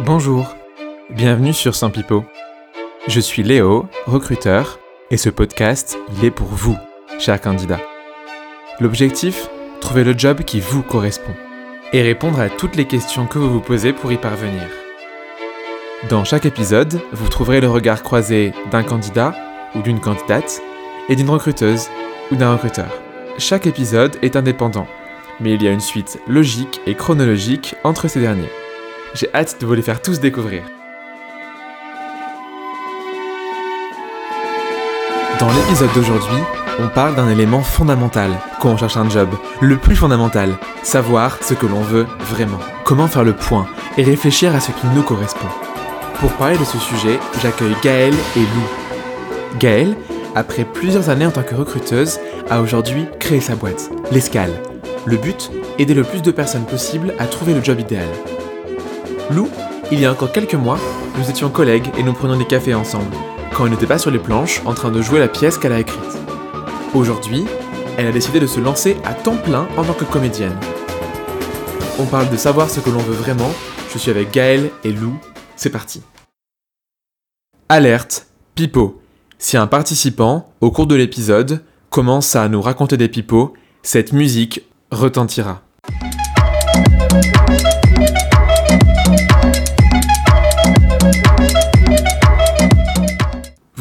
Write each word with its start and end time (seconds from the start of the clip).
Bonjour, 0.00 0.56
bienvenue 1.10 1.52
sur 1.52 1.74
Saint. 1.74 1.92
Je 3.06 3.20
suis 3.20 3.42
Léo, 3.42 3.86
recruteur, 4.06 4.80
et 5.10 5.16
ce 5.16 5.28
podcast, 5.28 5.98
il 6.16 6.24
est 6.24 6.30
pour 6.30 6.48
vous, 6.48 6.76
chers 7.20 7.40
candidats. 7.40 7.80
L'objectif 8.80 9.48
Trouver 9.80 10.02
le 10.02 10.16
job 10.16 10.42
qui 10.42 10.60
vous 10.60 10.82
correspond 10.82 11.34
et 11.92 12.02
répondre 12.02 12.40
à 12.40 12.48
toutes 12.48 12.76
les 12.76 12.86
questions 12.86 13.26
que 13.26 13.38
vous 13.38 13.50
vous 13.50 13.60
posez 13.60 13.92
pour 13.92 14.10
y 14.12 14.16
parvenir. 14.16 14.62
Dans 16.08 16.24
chaque 16.24 16.46
épisode, 16.46 17.00
vous 17.12 17.28
trouverez 17.28 17.60
le 17.60 17.68
regard 17.68 18.02
croisé 18.02 18.52
d'un 18.70 18.82
candidat 18.82 19.34
ou 19.74 19.82
d'une 19.82 20.00
candidate 20.00 20.60
et 21.08 21.16
d'une 21.16 21.30
recruteuse 21.30 21.88
ou 22.30 22.36
d'un 22.36 22.52
recruteur. 22.52 22.90
Chaque 23.38 23.66
épisode 23.66 24.16
est 24.22 24.36
indépendant, 24.36 24.86
mais 25.40 25.54
il 25.54 25.62
y 25.62 25.68
a 25.68 25.72
une 25.72 25.80
suite 25.80 26.18
logique 26.26 26.80
et 26.86 26.94
chronologique 26.94 27.74
entre 27.84 28.08
ces 28.08 28.20
derniers. 28.20 28.50
J'ai 29.14 29.28
hâte 29.34 29.60
de 29.60 29.66
vous 29.66 29.74
les 29.74 29.82
faire 29.82 30.00
tous 30.00 30.20
découvrir. 30.20 30.62
Dans 35.38 35.50
l'épisode 35.50 35.92
d'aujourd'hui, 35.94 36.38
on 36.78 36.88
parle 36.88 37.14
d'un 37.14 37.28
élément 37.28 37.60
fondamental 37.60 38.30
quand 38.58 38.70
on 38.70 38.76
cherche 38.78 38.96
un 38.96 39.10
job, 39.10 39.28
le 39.60 39.76
plus 39.76 39.96
fondamental, 39.96 40.54
savoir 40.82 41.38
ce 41.42 41.52
que 41.52 41.66
l'on 41.66 41.82
veut 41.82 42.06
vraiment. 42.20 42.58
Comment 42.84 43.06
faire 43.06 43.24
le 43.24 43.34
point 43.34 43.66
et 43.98 44.02
réfléchir 44.02 44.54
à 44.54 44.60
ce 44.60 44.70
qui 44.70 44.86
nous 44.94 45.02
correspond. 45.02 45.48
Pour 46.18 46.32
parler 46.32 46.56
de 46.56 46.64
ce 46.64 46.78
sujet, 46.78 47.18
j'accueille 47.42 47.76
Gaëlle 47.82 48.14
et 48.36 48.40
Lou. 48.40 49.58
Gaëlle, 49.58 49.94
après 50.34 50.64
plusieurs 50.64 51.10
années 51.10 51.26
en 51.26 51.32
tant 51.32 51.42
que 51.42 51.54
recruteuse, 51.54 52.18
a 52.48 52.62
aujourd'hui 52.62 53.06
créé 53.18 53.40
sa 53.40 53.56
boîte, 53.56 53.90
l'Escale. 54.10 54.54
Le 55.04 55.18
but 55.18 55.50
Aider 55.78 55.94
le 55.94 56.04
plus 56.04 56.22
de 56.22 56.30
personnes 56.30 56.64
possible 56.64 57.14
à 57.18 57.26
trouver 57.26 57.54
le 57.54 57.64
job 57.64 57.80
idéal. 57.80 58.08
Lou, 59.32 59.48
il 59.90 59.98
y 60.00 60.04
a 60.04 60.12
encore 60.12 60.30
quelques 60.30 60.54
mois, 60.54 60.78
nous 61.18 61.30
étions 61.30 61.48
collègues 61.48 61.90
et 61.96 62.02
nous 62.02 62.12
prenions 62.12 62.36
des 62.36 62.46
cafés 62.46 62.74
ensemble 62.74 63.14
quand 63.54 63.64
elle 63.64 63.72
n'était 63.72 63.86
pas 63.86 63.98
sur 63.98 64.10
les 64.10 64.18
planches 64.18 64.60
en 64.64 64.74
train 64.74 64.90
de 64.90 65.00
jouer 65.00 65.20
la 65.20 65.28
pièce 65.28 65.58
qu'elle 65.58 65.72
a 65.72 65.80
écrite. 65.80 66.18
Aujourd'hui, 66.94 67.44
elle 67.96 68.06
a 68.06 68.12
décidé 68.12 68.40
de 68.40 68.46
se 68.46 68.60
lancer 68.60 68.96
à 69.04 69.14
temps 69.14 69.36
plein 69.36 69.66
en 69.76 69.84
tant 69.84 69.94
que 69.94 70.04
comédienne. 70.04 70.56
On 71.98 72.04
parle 72.04 72.30
de 72.30 72.36
savoir 72.36 72.70
ce 72.70 72.80
que 72.80 72.90
l'on 72.90 72.98
veut 72.98 73.14
vraiment, 73.14 73.50
je 73.92 73.98
suis 73.98 74.10
avec 74.10 74.32
Gaël 74.32 74.70
et 74.84 74.92
Lou, 74.92 75.18
c'est 75.56 75.70
parti. 75.70 76.02
Alerte, 77.68 78.26
pipeau. 78.54 79.00
Si 79.38 79.56
un 79.56 79.66
participant, 79.66 80.52
au 80.60 80.70
cours 80.70 80.86
de 80.86 80.94
l'épisode, 80.94 81.64
commence 81.90 82.36
à 82.36 82.48
nous 82.48 82.60
raconter 82.60 82.96
des 82.96 83.08
pipeaux, 83.08 83.54
cette 83.82 84.12
musique 84.12 84.62
retentira. 84.90 85.62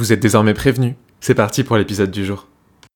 Vous 0.01 0.11
êtes 0.11 0.19
désormais 0.19 0.55
prévenus. 0.55 0.95
C'est 1.19 1.35
parti 1.35 1.63
pour 1.63 1.77
l'épisode 1.77 2.09
du 2.09 2.25
jour. 2.25 2.47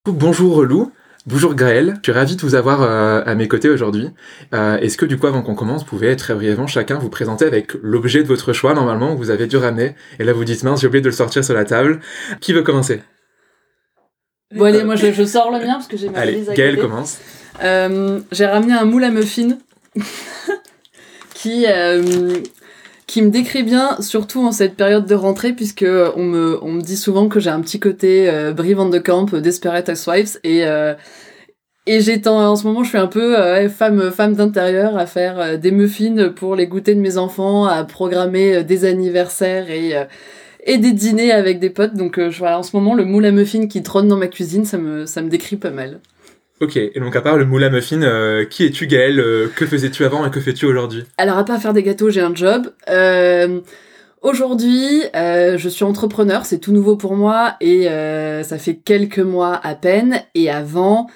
Bonjour 0.07 0.63
Lou, 0.63 0.91
bonjour 1.27 1.53
Gaël, 1.53 1.93
je 1.97 2.09
suis 2.09 2.11
ravi 2.11 2.35
de 2.35 2.41
vous 2.41 2.55
avoir 2.55 2.81
euh, 2.81 3.21
à 3.27 3.35
mes 3.35 3.47
côtés 3.47 3.69
aujourd'hui. 3.69 4.09
Euh, 4.55 4.77
Est-ce 4.79 4.97
que 4.97 5.05
du 5.05 5.15
coup 5.19 5.27
avant 5.27 5.43
qu'on 5.43 5.53
commence, 5.53 5.81
vous 5.83 5.87
pouvez 5.87 6.15
très 6.15 6.33
brièvement 6.33 6.65
chacun 6.65 6.97
vous 6.97 7.11
présenter 7.11 7.45
avec 7.45 7.73
l'objet 7.83 8.23
de 8.23 8.27
votre 8.27 8.53
choix 8.53 8.73
normalement 8.73 9.13
que 9.13 9.19
vous 9.19 9.29
avez 9.29 9.45
dû 9.45 9.55
ramener? 9.57 9.93
Et 10.17 10.23
là 10.23 10.33
vous 10.33 10.45
dites 10.45 10.63
mince 10.63 10.81
j'ai 10.81 10.87
oublié 10.87 11.01
de 11.03 11.07
le 11.07 11.13
sortir 11.13 11.45
sur 11.45 11.53
la 11.53 11.63
table. 11.63 11.99
Qui 12.41 12.53
veut 12.53 12.63
commencer? 12.63 13.03
Bon 14.55 14.65
allez, 14.65 14.83
moi 14.83 14.95
je, 14.95 15.11
je 15.11 15.25
sors 15.25 15.51
le 15.51 15.59
mien 15.59 15.73
parce 15.75 15.87
que 15.87 15.97
j'ai 15.97 16.09
ma 16.09 16.17
Allez, 16.17 16.43
Gaël 16.55 16.79
commence. 16.79 17.19
Euh, 17.63 18.19
j'ai 18.31 18.47
ramené 18.47 18.73
un 18.73 18.85
moule 18.85 19.03
à 19.03 19.11
muffins 19.11 19.59
qui, 21.35 21.67
euh, 21.67 22.01
qui 23.07 23.21
me 23.21 23.29
décrit 23.29 23.63
bien, 23.63 23.97
surtout 24.01 24.45
en 24.45 24.51
cette 24.51 24.75
période 24.75 25.05
de 25.05 25.15
rentrée, 25.15 25.53
puisque 25.53 25.85
on 26.15 26.23
me, 26.23 26.57
on 26.63 26.71
me 26.71 26.81
dit 26.81 26.97
souvent 26.97 27.27
que 27.27 27.39
j'ai 27.39 27.51
un 27.51 27.61
petit 27.61 27.79
côté 27.79 28.29
euh, 28.29 28.51
Brie 28.51 28.73
Van 28.73 28.89
de 28.89 28.97
Camp, 28.97 29.33
euh, 29.33 29.41
Desperate 29.41 29.89
Housewives, 29.89 30.39
et, 30.43 30.65
euh, 30.65 30.95
et 31.87 32.01
j'ai 32.01 32.19
en, 32.27 32.55
ce 32.55 32.63
moment, 32.65 32.83
je 32.83 32.89
suis 32.89 32.97
un 32.97 33.07
peu 33.07 33.37
euh, 33.39 33.69
femme, 33.69 34.11
femme 34.11 34.33
d'intérieur 34.33 34.97
à 34.97 35.05
faire 35.05 35.39
euh, 35.39 35.57
des 35.57 35.69
muffins 35.69 36.29
pour 36.35 36.55
les 36.55 36.65
goûters 36.65 36.95
de 36.95 36.99
mes 36.99 37.17
enfants, 37.17 37.65
à 37.65 37.83
programmer 37.83 38.55
euh, 38.55 38.63
des 38.63 38.85
anniversaires 38.85 39.69
et, 39.69 39.95
euh, 39.95 40.05
et 40.63 40.79
des 40.79 40.93
dîners 40.93 41.31
avec 41.31 41.59
des 41.59 41.69
potes. 41.69 41.93
Donc 41.93 42.17
euh, 42.17 42.31
voilà, 42.35 42.57
en 42.57 42.63
ce 42.63 42.75
moment, 42.75 42.95
le 42.95 43.05
moule 43.05 43.25
à 43.25 43.31
muffins 43.31 43.67
qui 43.67 43.83
trône 43.83 44.07
dans 44.07 44.17
ma 44.17 44.27
cuisine, 44.27 44.65
ça 44.65 44.79
me, 44.79 45.05
ça 45.05 45.21
me 45.21 45.29
décrit 45.29 45.57
pas 45.57 45.69
mal. 45.69 45.99
Ok, 46.61 46.77
et 46.77 46.99
donc 47.01 47.13
à 47.17 47.21
part 47.21 47.37
le 47.37 47.45
moule 47.45 47.65
à 47.65 47.69
muffin, 47.69 48.01
euh, 48.01 48.45
qui 48.45 48.65
es-tu 48.65 48.87
Gaël 48.87 49.19
Euh, 49.19 49.49
Que 49.53 49.65
faisais-tu 49.65 50.05
avant 50.05 50.25
et 50.25 50.31
que 50.31 50.39
fais-tu 50.39 50.65
aujourd'hui 50.65 51.03
Alors, 51.17 51.37
à 51.37 51.43
part 51.43 51.59
faire 51.61 51.73
des 51.73 51.83
gâteaux, 51.83 52.09
j'ai 52.09 52.21
un 52.21 52.33
job. 52.33 52.71
Euh, 52.89 53.59
Aujourd'hui, 54.21 55.03
euh, 55.15 55.55
je 55.59 55.69
suis 55.69 55.83
entrepreneur, 55.83 56.45
c'est 56.45 56.57
tout 56.57 56.71
nouveau 56.71 56.95
pour 56.95 57.15
moi 57.15 57.57
et 57.61 57.83
ça 58.43 58.57
fait 58.57 58.73
quelques 58.73 59.19
mois 59.19 59.59
à 59.63 59.75
peine. 59.75 60.19
Et 60.33 60.49
avant, 60.49 61.07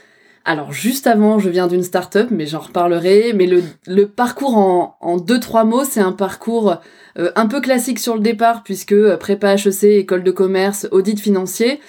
alors 0.45 0.71
juste 0.73 1.07
avant, 1.07 1.39
je 1.39 1.49
viens 1.49 1.65
d'une 1.65 1.81
start-up, 1.81 2.27
mais 2.29 2.45
j'en 2.45 2.59
reparlerai. 2.59 3.33
Mais 3.33 3.47
le, 3.47 4.05
parcours 4.05 4.57
en, 4.57 5.17
deux, 5.17 5.39
trois 5.39 5.63
mots, 5.63 5.85
c'est 5.85 6.01
un 6.01 6.11
parcours 6.11 6.75
un 7.15 7.47
peu 7.47 7.61
classique 7.61 7.97
sur 7.97 8.13
le 8.13 8.21
départ, 8.21 8.61
puisque 8.61 9.15
prépa 9.15 9.55
HEC, 9.55 9.85
école 9.85 10.23
de 10.23 10.29
commerce, 10.29 10.87
audit 10.91 11.19
financier, 11.19 11.79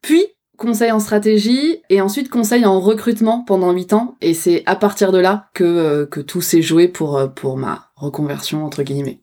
puis 0.00 0.24
conseil 0.56 0.90
en 0.92 1.00
stratégie 1.00 1.82
et 1.90 2.00
ensuite 2.00 2.28
conseil 2.28 2.64
en 2.64 2.80
recrutement 2.80 3.42
pendant 3.44 3.72
8 3.72 3.92
ans. 3.92 4.16
Et 4.20 4.34
c'est 4.34 4.62
à 4.66 4.76
partir 4.76 5.12
de 5.12 5.18
là 5.18 5.48
que, 5.54 5.64
euh, 5.64 6.06
que 6.06 6.20
tout 6.20 6.40
s'est 6.40 6.62
joué 6.62 6.88
pour, 6.88 7.16
euh, 7.16 7.26
pour 7.26 7.56
ma 7.56 7.90
reconversion, 7.96 8.64
entre 8.64 8.82
guillemets. 8.82 9.20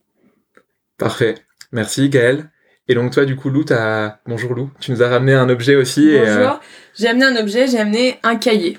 Parfait, 0.97 1.35
merci 1.71 2.09
Gaël. 2.09 2.49
Et 2.87 2.95
donc 2.95 3.11
toi 3.11 3.25
du 3.25 3.35
coup 3.35 3.49
Lou, 3.49 3.63
t'as... 3.63 4.17
Bonjour 4.25 4.55
Lou, 4.55 4.71
tu 4.79 4.91
nous 4.91 5.03
as 5.03 5.07
ramené 5.09 5.33
un 5.33 5.47
objet 5.49 5.75
aussi. 5.75 6.09
et, 6.09 6.19
euh, 6.19 6.37
Bonjour, 6.37 6.59
j'ai 6.95 7.07
amené 7.07 7.25
un 7.25 7.35
objet, 7.35 7.67
j'ai 7.67 7.77
amené 7.77 8.19
un 8.23 8.35
cahier. 8.35 8.77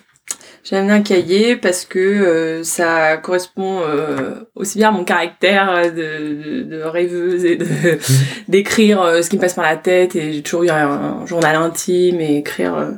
J'ai 0.62 0.76
amené 0.76 0.92
un 0.92 1.02
cahier 1.02 1.56
parce 1.56 1.84
que 1.84 1.98
euh, 1.98 2.62
ça 2.62 3.16
correspond 3.16 3.80
euh, 3.80 4.34
aussi 4.54 4.78
bien 4.78 4.90
à 4.90 4.92
mon 4.92 5.04
caractère 5.04 5.90
de, 5.90 6.62
de, 6.62 6.62
de 6.64 6.82
rêveuse 6.82 7.44
et 7.44 7.58
d'écrire 8.48 9.00
euh, 9.00 9.22
ce 9.22 9.30
qui 9.30 9.36
me 9.36 9.40
passe 9.40 9.54
par 9.54 9.64
la 9.64 9.76
tête. 9.76 10.16
Et 10.16 10.32
j'ai 10.32 10.42
toujours 10.42 10.64
eu 10.64 10.68
un, 10.68 10.90
un 11.22 11.26
journal 11.26 11.56
intime 11.56 12.20
et 12.20 12.36
écrire 12.38 12.76
euh, 12.76 12.90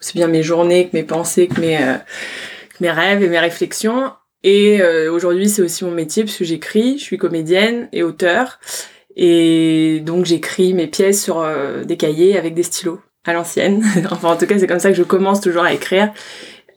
aussi 0.00 0.14
bien 0.14 0.28
mes 0.28 0.42
journées 0.42 0.88
que 0.88 0.96
mes 0.96 1.02
pensées, 1.02 1.48
que 1.48 1.60
mes, 1.60 1.76
euh, 1.76 1.94
que 2.70 2.76
mes 2.80 2.90
rêves 2.90 3.22
et 3.22 3.28
mes 3.28 3.38
réflexions. 3.38 4.12
Et 4.44 4.80
euh, 4.80 5.12
aujourd'hui, 5.12 5.48
c'est 5.48 5.62
aussi 5.62 5.84
mon 5.84 5.90
métier 5.90 6.24
puisque 6.24 6.44
j'écris, 6.44 6.98
je 6.98 7.04
suis 7.04 7.18
comédienne 7.18 7.88
et 7.92 8.02
auteur. 8.02 8.60
Et 9.16 10.00
donc 10.04 10.24
j'écris 10.24 10.74
mes 10.74 10.86
pièces 10.86 11.22
sur 11.22 11.40
euh, 11.40 11.84
des 11.84 11.96
cahiers 11.96 12.38
avec 12.38 12.54
des 12.54 12.62
stylos 12.62 13.00
à 13.24 13.32
l'ancienne. 13.32 13.84
enfin, 14.10 14.32
en 14.32 14.36
tout 14.36 14.46
cas, 14.46 14.58
c'est 14.58 14.66
comme 14.66 14.78
ça 14.78 14.90
que 14.90 14.96
je 14.96 15.02
commence 15.02 15.40
toujours 15.40 15.64
à 15.64 15.72
écrire, 15.72 16.12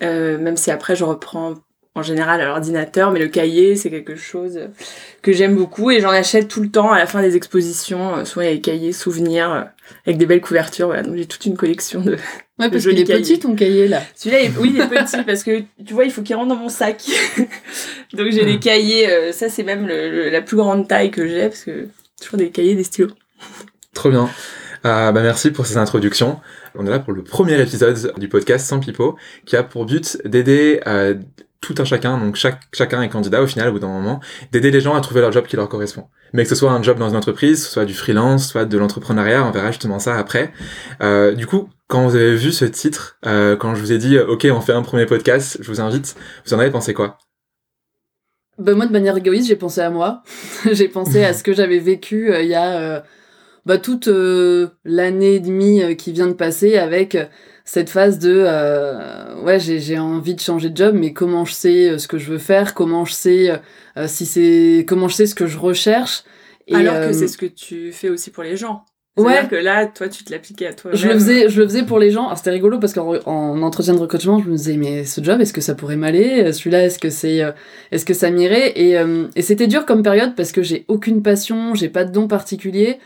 euh, 0.02 0.38
même 0.38 0.58
si 0.58 0.72
après 0.72 0.96
je 0.96 1.04
reprends 1.04 1.56
en 1.94 2.04
général 2.04 2.40
à 2.40 2.46
l'ordinateur. 2.46 3.12
Mais 3.12 3.20
le 3.20 3.28
cahier, 3.28 3.76
c'est 3.76 3.90
quelque 3.90 4.16
chose 4.16 4.60
que 5.22 5.34
j'aime 5.34 5.56
beaucoup 5.56 5.92
et 5.92 6.00
j'en 6.00 6.10
achète 6.12 6.48
tout 6.48 6.62
le 6.62 6.70
temps 6.70 6.92
à 6.92 6.98
la 6.98 7.06
fin 7.06 7.22
des 7.22 7.36
expositions. 7.36 8.16
Euh, 8.18 8.26
souvent, 8.26 8.44
il 8.44 8.48
y 8.48 8.52
a 8.52 8.56
des 8.56 8.62
cahiers 8.62 8.94
souvenirs 8.94 9.52
euh, 9.52 9.62
avec 10.06 10.18
des 10.18 10.26
belles 10.26 10.40
couvertures. 10.42 10.88
Voilà, 10.88 11.04
donc 11.04 11.18
j'ai 11.18 11.26
toute 11.26 11.46
une 11.46 11.58
collection 11.58 12.00
de. 12.02 12.12
Ouais, 12.60 12.70
parce 12.70 12.84
qu'il 12.86 12.98
est 13.00 13.04
cahier. 13.04 13.22
petit 13.22 13.40
ton 13.40 13.56
cahier 13.56 13.88
là. 13.90 14.02
Celui-là, 14.16 14.42
est- 14.44 14.52
oui, 14.58 14.72
il 14.74 14.80
est 14.82 14.88
petit 14.88 15.18
parce 15.26 15.44
que 15.44 15.62
tu 15.86 15.94
vois, 15.94 16.06
il 16.06 16.12
faut 16.12 16.22
qu'il 16.22 16.36
rentre 16.36 16.50
dans 16.50 16.56
mon 16.56 16.70
sac. 16.70 17.04
donc 18.14 18.28
j'ai 18.32 18.46
des 18.46 18.60
cahiers. 18.60 19.10
euh, 19.10 19.32
ça, 19.34 19.50
c'est 19.50 19.64
même 19.64 19.86
le- 19.88 20.10
le- 20.10 20.30
la 20.30 20.42
plus 20.42 20.56
grande 20.58 20.88
taille 20.88 21.12
que 21.12 21.28
j'ai 21.28 21.50
parce 21.50 21.64
que 21.66 21.88
toujours 22.22 22.38
des 22.38 22.50
cahiers, 22.52 22.76
des 22.76 22.84
stylos. 22.84 23.10
Trop 23.94 24.10
bien. 24.10 24.30
Euh, 24.86 25.12
bah 25.12 25.22
merci 25.22 25.52
pour 25.52 25.66
ces 25.66 25.78
introductions. 25.78 26.40
On 26.76 26.86
est 26.86 26.90
là 26.90 27.00
pour 27.00 27.14
le 27.14 27.24
premier 27.24 27.60
épisode 27.62 28.14
du 28.18 28.28
podcast 28.28 28.68
Sans 28.68 28.80
Pipo, 28.80 29.16
qui 29.46 29.56
a 29.56 29.64
pour 29.64 29.86
but 29.86 30.18
d'aider 30.26 30.82
euh, 30.88 31.16
tout 31.62 31.76
un 31.78 31.86
chacun, 31.86 32.18
donc 32.18 32.36
chaque, 32.36 32.60
chacun 32.74 33.04
est 33.04 33.10
candidat 33.10 33.42
au 33.42 33.48
final 33.48 33.70
au 33.70 33.74
bout 33.74 33.80
d'un 33.80 33.88
moment, 33.88 34.20
d'aider 34.52 34.72
les 34.72 34.82
gens 34.82 34.96
à 34.96 35.02
trouver 35.02 35.22
leur 35.22 35.32
job 35.32 35.46
qui 35.46 35.56
leur 35.56 35.70
correspond. 35.70 36.06
Mais 36.34 36.44
que 36.44 36.50
ce 36.50 36.56
soit 36.56 36.72
un 36.72 36.82
job 36.82 36.98
dans 36.98 37.10
une 37.10 37.16
entreprise, 37.16 37.68
soit 37.68 37.86
du 37.86 37.94
freelance, 37.94 38.48
soit 38.48 38.66
de 38.66 38.78
l'entrepreneuriat, 38.78 39.46
on 39.46 39.52
verra 39.52 39.68
justement 39.68 40.00
ça 40.00 40.18
après. 40.18 40.52
Euh, 41.02 41.34
du 41.34 41.46
coup, 41.46 41.70
quand 41.88 42.08
vous 42.08 42.16
avez 42.16 42.36
vu 42.36 42.52
ce 42.52 42.66
titre, 42.66 43.20
euh, 43.28 43.56
quand 43.56 43.76
je 43.76 43.82
vous 43.82 43.92
ai 43.92 44.00
dit 44.00 44.18
ok 44.18 44.48
on 44.52 44.62
fait 44.62 44.74
un 44.74 44.82
premier 44.82 45.06
podcast, 45.06 45.60
je 45.62 45.68
vous 45.68 45.80
invite, 45.80 46.16
vous 46.46 46.56
en 46.56 46.60
avez 46.60 46.72
pensé 46.72 46.96
quoi? 46.96 47.20
Bah, 48.58 48.74
moi, 48.74 48.86
de 48.86 48.92
manière 48.92 49.18
égoïste, 49.18 49.48
j'ai 49.48 49.56
pensé 49.56 49.82
à 49.82 49.90
moi. 49.90 50.24
j'ai 50.72 50.88
pensé 50.88 51.24
à 51.24 51.34
ce 51.34 51.44
que 51.44 51.54
j'avais 51.54 51.80
vécu 51.80 52.32
il 52.40 52.48
y 52.48 52.56
a 52.56 53.04
bah, 53.66 53.78
toute 53.78 54.08
euh, 54.08 54.70
l'année 54.86 55.36
et 55.36 55.40
demie 55.40 55.84
euh, 55.84 55.94
qui 55.94 56.12
vient 56.12 56.28
de 56.28 56.34
passer 56.34 56.78
avec 56.78 57.18
cette 57.64 57.90
phase 57.90 58.18
de 58.20 58.44
euh, 58.46 59.42
ouais, 59.44 59.60
j'ai 59.60 59.80
j'ai 59.80 60.00
envie 60.00 60.36
de 60.36 60.40
changer 60.40 60.70
de 60.70 60.78
job, 60.78 60.96
mais 60.98 61.14
comment 61.14 61.46
je 61.46 61.54
sais 61.54 62.00
ce 62.00 62.08
que 62.08 62.18
je 62.18 62.32
veux 62.32 62.40
faire, 62.40 62.74
comment 62.74 63.06
je 63.06 63.14
sais 63.14 63.62
euh, 63.98 64.08
si 64.08 64.26
c'est 64.26 64.86
comment 64.88 65.08
je 65.08 65.16
sais 65.16 65.26
ce 65.28 65.36
que 65.36 65.48
je 65.48 65.58
recherche? 65.58 66.24
Et, 66.68 66.76
Alors 66.76 67.08
que 67.08 67.14
c'est 67.14 67.28
ce 67.28 67.38
que 67.38 67.46
tu 67.46 67.92
fais 67.92 68.10
aussi 68.10 68.32
pour 68.32 68.44
les 68.44 68.58
gens. 68.58 68.84
C'est-à-dire 69.18 69.50
que 69.50 69.56
là, 69.56 69.88
toi, 69.88 70.08
tu 70.08 70.24
te 70.24 70.32
l'appliquais 70.32 70.68
à 70.68 70.74
toi. 70.74 70.92
Je 70.94 71.08
le 71.08 71.14
faisais, 71.16 71.50
je 71.50 71.60
le 71.62 71.68
faisais 71.68 71.84
pour 71.84 72.00
les 72.00 72.12
gens. 72.12 72.28
Alors, 72.28 72.38
c'était 72.38 72.52
rigolo 72.52 72.80
parce 72.80 72.94
qu'en 72.94 73.16
en 73.26 73.62
entretien 73.62 73.94
de 73.94 74.00
recrutement, 74.00 74.40
je 74.42 74.50
me 74.50 74.56
disais, 74.56 74.78
mais 74.78 75.04
ce 75.04 75.22
job, 75.22 75.42
est-ce 75.42 75.52
que 75.52 75.60
ça 75.60 75.76
pourrait 75.76 75.98
m'aller? 75.98 76.54
Celui-là, 76.54 76.86
est-ce 76.86 76.98
que 76.98 77.10
c'est, 77.10 77.42
est-ce 77.92 78.06
que 78.06 78.14
ça 78.14 78.32
m'irait? 78.32 78.70
Et, 78.80 78.96
et 79.36 79.42
c'était 79.42 79.68
dur 79.68 79.86
comme 79.86 80.02
période 80.02 80.34
parce 80.36 80.54
que 80.54 80.64
j'ai 80.64 80.86
aucune 80.88 81.22
passion, 81.22 81.76
j'ai 81.76 81.90
pas 81.90 82.06
de 82.06 82.12
don 82.14 82.30
particulier. 82.30 83.00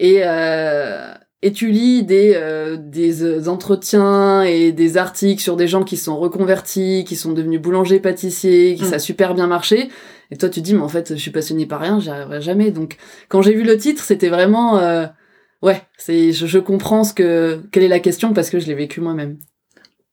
Et, 0.00 0.22
euh, 0.24 1.14
et 1.42 1.52
tu 1.52 1.70
lis 1.70 2.02
des, 2.02 2.32
euh, 2.34 2.76
des 2.76 3.48
entretiens 3.48 4.42
et 4.42 4.72
des 4.72 4.96
articles 4.96 5.40
sur 5.40 5.56
des 5.56 5.68
gens 5.68 5.84
qui 5.84 5.96
sont 5.96 6.18
reconvertis, 6.18 7.04
qui 7.06 7.14
sont 7.14 7.32
devenus 7.32 7.60
boulangers, 7.60 8.00
pâtissiers, 8.00 8.74
qui 8.74 8.82
mm. 8.82 8.86
ça 8.86 8.96
a 8.96 8.98
super 8.98 9.34
bien 9.34 9.46
marché. 9.46 9.90
Et 10.32 10.36
toi, 10.36 10.48
tu 10.48 10.60
dis, 10.60 10.74
mais 10.74 10.82
en 10.82 10.88
fait, 10.88 11.14
je 11.14 11.20
suis 11.20 11.30
passionné 11.30 11.66
par 11.66 11.80
rien, 11.80 12.00
j'y 12.00 12.10
arriverai 12.10 12.40
jamais. 12.40 12.72
Donc, 12.72 12.96
quand 13.28 13.42
j'ai 13.42 13.54
vu 13.54 13.62
le 13.62 13.76
titre, 13.76 14.02
c'était 14.02 14.28
vraiment 14.28 14.80
ouais, 15.62 15.82
c'est, 15.96 16.32
je, 16.32 16.46
je, 16.46 16.58
comprends 16.58 17.04
ce 17.04 17.14
que, 17.14 17.62
quelle 17.72 17.82
est 17.82 17.88
la 17.88 18.00
question 18.00 18.32
parce 18.32 18.50
que 18.50 18.58
je 18.58 18.66
l'ai 18.66 18.74
vécu 18.74 19.00
moi-même. 19.00 19.38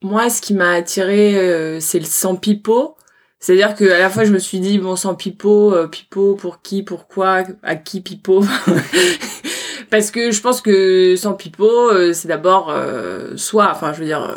Moi, 0.01 0.30
ce 0.30 0.42
qui 0.42 0.54
m'a 0.54 0.72
attiré, 0.72 1.38
euh, 1.38 1.80
c'est 1.80 2.00
le 2.00 2.06
sans 2.06 2.36
pipeau. 2.36 2.95
C'est-à-dire 3.39 3.75
que 3.75 3.86
à 3.86 4.00
la 4.00 4.10
fois 4.10 4.24
je 4.24 4.34
me 4.34 4.39
suis 4.39 4.60
dit 4.60 4.80
bon 4.80 4.95
sans 4.95 5.13
pipeau, 5.13 5.72
euh, 5.72 5.88
pipeau 5.88 6.34
pour 6.36 6.62
qui, 6.63 6.81
pourquoi, 6.81 7.44
à 7.62 7.75
qui 7.75 8.01
pipeau? 8.01 8.44
Parce 9.89 10.12
que 10.12 10.31
je 10.31 10.42
pense 10.42 10.62
que 10.62 11.16
sans 11.16 11.34
pipeau, 11.34 11.92
euh, 11.92 12.13
c'est 12.13 12.28
d'abord 12.28 12.74
soit, 13.36 13.72
enfin 13.72 13.94
je 13.94 14.00
veux 14.00 14.06
dire, 14.06 14.36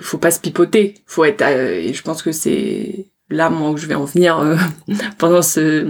faut 0.00 0.18
pas 0.18 0.30
se 0.30 0.40
pipoter, 0.40 0.94
faut 1.06 1.24
être. 1.24 1.42
et 1.42 1.92
je 1.92 2.02
pense 2.02 2.22
que 2.22 2.32
c'est 2.32 3.06
là 3.28 3.50
moi 3.50 3.70
où 3.70 3.76
je 3.76 3.86
vais 3.86 3.94
en 3.94 4.04
venir 4.04 4.42
pendant 5.18 5.42
ce 5.42 5.86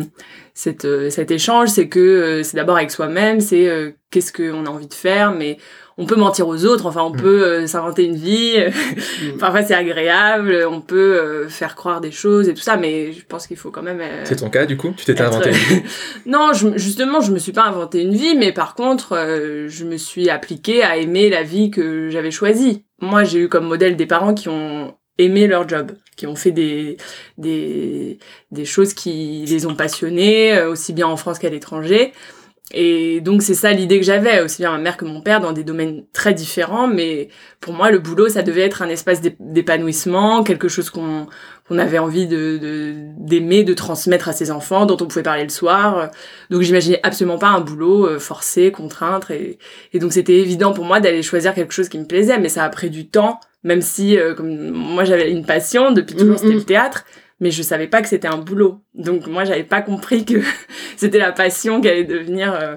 cette, 0.55 0.85
euh, 0.85 1.11
cet 1.11 1.31
échange, 1.31 1.69
c'est 1.69 1.89
que 1.89 2.01
euh, 2.01 2.43
c'est 2.43 2.57
d'abord 2.57 2.77
avec 2.77 2.91
soi-même, 2.91 3.41
c'est 3.41 3.69
euh, 3.69 3.91
qu'est-ce 4.11 4.33
qu'on 4.33 4.67
a 4.67 4.69
envie 4.69 4.89
de 4.89 4.95
faire, 4.95 5.33
mais 5.33 5.59
on 5.99 6.07
peut 6.07 6.17
mentir 6.17 6.49
aux 6.49 6.65
autres, 6.65 6.87
enfin 6.87 7.03
on 7.03 7.11
mm. 7.11 7.17
peut 7.17 7.67
s'inventer 7.67 8.05
une 8.05 8.17
vie, 8.17 8.57
mm. 8.59 9.37
parfois 9.39 9.63
c'est 9.63 9.75
agréable, 9.75 10.67
on 10.71 10.81
peut 10.81 11.47
faire 11.49 11.75
croire 11.77 12.01
des 12.01 12.11
choses 12.11 12.49
et 12.49 12.55
tout 12.55 12.63
ça, 12.63 12.77
mais 12.77 13.13
je 13.13 13.25
pense 13.27 13.47
qu'il 13.47 13.57
faut 13.57 13.71
quand 13.71 13.83
même... 13.83 14.01
c'est 14.25 14.37
ton 14.37 14.51
cas 14.51 14.67
du 14.67 14.77
coup? 14.77 14.95
Tu 14.97 15.05
t'étais 15.05 15.23
inventé 15.23 15.51
une 15.51 15.57
vie? 15.57 15.83
Non, 16.27 16.53
je, 16.53 16.77
justement 16.77 17.21
je 17.21 17.33
me 17.33 17.39
suis 17.39 17.53
pas 17.53 17.65
inventé 17.65 18.03
une 18.03 18.15
vie, 18.15 18.35
mais 18.35 18.53
par 18.53 18.75
contre 18.75 19.17
je 19.69 19.85
me 19.85 19.97
suis 19.97 20.31
appliquée 20.31 20.83
à 20.83 20.97
aimer 20.97 21.29
la 21.29 21.43
vie 21.43 21.71
que 21.71 22.09
j'avais 22.11 22.31
choisie. 22.31 22.85
Moi 23.01 23.25
j'ai 23.25 23.41
eu 23.41 23.49
comme 23.49 23.67
modèle 23.67 23.97
des 23.97 24.07
parents 24.07 24.35
qui 24.35 24.49
ont 24.49 24.95
aimé 25.25 25.47
leur 25.47 25.69
job, 25.69 25.93
qui 26.17 26.27
ont 26.27 26.37
fait 26.37 26.53
des, 26.53 26.97
des, 27.39 28.19
choses 28.65 28.95
qui 28.95 29.45
les 29.47 29.67
ont 29.67 29.75
passionnés, 29.75 30.57
euh, 30.57 30.71
aussi 30.71 30.93
bien 30.93 31.07
en 31.07 31.17
France 31.17 31.39
qu'à 31.39 31.49
l'étranger. 31.49 32.13
Et 32.73 33.21
donc 33.21 33.43
c'est 33.43 33.55
ça 33.55 33.73
l'idée 33.73 33.99
que 33.99 34.07
j'avais, 34.07 34.41
aussi 34.43 34.63
bien 34.63 34.71
ma 34.71 34.79
mère 34.79 34.97
que 34.97 35.05
mon 35.05 35.21
père, 35.23 35.41
dans 35.41 35.53
des 35.53 35.65
domaines 35.65 36.05
très 36.13 36.35
différents, 36.35 36.87
mais 36.87 37.29
pour 37.61 37.75
moi 37.75 37.91
le 37.91 37.99
boulot 37.99 38.29
ça 38.29 38.43
devait 38.43 38.61
être 38.61 38.81
un 38.83 38.89
espace 38.89 39.21
d'épanouissement, 39.41 40.45
quelque 40.45 40.69
chose 40.69 40.89
qu'on 40.89 41.27
qu'on 41.69 41.79
avait 41.79 41.99
envie 41.99 42.29
de 42.29 42.93
d'aimer, 43.19 43.65
de, 43.65 43.75
transmettre 43.75 44.29
à 44.29 44.33
ses 44.33 44.53
enfants, 44.53 44.87
dont 44.87 44.97
on 45.01 45.07
pouvait 45.07 45.25
parler 45.25 45.43
le 45.43 45.49
soir. 45.49 46.11
Donc 46.51 46.63
j'imaginais 46.63 47.01
absolument 47.03 47.39
pas 47.39 47.49
un 47.49 47.61
boulot 47.61 48.07
euh, 48.07 48.19
forcé, 48.21 48.71
contraint, 48.71 49.21
et, 49.31 49.59
et 49.93 49.99
donc 49.99 50.13
c'était 50.13 50.39
évident 50.39 50.73
pour 50.73 50.85
moi 50.85 51.01
d'aller 51.01 51.23
choisir 51.23 51.55
quelque 51.55 51.75
chose 51.75 51.89
qui 51.89 51.99
me 51.99 52.07
plaisait, 52.07 52.39
mais 52.39 52.49
ça 52.49 52.63
a 52.63 52.69
pris 52.69 52.91
du 52.91 53.09
temps, 53.09 53.41
même 53.63 53.83
si 53.83 54.19
euh, 54.19 54.35
comme 54.35 54.71
moi 54.71 55.05
j'avais 55.05 55.31
une 55.31 55.45
passion 55.45 55.93
depuis 55.93 56.17
toujours, 56.17 56.39
c'était 56.39 56.55
le 56.55 56.65
théâtre 56.65 57.05
mais 57.41 57.51
je 57.51 57.63
savais 57.63 57.89
pas 57.89 58.03
que 58.03 58.09
c'était 58.09 58.29
un 58.29 58.37
boulot. 58.39 58.81
Donc 58.95 59.27
moi, 59.27 59.45
j'avais 59.45 59.65
pas 59.65 59.81
compris 59.83 60.25
que 60.25 60.41
c'était 60.97 61.19
la 61.19 61.33
passion 61.33 61.81
qui 61.81 61.89
allait 61.89 62.05
devenir 62.05 62.55
euh, 62.55 62.75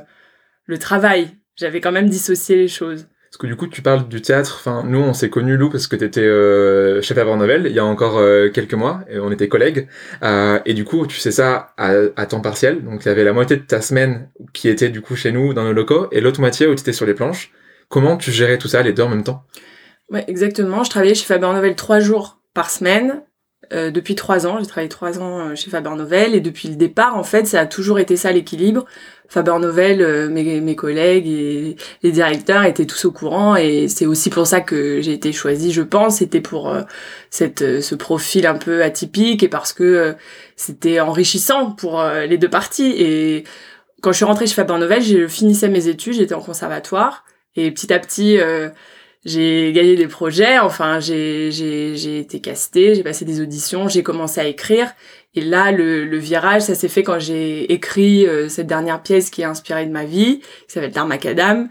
le 0.66 0.78
travail. 0.78 1.32
J'avais 1.58 1.82
quand 1.82 1.92
même 1.92 2.10
dissocié 2.10 2.56
les 2.56 2.68
choses. 2.68 3.08
Parce 3.30 3.40
que 3.40 3.48
du 3.48 3.56
coup, 3.56 3.68
tu 3.68 3.82
parles 3.82 4.08
du 4.08 4.22
théâtre. 4.22 4.58
Enfin, 4.60 4.84
nous, 4.86 5.00
on 5.00 5.14
s'est 5.14 5.30
connus, 5.30 5.58
Lou, 5.58 5.70
parce 5.70 5.88
que 5.88 5.96
tu 5.96 6.06
étais 6.06 6.22
euh, 6.22 7.02
chef 7.02 7.18
à 7.18 7.24
Novel 7.36 7.66
il 7.66 7.74
y 7.74 7.80
a 7.80 7.86
encore 7.86 8.20
euh, 8.20 8.50
quelques 8.50 8.76
mois, 8.76 9.02
et 9.10 9.18
on 9.18 9.32
était 9.32 9.48
collègues. 9.48 9.88
Euh, 10.24 10.60
et 10.66 10.76
du 10.76 10.86
coup, 10.86 11.08
tu 11.08 11.18
sais 11.18 11.32
ça 11.32 11.74
à, 11.78 11.94
à 12.16 12.26
temps 12.28 12.42
partiel. 12.42 12.84
Donc, 12.84 13.04
il 13.04 13.08
y 13.08 13.12
avait 13.12 13.24
la 13.24 13.34
moitié 13.34 13.58
de 13.58 13.64
ta 13.64 13.82
semaine 13.82 14.30
qui 14.54 14.70
était 14.70 14.90
du 14.90 15.02
coup 15.02 15.16
chez 15.16 15.32
nous, 15.32 15.56
dans 15.56 15.64
nos 15.64 15.74
locaux, 15.74 16.08
et 16.12 16.22
l'autre 16.22 16.42
moitié 16.42 16.68
où 16.68 16.76
tu 16.76 16.82
étais 16.82 16.94
sur 16.94 17.08
les 17.08 17.16
planches. 17.16 17.52
Comment 17.90 18.18
tu 18.18 18.32
gérais 18.32 18.60
tout 18.60 18.68
ça, 18.68 18.84
les 18.84 18.94
deux 18.94 19.04
en 19.04 19.10
même 19.10 19.24
temps? 19.24 19.44
Ouais, 20.10 20.26
exactement. 20.28 20.84
Je 20.84 20.90
travaillais 20.90 21.16
chez 21.16 21.26
Faber 21.26 21.48
Novel 21.54 21.76
trois 21.76 22.00
jours 22.00 22.42
par 22.54 22.70
semaine. 22.70 23.24
Euh, 23.72 23.92
depuis 23.92 24.16
trois 24.16 24.46
ans, 24.46 24.58
j'ai 24.60 24.68
travaillé 24.68 24.90
trois 24.90 25.20
ans 25.20 25.40
euh, 25.40 25.56
chez 25.56 25.70
Faber 25.70 25.92
Novel 25.92 26.36
et 26.36 26.42
depuis 26.42 26.68
le 26.68 26.76
départ, 26.76 27.18
en 27.18 27.24
fait, 27.24 27.46
ça 27.48 27.62
a 27.62 27.66
toujours 27.66 27.98
été 27.98 28.18
ça 28.18 28.32
l'équilibre. 28.32 28.86
Faber 29.30 29.58
Novel, 29.60 30.02
euh, 30.02 30.30
mes, 30.30 30.60
mes, 30.60 30.76
collègues 30.76 31.28
et 31.28 31.78
les 32.04 32.12
directeurs 32.12 32.66
étaient 32.66 32.86
tous 32.86 33.06
au 33.06 33.12
courant 33.12 33.56
et 33.56 33.88
c'est 33.88 34.06
aussi 34.06 34.30
pour 34.30 34.46
ça 34.46 34.60
que 34.62 35.02
j'ai 35.02 35.14
été 35.14 35.32
choisie, 35.32 35.72
je 35.72 35.82
pense. 35.82 36.18
C'était 36.18 36.42
pour 36.42 36.76
cette, 37.30 37.82
ce 37.82 37.96
profil 37.96 38.46
un 38.46 38.56
peu 38.56 38.84
atypique 38.84 39.44
et 39.44 39.48
parce 39.48 39.74
que 39.74 40.16
c'était 40.56 41.00
enrichissant 41.00 41.72
pour 41.72 42.04
les 42.04 42.38
deux 42.38 42.50
parties. 42.50 42.94
Et 42.98 43.44
quand 44.02 44.12
je 44.12 44.18
suis 44.18 44.26
rentrée 44.26 44.46
chez 44.46 44.56
Faber 44.56 44.78
Novel, 44.78 45.02
je 45.02 45.28
finissais 45.28 45.70
mes 45.70 45.88
études, 45.88 46.14
j'étais 46.14 46.36
en 46.36 46.42
conservatoire 46.42 47.24
et 47.56 47.72
petit 47.72 47.92
à 47.94 48.00
petit 48.00 48.38
j'ai 49.26 49.72
gagné 49.74 49.96
des 49.96 50.08
projets, 50.08 50.60
enfin 50.60 51.00
j'ai 51.00 51.52
j'ai 51.52 52.20
été 52.20 52.42
castée, 52.42 52.96
j'ai 52.96 53.04
passé 53.04 53.26
des 53.26 53.42
auditions, 53.42 53.88
j'ai 53.88 54.04
commencé 54.04 54.42
à 54.42 54.46
écrire 54.46 54.94
et 55.36 55.42
là 55.42 55.72
le, 55.72 56.06
le 56.06 56.18
virage 56.18 56.64
ça 56.64 56.76
s'est 56.76 56.90
fait 56.90 57.04
quand 57.04 57.20
j'ai 57.20 57.72
écrit 57.72 58.28
euh, 58.28 58.50
cette 58.50 58.68
dernière 58.68 59.02
pièce 59.02 59.30
qui 59.30 59.42
est 59.42 59.46
inspirée 59.46 59.86
de 59.86 59.92
ma 59.92 60.06
vie, 60.06 60.40
qui 60.40 60.74
s'appelle 60.74 60.92
Dharmakadam 60.92 61.70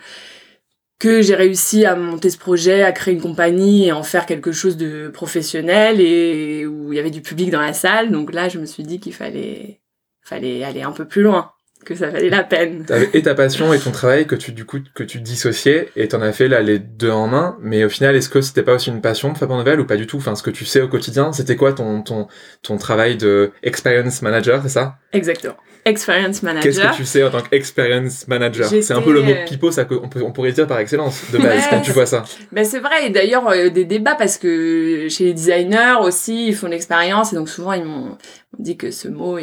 que 1.03 1.21
j'ai 1.21 1.35
réussi 1.35 1.85
à 1.85 1.97
monter 1.97 2.31
ce 2.31 2.39
projet, 2.39 2.85
à 2.85 2.93
créer 2.93 3.13
une 3.15 3.21
compagnie 3.21 3.89
et 3.89 3.93
en 3.93 4.05
faire 4.05 4.25
quelque 4.25 4.53
chose 4.53 4.77
de 4.77 5.09
professionnel 5.09 6.01
et 6.01 6.65
où 6.65 6.93
il 6.93 6.97
y 6.97 7.01
avait 7.01 7.11
du 7.11 7.23
public 7.23 7.51
dans 7.51 7.61
la 7.61 7.73
salle. 7.73 8.13
Donc 8.13 8.33
là, 8.33 8.49
je 8.49 8.61
me 8.61 8.67
suis 8.67 8.85
dit 8.85 9.01
qu'il 9.01 9.13
fallait 9.13 9.81
fallait 10.23 10.63
aller 10.63 10.83
un 10.83 10.93
peu 10.93 11.05
plus 11.05 11.23
loin 11.23 11.51
que 11.85 11.95
ça 11.95 12.09
valait 12.09 12.31
la 12.31 12.45
peine. 12.45 12.87
Et 13.13 13.23
ta 13.23 13.35
passion 13.35 13.73
et 13.73 13.79
ton 13.79 13.91
travail 13.91 14.27
que 14.27 14.35
tu 14.35 14.53
du 14.53 14.65
coup 14.65 14.79
que 14.95 15.03
tu 15.03 15.21
dissociais 15.21 15.89
et 15.97 16.09
t'en 16.09 16.23
as 16.23 16.33
fait 16.33 16.49
là 16.49 16.61
les 16.61 16.79
deux 16.79 17.11
en 17.11 17.33
un. 17.33 17.57
Mais 17.61 17.85
au 17.85 17.89
final, 17.89 18.17
est-ce 18.17 18.29
que 18.29 18.41
c'était 18.41 18.63
pas 18.63 18.75
aussi 18.75 18.91
une 18.91 19.01
passion 19.01 19.33
de 19.33 19.39
Fabien 19.39 19.57
Novel 19.57 19.81
ou 19.81 19.87
pas 19.87 19.97
du 19.97 20.07
tout? 20.07 20.17
Enfin, 20.19 20.35
ce 20.35 20.43
que 20.43 20.51
tu 20.51 20.65
sais 20.65 20.81
au 20.81 20.89
quotidien, 20.89 21.33
c'était 21.33 21.57
quoi 21.57 21.73
ton 21.73 22.03
ton 22.03 22.29
ton 22.63 22.77
travail 22.77 23.17
de 23.17 23.53
experience 23.63 24.23
manager, 24.23 24.61
c'est 24.63 24.69
ça? 24.69 24.97
Exactement. 25.13 25.57
Experience 25.85 26.45
manager. 26.45 26.63
Qu'est-ce 26.63 26.81
que 26.81 26.97
tu 26.97 27.05
sais 27.05 27.25
en 27.25 27.31
tant 27.31 27.41
qu'experience 27.41 28.29
manager? 28.29 28.69
C'est 28.69 28.93
un 28.93 29.03
peu 29.03 29.13
le 29.13 29.23
mot 29.23 29.33
pipeau, 29.49 29.73
ça 29.73 29.85
on, 29.91 30.09
peut, 30.09 30.23
on 30.23 30.31
pourrait 30.31 30.53
dire 30.53 30.69
par 30.69 30.79
excellence 30.79 31.25
de 31.33 31.39
base 31.39 31.65
quand 31.69 31.81
tu 31.81 31.91
vois 31.91 32.07
ça. 32.07 32.23
Ben 32.53 32.65
c'est 32.65 32.79
vrai, 32.79 33.07
et 33.07 33.11
d'ailleurs 33.11 33.49
euh, 33.49 33.69
des 33.69 33.85
débats 33.85 34.15
parce 34.15 34.39
que 34.39 35.09
chez 35.09 35.25
les 35.25 35.33
designers 35.33 35.97
aussi, 36.01 36.47
ils 36.47 36.55
font 36.55 36.69
l'expérience 36.69 37.33
et 37.33 37.37
donc 37.37 37.49
souvent 37.49 37.73
ils 37.73 37.85
m'ont 37.85 38.17
dit 38.59 38.77
que 38.77 38.91
ce 38.91 39.09
mot 39.09 39.39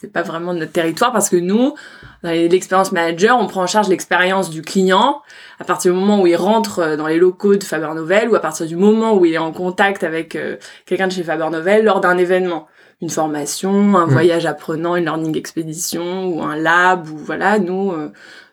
c'est 0.00 0.12
pas 0.12 0.22
vraiment 0.22 0.52
notre 0.52 0.72
territoire 0.72 1.12
parce 1.12 1.30
que 1.30 1.36
nous, 1.36 1.74
dans 2.22 2.30
l'expérience 2.30 2.92
manager, 2.92 3.38
on 3.38 3.46
prend 3.46 3.62
en 3.62 3.66
charge 3.66 3.88
l'expérience 3.88 4.50
du 4.50 4.62
client 4.62 5.22
à 5.58 5.64
partir 5.64 5.92
du 5.92 5.98
moment 5.98 6.20
où 6.20 6.26
il 6.26 6.36
rentre 6.36 6.80
euh, 6.80 6.96
dans 6.96 7.06
les 7.06 7.18
locaux 7.18 7.56
de 7.56 7.64
Faber 7.64 7.94
Novel 7.94 8.28
ou 8.28 8.34
à 8.34 8.40
partir 8.40 8.66
du 8.66 8.76
moment 8.76 9.14
où 9.14 9.24
il 9.24 9.34
est 9.34 9.38
en 9.38 9.52
contact 9.52 10.04
avec 10.04 10.36
euh, 10.36 10.56
quelqu'un 10.86 11.08
de 11.08 11.12
chez 11.12 11.22
Faber 11.22 11.48
Novel 11.50 11.84
lors 11.84 12.00
d'un 12.00 12.18
événement 12.18 12.66
une 13.00 13.10
formation, 13.10 13.96
un 13.96 14.06
mm. 14.06 14.10
voyage 14.10 14.46
apprenant, 14.46 14.96
une 14.96 15.04
learning 15.04 15.36
expédition 15.36 16.26
ou 16.26 16.42
un 16.42 16.56
lab 16.56 17.08
ou 17.08 17.16
voilà, 17.16 17.58
nous 17.58 17.92
euh, 17.92 18.10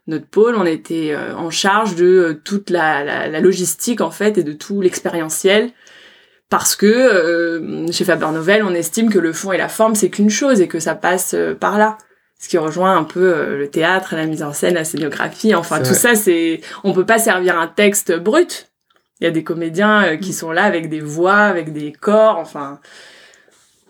notre 0.07 0.25
pôle, 0.25 0.55
on 0.55 0.65
était 0.65 1.15
en 1.37 1.51
charge 1.51 1.93
de 1.93 2.41
toute 2.43 2.71
la, 2.71 3.27
la, 3.27 3.39
logistique 3.39 4.01
en 4.01 4.09
fait 4.09 4.39
et 4.39 4.43
de 4.43 4.53
tout 4.53 4.81
l'expérientiel 4.81 5.69
parce 6.49 6.75
que 6.75 7.87
chez 7.91 8.03
Faber 8.05 8.31
Novel, 8.31 8.63
on 8.63 8.73
estime 8.73 9.11
que 9.11 9.19
le 9.19 9.33
fond 9.33 9.51
et 9.51 9.57
la 9.57 9.69
forme 9.69 9.95
c'est 9.95 10.09
qu'une 10.09 10.29
chose 10.29 10.61
et 10.61 10.67
que 10.67 10.79
ça 10.79 10.95
passe 10.95 11.35
par 11.59 11.77
là. 11.77 11.97
Ce 12.41 12.47
qui 12.47 12.57
rejoint 12.57 12.95
un 12.95 13.03
peu 13.03 13.57
le 13.57 13.69
théâtre, 13.69 14.15
la 14.15 14.25
mise 14.25 14.43
en 14.43 14.53
scène, 14.53 14.75
la 14.75 14.85
scénographie, 14.85 15.53
enfin 15.53 15.79
tout 15.79 15.93
ça 15.93 16.15
c'est 16.15 16.61
on 16.83 16.93
peut 16.93 17.05
pas 17.05 17.19
servir 17.19 17.59
un 17.59 17.67
texte 17.67 18.17
brut. 18.17 18.71
Il 19.21 19.25
y 19.25 19.27
a 19.27 19.31
des 19.31 19.43
comédiens 19.43 20.17
qui 20.17 20.29
mm. 20.29 20.33
sont 20.33 20.51
là 20.51 20.63
avec 20.63 20.89
des 20.89 21.01
voix, 21.01 21.41
avec 21.41 21.73
des 21.73 21.91
corps, 21.91 22.37
enfin 22.37 22.79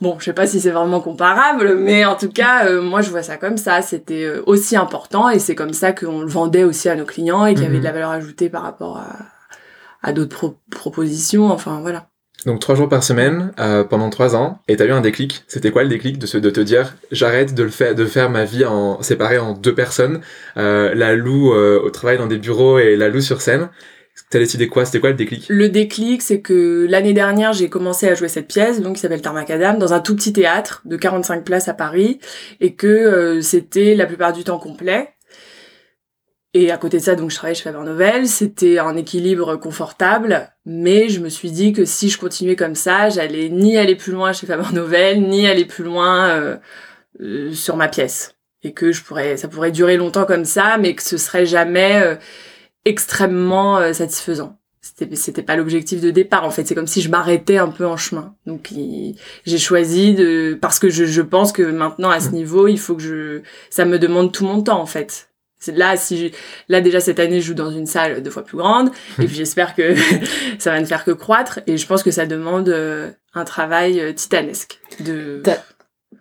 Bon, 0.01 0.17
je 0.17 0.25
sais 0.25 0.33
pas 0.33 0.47
si 0.47 0.61
c'est 0.61 0.71
vraiment 0.71 1.01
comparable, 1.01 1.75
mais 1.75 2.05
en 2.05 2.15
tout 2.15 2.29
cas, 2.29 2.67
euh, 2.67 2.81
moi 2.81 3.01
je 3.01 3.09
vois 3.09 3.21
ça 3.21 3.35
comme 3.35 3.57
ça. 3.57 3.81
C'était 3.81 4.23
euh, 4.23 4.41
aussi 4.45 4.77
important 4.77 5.29
et 5.29 5.39
c'est 5.39 5.55
comme 5.55 5.73
ça 5.73 5.91
qu'on 5.91 6.21
le 6.21 6.27
vendait 6.27 6.63
aussi 6.63 6.87
à 6.87 6.95
nos 6.95 7.05
clients 7.05 7.45
et 7.45 7.53
qu'il 7.53 7.63
y 7.63 7.67
avait 7.67 7.79
de 7.79 7.83
la 7.83 7.89
mhm. 7.89 7.95
valeur 7.95 8.11
ajoutée 8.11 8.49
par 8.49 8.61
rapport 8.63 8.97
à, 8.97 9.17
à 10.01 10.13
d'autres 10.13 10.55
propositions. 10.71 11.51
Enfin 11.51 11.79
voilà. 11.81 12.08
Donc 12.46 12.60
trois 12.60 12.75
jours 12.75 12.88
par 12.88 13.03
semaine 13.03 13.51
euh, 13.60 13.84
pendant 13.84 14.10
trois 14.10 14.36
ans 14.36 14.60
et 14.67 14.75
t'as 14.77 14.86
eu 14.86 14.91
un 14.91 15.01
déclic. 15.01 15.43
C'était 15.48 15.72
quoi 15.72 15.84
le 15.84 15.89
déclic 15.89 16.17
de, 16.17 16.25
ce, 16.25 16.38
de 16.38 16.50
te 16.50 16.62
dire 16.62 16.96
j'arrête 17.12 17.53
de 17.53 17.63
le 17.63 17.69
faire, 17.69 17.96
de 17.96 18.05
faire 18.05 18.29
ma 18.29 18.46
vie 18.46 18.65
en 18.65 19.01
séparée 19.01 19.38
en 19.38 19.53
deux 19.53 19.75
personnes, 19.75 20.22
la 20.55 21.15
Lou 21.15 21.51
au 21.53 21.89
travail 21.89 22.17
dans 22.17 22.27
des 22.27 22.38
bureaux 22.38 22.79
et 22.79 22.96
la 22.96 23.10
Lou 23.10 23.22
sur 23.22 23.41
scène? 23.41 23.69
T'as 24.29 24.39
décidé 24.39 24.67
quoi? 24.67 24.86
C'était 24.86 25.00
quoi 25.00 25.10
le 25.10 25.15
déclic? 25.15 25.46
Le 25.50 25.69
déclic, 25.69 26.22
c'est 26.22 26.41
que 26.41 26.86
l'année 26.88 27.13
dernière, 27.13 27.53
j'ai 27.53 27.67
commencé 27.67 28.08
à 28.08 28.13
jouer 28.13 28.27
cette 28.27 28.48
pièce, 28.48 28.79
donc 28.79 28.96
qui 28.96 29.01
s'appelle 29.01 29.22
Tarmacadam, 29.22 29.79
dans 29.79 29.93
un 29.93 30.00
tout 30.00 30.15
petit 30.15 30.34
théâtre 30.34 30.84
de 30.86 30.98
45 30.98 31.43
places 31.43 31.67
à 31.67 31.74
Paris, 31.74 32.19
et 32.62 32.75
que 32.75 32.88
euh, 32.88 33.41
c'était 33.41 33.96
la 33.96 34.05
plupart 34.05 34.34
du 34.34 34.43
temps 34.43 34.60
complet. 34.60 35.10
Et 36.55 36.71
à 36.71 36.77
côté 36.77 36.97
de 36.97 37.03
ça, 37.03 37.15
donc 37.15 37.29
je 37.29 37.35
travaillais 37.35 37.55
chez 37.55 37.63
Faber 37.63 37.83
Novel. 37.83 38.27
C'était 38.27 38.79
un 38.79 38.95
équilibre 38.95 39.55
confortable, 39.57 40.51
mais 40.65 41.07
je 41.07 41.19
me 41.19 41.29
suis 41.29 41.51
dit 41.51 41.73
que 41.73 41.85
si 41.85 42.09
je 42.09 42.17
continuais 42.17 42.55
comme 42.55 42.73
ça, 42.73 43.09
j'allais 43.09 43.49
ni 43.49 43.77
aller 43.77 43.95
plus 43.95 44.11
loin 44.11 44.33
chez 44.33 44.47
Faber 44.47 44.73
Novel, 44.73 45.21
ni 45.21 45.47
aller 45.47 45.65
plus 45.65 45.83
loin 45.83 46.29
euh, 46.29 46.57
euh, 47.21 47.53
sur 47.53 47.75
ma 47.75 47.87
pièce, 47.87 48.35
et 48.63 48.73
que 48.73 48.91
je 48.91 49.03
pourrais, 49.03 49.37
ça 49.37 49.47
pourrait 49.47 49.71
durer 49.71 49.97
longtemps 49.97 50.25
comme 50.25 50.45
ça, 50.45 50.79
mais 50.79 50.95
que 50.95 51.03
ce 51.03 51.17
serait 51.17 51.45
jamais 51.45 52.01
euh, 52.01 52.15
extrêmement 52.83 53.93
satisfaisant. 53.93 54.57
C'était, 54.81 55.15
c'était 55.15 55.43
pas 55.43 55.55
l'objectif 55.55 56.01
de 56.01 56.09
départ. 56.09 56.45
En 56.45 56.49
fait, 56.49 56.65
c'est 56.65 56.73
comme 56.73 56.87
si 56.87 57.01
je 57.01 57.09
m'arrêtais 57.09 57.57
un 57.57 57.67
peu 57.67 57.85
en 57.85 57.97
chemin. 57.97 58.33
Donc, 58.47 58.71
j'ai 59.45 59.57
choisi 59.57 60.15
de, 60.15 60.57
parce 60.59 60.79
que 60.79 60.89
je, 60.89 61.05
je 61.05 61.21
pense 61.21 61.51
que 61.51 61.61
maintenant 61.61 62.09
à 62.09 62.19
ce 62.19 62.29
mmh. 62.29 62.33
niveau, 62.33 62.67
il 62.67 62.79
faut 62.79 62.95
que 62.95 63.03
je, 63.03 63.41
ça 63.69 63.85
me 63.85 63.99
demande 63.99 64.31
tout 64.31 64.45
mon 64.45 64.63
temps 64.63 64.81
en 64.81 64.87
fait 64.87 65.28
là 65.67 65.97
si 65.97 66.31
là 66.67 66.81
déjà 66.81 66.99
cette 66.99 67.19
année 67.19 67.41
je 67.41 67.47
joue 67.47 67.53
dans 67.53 67.71
une 67.71 67.85
salle 67.85 68.21
deux 68.23 68.31
fois 68.31 68.43
plus 68.43 68.57
grande. 68.57 68.89
Et 69.19 69.25
puis 69.25 69.35
j'espère 69.35 69.75
que 69.75 69.95
ça 70.59 70.71
va 70.71 70.79
ne 70.79 70.85
faire 70.85 71.03
que 71.03 71.11
croître. 71.11 71.59
Et 71.67 71.77
je 71.77 71.85
pense 71.85 72.03
que 72.03 72.11
ça 72.11 72.25
demande 72.25 72.69
euh, 72.69 73.11
un 73.33 73.45
travail 73.45 73.99
euh, 73.99 74.13
titanesque 74.13 74.79
de 74.99 75.41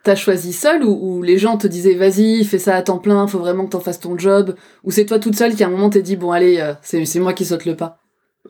T'as 0.05 0.15
choisi 0.15 0.53
seul 0.53 0.85
ou, 0.85 1.23
les 1.23 1.39
gens 1.39 1.57
te 1.57 1.67
disaient 1.67 1.95
vas-y 1.95 2.45
fais 2.45 2.59
ça 2.59 2.77
à 2.77 2.83
temps 2.83 2.99
plein 2.99 3.27
faut 3.27 3.39
vraiment 3.39 3.65
que 3.65 3.71
t'en 3.71 3.81
fasses 3.81 4.01
ton 4.01 4.17
job? 4.17 4.55
Ou 4.85 4.91
c'est 4.91 5.07
toi 5.07 5.19
toute 5.19 5.35
seule 5.35 5.55
qui 5.55 5.65
à 5.65 5.67
un 5.67 5.71
moment 5.71 5.91
t'es 5.91 6.03
dit 6.03 6.17
bon 6.17 6.31
allez 6.31 6.61
euh, 6.61 6.75
c'est 6.83 7.05
c'est 7.05 7.21
moi 7.21 7.33
qui 7.33 7.45
saute 7.45 7.65
le 7.65 7.75
pas? 7.75 8.01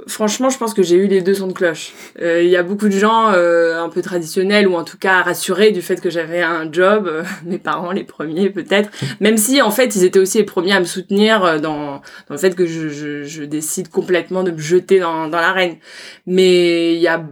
Franchement, 0.07 0.49
je 0.49 0.59
pense 0.59 0.75
que 0.75 0.83
j'ai 0.83 0.97
eu 0.97 1.07
les 1.07 1.21
deux 1.23 1.35
sons 1.35 1.49
de 1.49 1.52
cloche. 1.52 1.93
Euh, 2.21 2.43
il 2.43 2.49
y 2.49 2.57
a 2.57 2.62
beaucoup 2.62 2.87
de 2.87 2.97
gens 2.97 3.33
euh, 3.33 3.83
un 3.83 3.88
peu 3.88 4.00
traditionnels 4.00 4.69
ou 4.69 4.75
en 4.75 4.85
tout 4.85 4.97
cas 4.97 5.23
rassurés 5.23 5.73
du 5.73 5.83
fait 5.83 6.00
que 6.00 6.09
j'avais 6.09 6.40
un 6.40 6.71
job, 6.71 7.09
euh, 7.09 7.25
mes 7.45 7.59
parents 7.59 7.90
les 7.90 8.05
premiers 8.05 8.50
peut-être, 8.50 8.90
même 9.21 9.37
si 9.37 9.61
en 9.61 9.71
fait 9.71 9.97
ils 9.97 10.05
étaient 10.05 10.19
aussi 10.19 10.38
les 10.38 10.45
premiers 10.45 10.73
à 10.73 10.81
me 10.81 10.85
soutenir 10.85 11.61
dans, 11.61 11.95
dans 11.97 12.00
le 12.31 12.37
fait 12.38 12.55
que 12.55 12.67
je, 12.67 12.88
je, 12.88 13.25
je, 13.25 13.43
décide 13.43 13.88
complètement 13.88 14.45
de 14.45 14.50
me 14.50 14.59
jeter 14.59 15.00
dans, 15.00 15.26
dans 15.26 15.40
l'arène. 15.40 15.76
Mais 16.26 16.95
il 16.95 17.00
y 17.00 17.09
a 17.09 17.25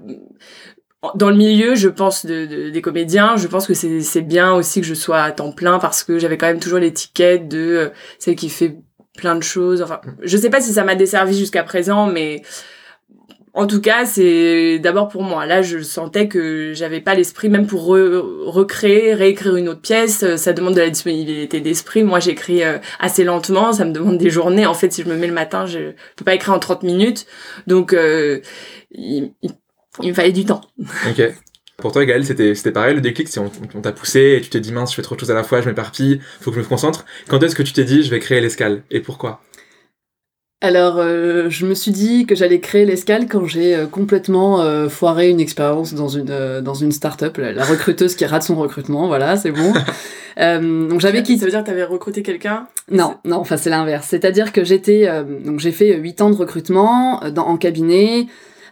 dans 1.15 1.31
le 1.31 1.37
milieu, 1.37 1.77
je 1.77 1.89
pense, 1.89 2.27
de, 2.27 2.71
des 2.71 2.83
comédiens, 2.83 3.37
je 3.37 3.47
pense 3.47 3.67
que 3.67 3.75
c'est 3.75 4.23
bien 4.23 4.55
aussi 4.55 4.81
que 4.81 4.87
je 4.87 4.95
sois 4.95 5.23
à 5.23 5.31
temps 5.31 5.53
plein 5.53 5.79
parce 5.79 6.03
que 6.03 6.19
j'avais 6.19 6.37
quand 6.37 6.47
même 6.47 6.59
toujours 6.59 6.79
l'étiquette 6.79 7.49
de 7.49 7.93
celle 8.19 8.35
qui 8.35 8.49
fait 8.49 8.77
plein 9.17 9.37
de 9.37 9.43
choses. 9.43 9.83
Enfin, 9.83 10.01
je 10.23 10.37
sais 10.37 10.51
pas 10.51 10.61
si 10.61 10.73
ça 10.73 10.85
m'a 10.85 10.95
desservi 10.95 11.37
jusqu'à 11.37 11.63
présent, 11.63 12.07
mais 12.07 12.43
en 13.57 13.67
tout 13.67 13.81
cas, 13.81 14.05
c'est 14.05 14.79
d'abord 14.79 15.09
pour 15.09 15.23
moi. 15.23 15.47
Là, 15.47 15.63
je 15.63 15.79
sentais 15.79 16.29
que 16.29 16.75
j'avais 16.75 17.01
pas 17.01 17.15
l'esprit, 17.15 17.49
même 17.49 17.67
pour 17.67 17.87
recréer, 17.87 19.15
réécrire 19.15 19.57
une 19.57 19.71
autre 19.71 19.81
pièce. 19.81 20.37
Ça 20.37 20.53
demande 20.53 20.75
de 20.75 20.81
la 20.81 20.91
disponibilité 20.91 21.63
d'esprit. 21.63 22.05
Moi, 22.05 22.21
j'écris 22.21 22.63
euh, 22.63 22.77
assez 23.01 23.25
lentement. 23.25 23.73
Ça 23.73 23.87
me 23.87 23.93
demande 23.93 24.19
des 24.19 24.29
journées. 24.29 24.67
En 24.67 24.75
fait, 24.75 24.93
si 24.93 25.03
je 25.03 25.09
me 25.09 25.17
mets 25.17 25.27
le 25.27 25.33
matin, 25.33 25.65
je 25.65 25.93
peux 26.17 26.25
pas 26.27 26.35
écrire 26.35 26.53
en 26.53 26.59
30 26.59 26.83
minutes. 26.83 27.27
Donc, 27.67 27.95
euh, 27.95 28.41
il, 28.91 29.33
me 30.05 30.13
fallait 30.13 30.33
du 30.33 30.45
temps. 30.45 30.61
Pour 31.79 31.93
toi, 31.93 32.05
Gaël, 32.05 32.25
c'était, 32.25 32.55
c'était 32.55 32.73
pareil, 32.73 32.95
le 32.95 33.03
déclic, 33.03 33.29
c'est 33.29 33.41
on, 33.41 33.51
on 33.75 33.81
t'a 33.83 33.93
poussé 33.93 34.37
et 34.39 34.41
tu 34.41 34.49
t'es 34.49 34.61
dit, 34.61 34.73
mince, 34.73 34.93
je 34.93 34.97
fais 34.97 35.03
trop 35.03 35.15
de 35.15 35.21
choses 35.21 35.31
à 35.31 35.35
la 35.35 35.45
fois, 35.45 35.61
je 35.61 35.69
m'éparpille, 35.69 36.21
faut 36.41 36.51
que 36.51 36.57
je 36.57 36.63
me 36.63 36.67
concentre. 36.67 37.05
Quand 37.29 37.43
est-ce 37.43 37.55
que 37.55 37.63
tu 37.63 37.73
t'es 37.73 37.85
dit, 37.85 38.03
je 38.03 38.11
vais 38.11 38.19
créer 38.19 38.41
l'escale 38.41 38.83
Et 38.91 39.01
pourquoi? 39.01 39.43
Alors, 40.63 40.97
euh, 40.97 41.51
je 41.51 41.67
me 41.67 41.75
suis 41.75 41.91
dit 41.91 42.25
que 42.25 42.35
j'allais 42.35 42.61
créer 42.61 42.87
l'escale 42.87 43.29
quand 43.29 43.45
j'ai 43.45 43.75
euh, 43.75 43.87
complètement 43.87 44.63
euh, 44.63 44.89
foiré 44.89 45.29
une 45.29 45.39
expérience 45.39 45.93
dans 45.93 46.09
une 46.09 46.61
dans 46.63 46.73
une 46.73 46.93
start-up, 46.93 47.37
la, 47.37 47.63
recruteuse 47.63 48.15
qui 48.15 48.25
rate 48.25 48.43
son 48.43 48.55
recrutement, 48.57 49.07
voilà, 49.07 49.37
c'est 49.37 49.53
bon. 49.53 49.75
donc 50.89 51.01
j'avais 51.01 51.23
quitté. 51.23 51.41
Ça 51.41 51.45
veut 51.45 51.51
dire 51.51 51.61
que 51.61 51.67
t'avais 51.67 51.85
recruté 51.85 52.23
quelqu'un? 52.23 52.69
Non, 52.91 53.17
non, 53.27 53.37
enfin 53.37 53.59
c'est 53.59 53.69
l'inverse. 53.69 54.07
C'est-à-dire 54.09 54.51
que 54.51 54.65
j'étais 54.65 55.07
donc 55.45 55.61
j'ai 55.61 55.73
fait 55.73 55.95
huit 55.99 56.23
ans 56.23 56.31
de 56.31 56.37
recrutement 56.37 57.21
dans, 57.31 57.47
en 57.47 57.59
cabinet 57.59 58.27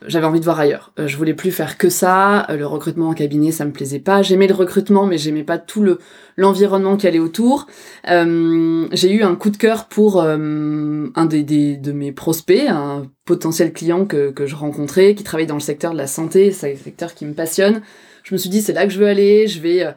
j'avais 0.07 0.27
envie 0.27 0.41
de 0.41 0.45
voir 0.45 0.61
ailleurs. 0.61 0.93
Euh, 0.99 1.07
je 1.07 1.17
voulais 1.17 1.35
plus 1.35 1.51
faire 1.51 1.79
que 1.79 1.89
ça. 1.89 2.49
Euh, 2.51 2.57
le 2.57 2.67
recrutement 2.67 3.09
en 3.09 3.15
cabinet, 3.15 3.53
ça 3.53 3.65
me 3.65 3.73
plaisait 3.73 3.99
pas. 3.99 4.23
J'aimais 4.23 4.47
le 4.47 4.55
recrutement, 4.55 5.07
mais 5.07 5.19
j'aimais 5.19 5.45
pas 5.45 5.59
tout 5.59 5.83
le 5.83 5.99
l'environnement 6.37 6.97
qui 6.97 7.07
allait 7.07 7.21
autour. 7.21 7.67
Euh, 8.11 8.87
j'ai 8.93 9.13
eu 9.13 9.23
un 9.23 9.37
coup 9.37 9.51
de 9.51 9.57
cœur 9.57 9.87
pour 9.87 10.21
un 10.21 11.27
des, 11.27 11.45
des, 11.45 11.77
de 11.77 11.93
mes 11.93 12.11
prospects, 12.11 12.67
un 12.69 13.07
potentiel 13.25 13.73
client 13.73 14.05
que, 14.05 14.31
que 14.31 14.47
je 14.47 14.57
rencontrais, 14.57 15.15
qui 15.15 15.23
travaille 15.23 15.47
dans 15.47 15.55
le 15.55 15.61
secteur 15.61 15.93
de 15.93 15.97
la 15.99 16.09
santé. 16.09 16.51
C'est 16.51 16.73
un 16.73 16.77
secteur 16.77 17.15
qui 17.15 17.25
me 17.25 17.35
passionne. 17.35 17.83
Je 18.25 18.35
me 18.35 18.39
suis 18.39 18.51
dit, 18.51 18.63
c'est 18.63 18.73
là 18.73 18.85
que 18.85 18.93
je 18.93 18.99
veux 18.99 19.07
aller. 19.07 19.47
Je 19.47 19.61
vais 19.61 19.95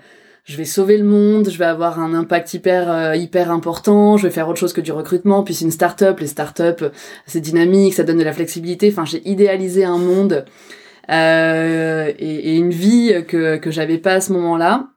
je 0.47 0.55
vais 0.55 0.65
sauver 0.65 0.97
le 0.97 1.03
monde, 1.03 1.49
je 1.49 1.57
vais 1.57 1.65
avoir 1.65 1.99
un 1.99 2.13
impact 2.13 2.53
hyper 2.53 2.89
euh, 2.89 3.15
hyper 3.15 3.51
important, 3.51 4.15
je 4.15 4.23
vais 4.27 4.33
faire 4.33 4.47
autre 4.47 4.59
chose 4.59 4.71
que 4.71 4.79
du 4.81 4.93
recrutement, 4.93 5.43
puis 5.43 5.53
c'est 5.53 5.65
une 5.65 5.71
start-up, 5.71 6.19
les 6.21 6.27
start-up 6.27 6.85
c'est 7.25 7.41
dynamique, 7.41 7.93
ça 7.93 8.03
donne 8.03 8.17
de 8.17 8.23
la 8.23 8.31
flexibilité, 8.31 8.89
enfin 8.89 9.03
j'ai 9.03 9.27
idéalisé 9.29 9.83
un 9.83 9.97
monde 9.97 10.45
euh, 11.09 12.11
et, 12.17 12.53
et, 12.53 12.55
une 12.55 12.71
vie 12.71 13.13
que 13.27 13.57
que 13.57 13.71
j'avais 13.71 13.97
pas 13.97 14.13
à 14.13 14.21
ce 14.21 14.31
moment-là. 14.33 14.87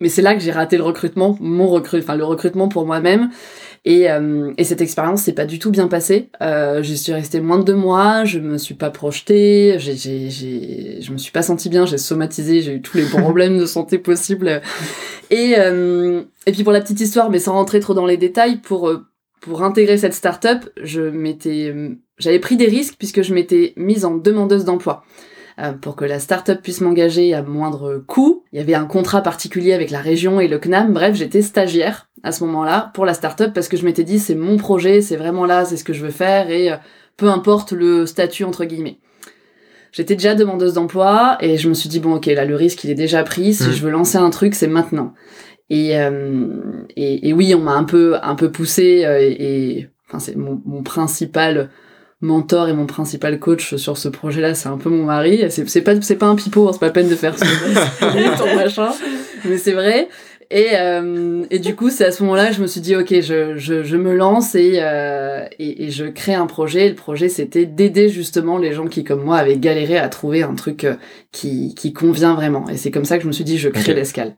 Mais 0.00 0.08
c'est 0.08 0.22
là 0.22 0.34
que 0.34 0.40
j'ai 0.40 0.52
raté 0.52 0.76
le 0.76 0.82
recrutement, 0.82 1.36
mon 1.40 1.68
recrut, 1.68 2.00
enfin 2.00 2.14
le 2.14 2.24
recrutement 2.24 2.68
pour 2.68 2.84
moi-même. 2.86 3.30
Et, 3.84 4.10
euh, 4.10 4.52
et 4.58 4.64
cette 4.64 4.80
expérience 4.80 5.22
s'est 5.22 5.32
pas 5.32 5.46
du 5.46 5.58
tout 5.58 5.70
bien 5.70 5.88
passée. 5.88 6.30
Euh, 6.42 6.82
je 6.82 6.94
suis 6.94 7.12
restée 7.12 7.40
moins 7.40 7.58
de 7.58 7.64
deux 7.64 7.74
mois, 7.74 8.24
je 8.24 8.38
me 8.38 8.58
suis 8.58 8.74
pas 8.74 8.90
projetée, 8.90 9.76
j'ai, 9.78 9.96
j'ai, 9.96 11.00
je 11.00 11.12
me 11.12 11.18
suis 11.18 11.32
pas 11.32 11.42
sentie 11.42 11.68
bien, 11.68 11.86
j'ai 11.86 11.98
somatisé, 11.98 12.60
j'ai 12.62 12.74
eu 12.74 12.82
tous 12.82 12.96
les 12.96 13.04
problèmes 13.04 13.58
de 13.58 13.66
santé 13.66 13.98
possibles. 13.98 14.60
Et, 15.30 15.54
euh, 15.58 16.22
et 16.46 16.52
puis 16.52 16.64
pour 16.64 16.72
la 16.72 16.80
petite 16.80 17.00
histoire, 17.00 17.30
mais 17.30 17.38
sans 17.38 17.52
rentrer 17.52 17.80
trop 17.80 17.94
dans 17.94 18.06
les 18.06 18.16
détails, 18.16 18.56
pour, 18.56 18.88
euh, 18.88 19.06
pour 19.40 19.62
intégrer 19.62 19.96
cette 19.96 20.14
start-up, 20.14 20.68
j'avais 20.82 22.38
pris 22.40 22.56
des 22.56 22.66
risques 22.66 22.96
puisque 22.98 23.22
je 23.22 23.34
m'étais 23.34 23.74
mise 23.76 24.04
en 24.04 24.16
demandeuse 24.16 24.64
d'emploi. 24.64 25.04
Euh, 25.60 25.72
pour 25.72 25.96
que 25.96 26.04
la 26.04 26.20
start-up 26.20 26.62
puisse 26.62 26.80
m'engager 26.80 27.34
à 27.34 27.42
moindre 27.42 27.98
coût. 28.06 28.44
Il 28.52 28.58
y 28.58 28.62
avait 28.62 28.74
un 28.74 28.84
contrat 28.84 29.22
particulier 29.22 29.72
avec 29.72 29.90
la 29.90 29.98
région 29.98 30.38
et 30.38 30.46
le 30.46 30.60
CNAM. 30.60 30.92
Bref, 30.92 31.16
j'étais 31.16 31.42
stagiaire 31.42 32.08
à 32.22 32.30
ce 32.30 32.44
moment-là 32.44 32.92
pour 32.94 33.04
la 33.04 33.12
start-up 33.12 33.50
parce 33.54 33.66
que 33.66 33.76
je 33.76 33.84
m'étais 33.84 34.04
dit 34.04 34.20
c'est 34.20 34.36
mon 34.36 34.56
projet, 34.56 35.00
c'est 35.00 35.16
vraiment 35.16 35.46
là, 35.46 35.64
c'est 35.64 35.76
ce 35.76 35.82
que 35.82 35.92
je 35.92 36.04
veux 36.04 36.12
faire 36.12 36.48
et 36.48 36.70
euh, 36.70 36.76
peu 37.16 37.28
importe 37.28 37.72
le 37.72 38.06
statut 38.06 38.44
entre 38.44 38.66
guillemets. 38.66 39.00
J'étais 39.90 40.14
déjà 40.14 40.36
demandeuse 40.36 40.74
d'emploi 40.74 41.38
et 41.40 41.56
je 41.56 41.68
me 41.68 41.74
suis 41.74 41.88
dit 41.88 41.98
bon 41.98 42.14
ok 42.14 42.26
là 42.26 42.44
le 42.44 42.54
risque 42.54 42.84
il 42.84 42.90
est 42.90 42.94
déjà 42.94 43.24
pris. 43.24 43.52
Si 43.52 43.68
mmh. 43.68 43.72
je 43.72 43.82
veux 43.82 43.90
lancer 43.90 44.18
un 44.18 44.30
truc 44.30 44.54
c'est 44.54 44.68
maintenant. 44.68 45.12
Et, 45.70 45.98
euh, 45.98 46.46
et, 46.94 47.28
et, 47.28 47.32
oui 47.32 47.52
on 47.56 47.60
m'a 47.60 47.74
un 47.74 47.84
peu 47.84 48.16
un 48.22 48.36
peu 48.36 48.52
poussé 48.52 49.04
et, 49.04 49.78
et 49.78 49.88
enfin 50.06 50.20
c'est 50.20 50.36
mon, 50.36 50.62
mon 50.64 50.84
principal 50.84 51.70
mentor 52.20 52.68
et 52.68 52.72
mon 52.72 52.86
principal 52.86 53.38
coach 53.38 53.76
sur 53.76 53.96
ce 53.96 54.08
projet-là, 54.08 54.54
c'est 54.54 54.68
un 54.68 54.78
peu 54.78 54.90
mon 54.90 55.04
mari. 55.04 55.44
C'est 55.50 55.82
pas 55.82 56.00
c'est 56.00 56.16
pas 56.16 56.26
un 56.26 56.34
pipeau, 56.34 56.68
hein, 56.68 56.72
c'est 56.72 56.80
pas 56.80 56.86
la 56.86 56.92
peine 56.92 57.08
de 57.08 57.14
faire 57.14 57.38
ce 57.38 57.44
machin, 58.56 58.90
mais 59.44 59.58
c'est 59.58 59.72
vrai. 59.72 60.08
Et, 60.50 60.68
euh, 60.72 61.44
et 61.50 61.58
du 61.58 61.76
coup, 61.76 61.90
c'est 61.90 62.06
à 62.06 62.12
ce 62.12 62.22
moment-là 62.22 62.48
que 62.48 62.54
je 62.54 62.62
me 62.62 62.66
suis 62.66 62.80
dit, 62.80 62.96
ok, 62.96 63.20
je, 63.20 63.56
je, 63.56 63.82
je 63.82 63.96
me 63.98 64.14
lance 64.14 64.54
et, 64.54 64.78
euh, 64.80 65.44
et, 65.58 65.84
et, 65.84 65.90
je 65.90 66.06
crée 66.06 66.34
un 66.34 66.46
projet. 66.46 66.88
Le 66.88 66.94
projet, 66.94 67.28
c'était 67.28 67.66
d'aider 67.66 68.08
justement 68.08 68.56
les 68.56 68.72
gens 68.72 68.86
qui, 68.86 69.04
comme 69.04 69.22
moi, 69.22 69.36
avaient 69.36 69.58
galéré 69.58 69.98
à 69.98 70.08
trouver 70.08 70.42
un 70.42 70.54
truc 70.54 70.84
euh, 70.84 70.94
qui, 71.32 71.74
qui 71.74 71.92
convient 71.92 72.34
vraiment. 72.34 72.66
Et 72.70 72.78
c'est 72.78 72.90
comme 72.90 73.04
ça 73.04 73.18
que 73.18 73.24
je 73.24 73.28
me 73.28 73.32
suis 73.32 73.44
dit, 73.44 73.58
je 73.58 73.68
crée 73.68 73.92
l'escale. 73.92 74.36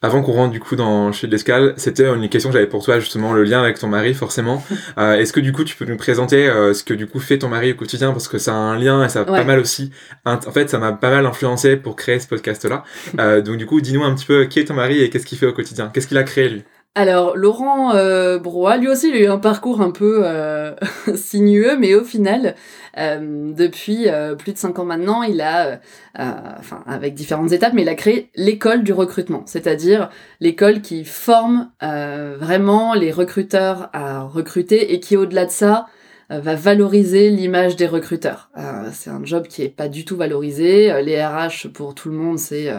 Avant 0.00 0.22
qu'on 0.22 0.32
rentre 0.32 0.52
du 0.52 0.60
coup 0.60 0.76
dans 0.76 1.10
chez 1.12 1.26
l'escale, 1.26 1.74
c'était 1.76 2.06
une 2.06 2.28
question 2.28 2.50
que 2.50 2.54
j'avais 2.54 2.68
pour 2.68 2.84
toi 2.84 3.00
justement 3.00 3.32
le 3.32 3.42
lien 3.42 3.60
avec 3.60 3.78
ton 3.78 3.88
mari 3.88 4.14
forcément. 4.14 4.62
Euh, 4.96 5.14
Est-ce 5.14 5.32
que 5.32 5.40
du 5.40 5.52
coup 5.52 5.64
tu 5.64 5.76
peux 5.76 5.84
nous 5.84 5.96
présenter 5.96 6.48
euh, 6.48 6.72
ce 6.72 6.82
que 6.82 6.94
du 6.94 7.06
coup 7.06 7.20
fait 7.20 7.38
ton 7.38 7.48
mari 7.48 7.72
au 7.72 7.74
quotidien? 7.74 8.10
Parce 8.12 8.26
que 8.26 8.38
ça 8.38 8.52
a 8.52 8.56
un 8.56 8.76
lien 8.76 9.04
et 9.04 9.08
ça 9.08 9.20
a 9.20 9.24
pas 9.24 9.44
mal 9.44 9.58
aussi. 9.58 9.90
En 10.24 10.40
fait, 10.40 10.68
ça 10.70 10.78
m'a 10.78 10.92
pas 10.92 11.10
mal 11.10 11.26
influencé 11.26 11.76
pour 11.76 11.94
créer 11.94 12.18
ce 12.18 12.26
podcast-là. 12.26 12.84
Euh, 13.20 13.40
donc 13.40 13.56
du 13.56 13.66
coup, 13.66 13.80
dis-nous 13.80 14.02
un 14.02 14.14
petit 14.14 14.26
peu 14.26 14.46
qui 14.46 14.60
est 14.60 14.64
ton 14.64 14.74
mari 14.74 15.00
et 15.00 15.10
qu'est-ce 15.10 15.26
qu'il 15.26 15.38
fait 15.38 15.46
au 15.46 15.52
quotidien? 15.52 15.90
Qu'est-ce 15.92 16.08
qu'il 16.08 16.18
a 16.18 16.24
créé 16.24 16.48
lui? 16.48 16.64
Alors, 16.94 17.36
Laurent 17.36 17.94
euh, 17.94 18.40
lui 18.76 18.88
aussi, 18.88 19.10
il 19.10 19.14
a 19.14 19.20
eu 19.20 19.26
un 19.28 19.38
parcours 19.38 19.80
un 19.82 19.92
peu 19.92 20.22
euh, 20.24 20.74
sinueux, 21.14 21.76
mais 21.78 21.94
au 21.94 22.02
final, 22.02 22.56
euh, 22.98 23.52
depuis 23.52 24.08
euh, 24.08 24.34
plus 24.34 24.52
de 24.52 24.58
cinq 24.58 24.80
ans 24.80 24.84
maintenant, 24.84 25.22
il 25.22 25.40
a, 25.40 25.78
enfin, 26.16 26.82
avec 26.86 27.14
différentes 27.14 27.52
étapes, 27.52 27.72
mais 27.72 27.82
il 27.82 27.88
a 27.88 27.94
créé 27.94 28.30
l'école 28.34 28.82
du 28.82 28.92
recrutement, 28.92 29.44
c'est-à-dire 29.46 30.10
l'école 30.40 30.80
qui 30.82 31.04
forme 31.04 31.70
vraiment 31.80 32.94
les 32.94 33.12
recruteurs 33.12 33.90
à 33.92 34.22
recruter 34.22 34.92
et 34.92 34.98
qui, 34.98 35.16
au-delà 35.16 35.46
de 35.46 35.52
ça, 35.52 35.86
va 36.30 36.56
valoriser 36.56 37.30
l'image 37.30 37.76
des 37.76 37.86
recruteurs. 37.86 38.50
c'est 38.92 39.10
un 39.10 39.24
job 39.24 39.46
qui 39.46 39.62
est 39.62 39.68
pas 39.68 39.88
du 39.88 40.04
tout 40.04 40.16
valorisé. 40.16 41.00
Les 41.02 41.24
RH, 41.24 41.68
pour 41.72 41.94
tout 41.94 42.10
le 42.10 42.16
monde, 42.16 42.38
c'est 42.40 42.72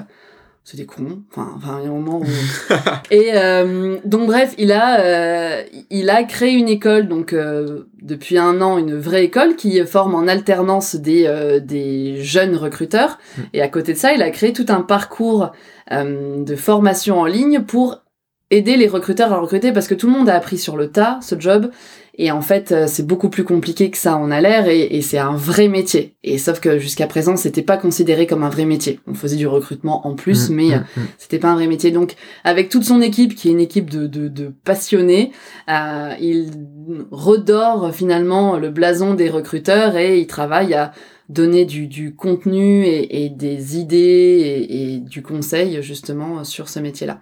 c'est 0.69 0.77
des 0.77 0.85
cons. 0.85 1.23
Enfin, 1.31 1.51
enfin, 1.55 1.79
il 1.79 1.85
y 1.85 1.87
a 1.87 1.89
un 1.89 1.93
moment 1.93 2.19
où... 2.19 2.25
et 3.11 3.31
euh, 3.33 3.97
donc 4.05 4.27
bref, 4.27 4.53
il 4.59 4.71
a, 4.71 4.99
euh, 4.99 5.63
il 5.89 6.11
a 6.11 6.23
créé 6.23 6.51
une 6.51 6.69
école, 6.69 7.07
donc 7.07 7.33
euh, 7.33 7.85
depuis 8.03 8.37
un 8.37 8.61
an, 8.61 8.77
une 8.77 8.95
vraie 8.95 9.25
école 9.25 9.55
qui 9.55 9.83
forme 9.87 10.13
en 10.13 10.27
alternance 10.27 10.95
des, 10.95 11.25
euh, 11.25 11.59
des 11.59 12.21
jeunes 12.21 12.55
recruteurs. 12.55 13.17
Mm. 13.35 13.41
Et 13.53 13.61
à 13.63 13.67
côté 13.67 13.93
de 13.93 13.97
ça, 13.97 14.13
il 14.13 14.21
a 14.21 14.29
créé 14.29 14.53
tout 14.53 14.67
un 14.69 14.81
parcours 14.81 15.53
euh, 15.91 16.43
de 16.43 16.55
formation 16.55 17.19
en 17.19 17.25
ligne 17.25 17.61
pour 17.61 18.03
aider 18.51 18.77
les 18.77 18.87
recruteurs 18.87 19.33
à 19.33 19.39
recruter 19.39 19.71
parce 19.71 19.87
que 19.87 19.95
tout 19.95 20.05
le 20.05 20.13
monde 20.13 20.29
a 20.29 20.35
appris 20.35 20.59
sur 20.59 20.77
le 20.77 20.91
tas 20.91 21.17
ce 21.23 21.39
job 21.39 21.71
et 22.19 22.31
en 22.31 22.41
fait 22.41 22.71
euh, 22.71 22.85
c'est 22.87 23.07
beaucoup 23.07 23.29
plus 23.29 23.45
compliqué 23.45 23.89
que 23.89 23.97
ça 23.97 24.17
en 24.17 24.29
a 24.29 24.41
l'air 24.41 24.67
et, 24.67 24.95
et 24.97 25.01
c'est 25.01 25.17
un 25.17 25.35
vrai 25.35 25.69
métier. 25.69 26.15
Et 26.23 26.37
sauf 26.37 26.59
que 26.59 26.77
jusqu'à 26.77 27.07
présent 27.07 27.35
c'était 27.37 27.63
pas 27.63 27.77
considéré 27.77 28.27
comme 28.27 28.43
un 28.43 28.49
vrai 28.49 28.65
métier. 28.65 28.99
On 29.07 29.13
faisait 29.13 29.37
du 29.37 29.47
recrutement 29.47 30.05
en 30.05 30.15
plus 30.15 30.49
Mmh, 30.49 30.53
mais 30.53 30.67
mmh, 30.67 30.73
euh, 30.73 30.77
mmh. 30.77 31.07
c'était 31.17 31.39
pas 31.39 31.49
un 31.49 31.55
vrai 31.55 31.67
métier. 31.67 31.91
Donc 31.91 32.15
avec 32.43 32.69
toute 32.69 32.83
son 32.83 33.01
équipe 33.01 33.35
qui 33.35 33.47
est 33.49 33.51
une 33.51 33.59
équipe 33.59 33.89
de, 33.89 34.05
de, 34.05 34.27
de 34.27 34.53
passionnés 34.63 35.31
euh, 35.69 36.13
il 36.19 36.51
redore 37.11 37.93
finalement 37.93 38.57
le 38.57 38.69
blason 38.69 39.13
des 39.13 39.29
recruteurs 39.29 39.95
et 39.95 40.19
il 40.19 40.27
travaille 40.27 40.73
à 40.73 40.91
donner 41.29 41.65
du, 41.65 41.87
du 41.87 42.15
contenu 42.15 42.83
et, 42.83 43.23
et 43.23 43.29
des 43.29 43.77
idées 43.77 43.97
et, 43.97 44.95
et 44.95 44.99
du 44.99 45.21
conseil 45.21 45.81
justement 45.81 46.43
sur 46.43 46.67
ce 46.67 46.79
métier-là. 46.79 47.21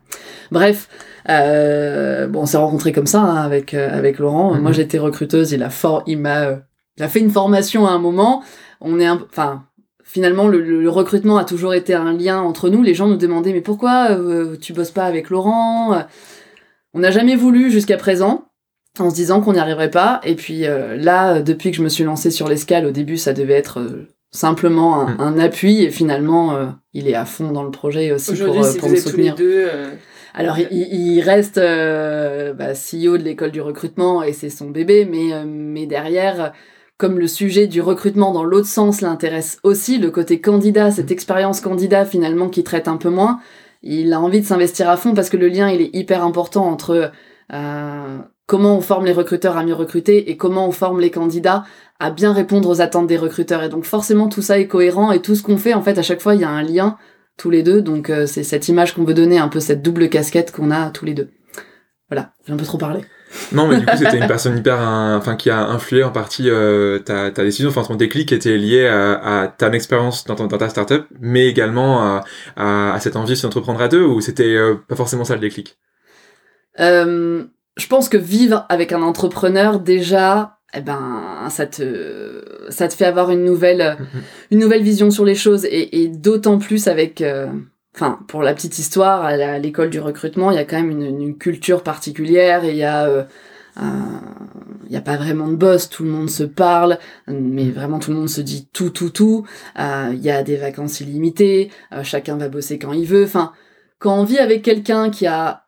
Bref, 0.52 0.88
euh, 1.30 2.28
bon, 2.28 2.42
on 2.42 2.46
s'est 2.46 2.58
rencontrés 2.58 2.94
comme 2.94 3.06
ça 3.06 3.22
hein, 3.22 3.36
avec 3.36 3.74
euh, 3.74 3.90
avec 3.92 4.18
Laurent. 4.18 4.56
Mhm. 4.56 4.62
Moi, 4.62 4.72
j'étais 4.72 4.98
recruteuse. 4.98 5.52
Il 5.52 5.62
a 5.62 5.70
fort, 5.70 6.04
il 6.08 6.20
m'a, 6.20 6.46
euh, 6.46 6.56
il 6.98 7.04
a 7.04 7.10
fait 7.10 7.20
une 7.20 7.32
formation 7.32 7.86
à 7.86 7.92
un 7.92 8.00
moment. 8.00 8.44
On 8.82 9.00
est, 9.00 9.10
enfin. 9.10 9.64
Finalement, 10.10 10.48
le, 10.48 10.62
le 10.62 10.90
recrutement 10.90 11.36
a 11.36 11.44
toujours 11.44 11.74
été 11.74 11.94
un 11.94 12.14
lien 12.14 12.40
entre 12.40 12.70
nous. 12.70 12.82
Les 12.82 12.94
gens 12.94 13.08
nous 13.08 13.18
demandaient 13.18 13.52
mais 13.52 13.60
pourquoi 13.60 14.12
euh, 14.12 14.56
tu 14.56 14.72
bosses 14.72 14.92
pas 14.92 15.04
avec 15.04 15.30
Laurent 15.30 16.02
On 16.94 17.00
n'a 17.00 17.12
jamais 17.12 17.36
voulu 17.36 17.70
jusqu'à 17.70 17.98
présent 17.98 18.46
en 19.02 19.10
se 19.10 19.16
disant 19.16 19.42
qu'on 19.42 19.54
n'y 19.54 19.60
arriverait 19.60 19.92
pas. 19.92 20.20
Et 20.24 20.36
puis 20.36 20.66
euh, 20.66 20.96
là, 20.96 21.42
depuis 21.42 21.72
que 21.72 21.78
je 21.78 21.84
me 21.84 21.90
suis 21.90 22.04
lancée 22.04 22.32
sur 22.32 22.48
l'escale, 22.48 22.86
au 22.86 22.92
début, 22.92 23.18
ça 23.18 23.34
devait 23.34 23.54
être 23.54 23.80
euh, 23.80 24.08
simplement 24.32 25.02
un, 25.02 25.14
Mm. 25.14 25.22
un 25.22 25.40
appui. 25.40 25.84
Et 25.84 25.90
finalement, 25.92 26.56
euh, 26.56 26.66
il 26.94 27.08
est 27.08 27.16
à 27.16 27.26
fond 27.26 27.52
dans 27.52 27.64
le 27.64 27.72
projet 27.72 28.12
aussi 28.12 28.34
pour, 28.36 28.64
euh, 28.64 28.64
si 28.64 28.78
pour 28.78 28.90
vous 28.90 28.96
me 28.96 29.00
êtes 29.00 29.04
tous 29.06 29.18
les 29.18 29.32
soutenir. 29.32 29.36
deux, 29.36 29.68
euh, 29.74 29.92
Alors, 30.34 30.58
il, 30.60 30.68
il 30.72 31.22
reste 31.22 31.58
euh, 31.58 32.54
bah, 32.54 32.74
CEO 32.74 33.18
de 33.18 33.24
l'école 33.24 33.52
du 33.52 33.62
recrutement 33.62 34.22
et 34.24 34.34
c'est 34.34 34.50
son 34.50 34.70
bébé, 34.70 35.06
mais, 35.10 35.34
euh, 35.34 35.44
mais 35.48 35.86
derrière, 35.88 36.54
comme 36.98 37.18
le 37.20 37.28
sujet 37.28 37.68
du 37.68 37.82
recrutement 37.82 38.32
dans 38.32 38.44
l'autre 38.44 38.68
sens 38.68 39.02
l'intéresse 39.02 39.60
aussi, 39.64 39.98
le 39.98 40.12
côté 40.12 40.40
candidat, 40.42 40.92
cette 40.92 41.12
expérience 41.12 41.62
candidat 41.62 42.06
finalement 42.06 42.50
qui 42.50 42.64
traite 42.64 42.88
un 42.88 42.98
peu 42.98 43.10
moins, 43.10 43.40
il 43.84 44.12
a 44.14 44.20
envie 44.20 44.42
de 44.42 44.46
s'investir 44.46 44.90
à 44.90 44.98
fond 44.98 45.14
parce 45.14 45.30
que 45.30 45.38
le 45.38 45.48
lien, 45.48 45.70
il 45.70 45.82
est 45.82 45.90
hyper 45.96 46.24
important 46.24 46.66
entre 46.66 47.12
euh, 47.54 48.18
comment 48.48 48.76
on 48.78 48.82
forme 48.82 49.06
les 49.06 49.12
recruteurs 49.14 49.56
à 49.58 49.64
mieux 49.64 49.76
recruter 49.76 50.32
et 50.32 50.38
comment 50.38 50.68
on 50.68 50.72
forme 50.72 51.00
les 51.00 51.12
candidats 51.12 51.64
à 52.00 52.10
bien 52.10 52.34
répondre 52.34 52.70
aux 52.70 52.82
attentes 52.82 53.06
des 53.08 53.18
recruteurs. 53.18 53.62
Et 53.64 53.70
donc 53.70 53.84
forcément, 53.86 54.30
tout 54.30 54.42
ça 54.42 54.58
est 54.60 54.68
cohérent 54.68 55.12
et 55.12 55.22
tout 55.22 55.36
ce 55.36 55.44
qu'on 55.44 55.58
fait, 55.58 55.74
en 55.76 55.82
fait, 55.84 55.98
à 56.00 56.04
chaque 56.04 56.22
fois, 56.22 56.34
il 56.34 56.42
y 56.42 56.46
a 56.46 56.50
un 56.50 56.64
lien 56.64 56.98
tous 57.38 57.50
les 57.52 57.62
deux. 57.62 57.82
Donc 57.82 58.10
euh, 58.10 58.26
c'est 58.26 58.44
cette 58.44 58.68
image 58.70 58.94
qu'on 58.96 59.04
veut 59.04 59.14
donner, 59.14 59.38
un 59.38 59.48
peu 59.50 59.60
cette 59.60 59.84
double 59.84 60.10
casquette 60.10 60.52
qu'on 60.52 60.72
a 60.72 60.90
tous 60.90 61.06
les 61.06 61.14
deux. 61.14 61.30
Voilà, 62.10 62.32
j'ai 62.46 62.54
un 62.54 62.58
peu 62.58 62.66
trop 62.66 62.78
parlé. 62.78 63.02
Non, 63.52 63.68
mais 63.68 63.80
du 63.80 63.86
coup, 63.86 63.96
c'était 63.98 64.18
une 64.18 64.28
personne 64.28 64.58
hyper, 64.58 64.80
enfin, 64.80 65.36
qui 65.36 65.50
a 65.50 65.60
influé 65.68 66.02
en 66.06 66.12
partie 66.12 66.50
euh, 66.50 67.00
ta, 67.00 67.30
ta 67.32 67.44
décision, 67.44 67.68
enfin, 67.70 67.84
ton 67.84 67.96
déclic 67.96 68.32
était 68.32 68.56
lié 68.58 68.88
à, 68.88 69.42
à 69.42 69.48
ta 69.50 69.70
expérience 69.74 70.24
dans, 70.24 70.36
ton- 70.36 70.48
dans 70.48 70.58
ta 70.58 70.70
startup, 70.70 71.04
mais 71.20 71.48
également 71.48 72.02
à, 72.02 72.24
à, 72.56 72.94
à 72.94 73.00
cette 73.02 73.18
envie 73.18 73.34
de 73.34 73.36
s'entreprendre 73.36 73.82
à 73.82 73.90
deux, 73.90 74.04
ou 74.04 74.22
c'était 74.22 74.56
euh, 74.56 74.76
pas 74.88 74.96
forcément 74.96 75.26
ça 75.26 75.34
le 75.34 75.42
déclic? 75.42 75.78
Euh, 76.80 77.44
je 77.78 77.88
pense 77.88 78.10
que 78.10 78.18
vivre 78.18 78.66
avec 78.70 78.92
un 78.92 79.02
entrepreneur 79.02 79.80
déjà, 79.80 80.58
eh 80.74 80.82
ben, 80.82 81.48
ça 81.50 81.66
te, 81.66 82.44
ça 82.70 82.88
te 82.88 82.94
fait 82.94 83.06
avoir 83.06 83.32
une 83.32 83.44
nouvelle, 83.46 83.98
une 84.52 84.60
nouvelle 84.60 84.84
vision 84.84 85.12
sur 85.12 85.24
les 85.26 85.36
choses 85.36 85.66
et, 85.66 86.02
et 86.04 86.08
d'autant 86.10 86.58
plus 86.58 86.88
avec, 86.88 87.22
euh, 87.22 87.48
enfin, 87.96 88.20
pour 88.28 88.44
la 88.44 88.54
petite 88.54 88.78
histoire, 88.80 89.24
à 89.24 89.60
l'école 89.60 89.90
du 89.90 90.00
recrutement, 90.00 90.52
il 90.52 90.56
y 90.56 90.60
a 90.60 90.66
quand 90.66 90.78
même 90.78 90.92
une, 90.92 91.22
une 91.22 91.38
culture 91.38 91.84
particulière 91.84 92.64
et 92.66 92.72
il 92.72 92.78
y 92.78 92.84
a, 92.84 93.08
euh, 93.08 93.24
un- 93.78 94.22
il 94.88 94.94
y 94.94 94.98
a 94.98 95.02
pas 95.02 95.18
vraiment 95.18 95.48
de 95.50 95.56
boss, 95.56 95.90
tout 95.90 96.04
le 96.04 96.10
monde 96.10 96.30
se 96.30 96.44
parle, 96.44 96.98
mais 97.28 97.70
vraiment 97.70 98.00
tout 98.00 98.12
le 98.12 98.18
monde 98.18 98.30
se 98.30 98.42
dit 98.42 98.68
tout, 98.74 98.90
tout, 98.90 99.10
tout. 99.10 99.46
Euh, 99.80 100.10
Il 100.14 100.24
y 100.24 100.32
a 100.32 100.44
des 100.44 100.56
vacances 100.56 101.02
illimitées, 101.02 101.70
euh, 101.94 102.04
chacun 102.04 102.38
va 102.38 102.50
bosser 102.50 102.80
quand 102.80 102.94
il 102.94 103.06
veut. 103.06 103.24
Enfin, 103.26 103.52
quand 104.00 104.18
on 104.18 104.24
vit 104.24 104.40
avec 104.40 104.64
quelqu'un 104.64 105.10
qui 105.10 105.28
a 105.28 105.67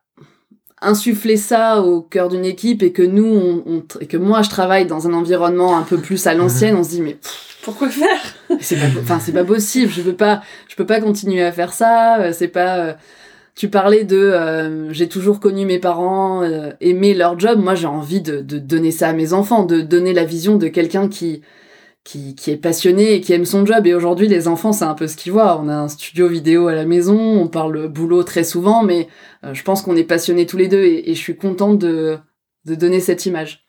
insufflé 0.82 1.38
ça 1.38 1.82
au 1.82 2.02
cœur 2.02 2.30
d'une 2.30 2.46
équipe 2.46 2.84
et 2.84 2.92
que 2.92 3.04
nous, 3.04 3.64
on, 3.66 3.84
et 4.00 4.08
que 4.08 4.18
moi 4.18 4.42
je 4.42 4.50
travaille 4.50 4.86
dans 4.86 5.08
un 5.08 5.14
environnement 5.14 5.78
un 5.78 5.84
peu 5.84 5.98
plus 5.98 6.28
à 6.28 6.34
l'ancienne, 6.34 6.76
on 6.76 6.84
se 6.84 6.90
dit 6.90 7.02
mais 7.02 7.18
pourquoi 7.64 7.90
faire? 7.90 8.60
C'est 8.62 8.78
pas, 8.78 8.88
enfin 9.02 9.20
c'est 9.20 9.34
pas 9.34 9.44
possible, 9.44 9.92
je 9.92 10.02
peux 10.02 10.14
pas, 10.14 10.42
je 10.68 10.76
peux 10.76 10.86
pas 10.86 11.02
continuer 11.02 11.44
à 11.44 11.52
faire 11.52 11.74
ça, 11.74 12.20
euh, 12.20 12.32
c'est 12.34 12.48
pas. 12.48 12.78
euh, 12.78 12.94
tu 13.56 13.68
parlais 13.68 14.06
de, 14.06 14.16
euh, 14.16 14.94
j'ai 14.94 15.10
toujours 15.10 15.42
connu 15.42 15.66
mes 15.66 15.80
parents 15.80 16.44
euh, 16.44 16.72
aimer 16.80 17.14
leur 17.14 17.38
job. 17.38 17.60
Moi, 17.60 17.76
j'ai 17.76 17.88
envie 17.88 18.22
de, 18.22 18.40
de 18.40 18.58
donner 18.58 18.92
ça 18.92 19.10
à 19.10 19.14
mes 19.14 19.34
enfants, 19.34 19.66
de 19.66 19.82
donner 19.82 20.14
la 20.14 20.24
vision 20.24 20.56
de 20.56 20.70
quelqu'un 20.70 21.10
qui, 21.10 21.42
qui, 22.04 22.36
qui 22.36 22.52
est 22.52 22.58
passionné 22.58 23.14
et 23.14 23.22
qui 23.22 23.34
aime 23.34 23.46
son 23.46 23.66
job. 23.66 23.86
Et 23.86 23.94
aujourd'hui, 23.94 24.28
les 24.28 24.48
enfants, 24.48 24.72
c'est 24.72 24.86
un 24.86 24.94
peu 24.96 25.08
ce 25.08 25.16
qu'ils 25.16 25.32
voient. 25.32 25.60
On 25.64 25.68
a 25.68 25.76
un 25.76 25.90
studio 25.90 26.28
vidéo 26.28 26.68
à 26.68 26.74
la 26.74 26.86
maison, 26.86 27.18
on 27.18 27.48
parle 27.48 27.88
boulot 27.88 28.24
très 28.24 28.44
souvent, 28.44 28.84
mais 28.84 29.08
euh, 29.44 29.54
je 29.54 29.64
pense 29.64 29.82
qu'on 29.82 29.96
est 29.96 30.04
passionnés 30.04 30.46
tous 30.46 30.58
les 30.58 30.68
deux 30.68 30.84
et, 30.84 31.14
je 31.14 31.20
suis 31.20 31.36
contente 31.36 31.80
de, 31.80 32.18
de 32.66 32.76
donner 32.76 33.00
cette 33.00 33.26
image. 33.26 33.66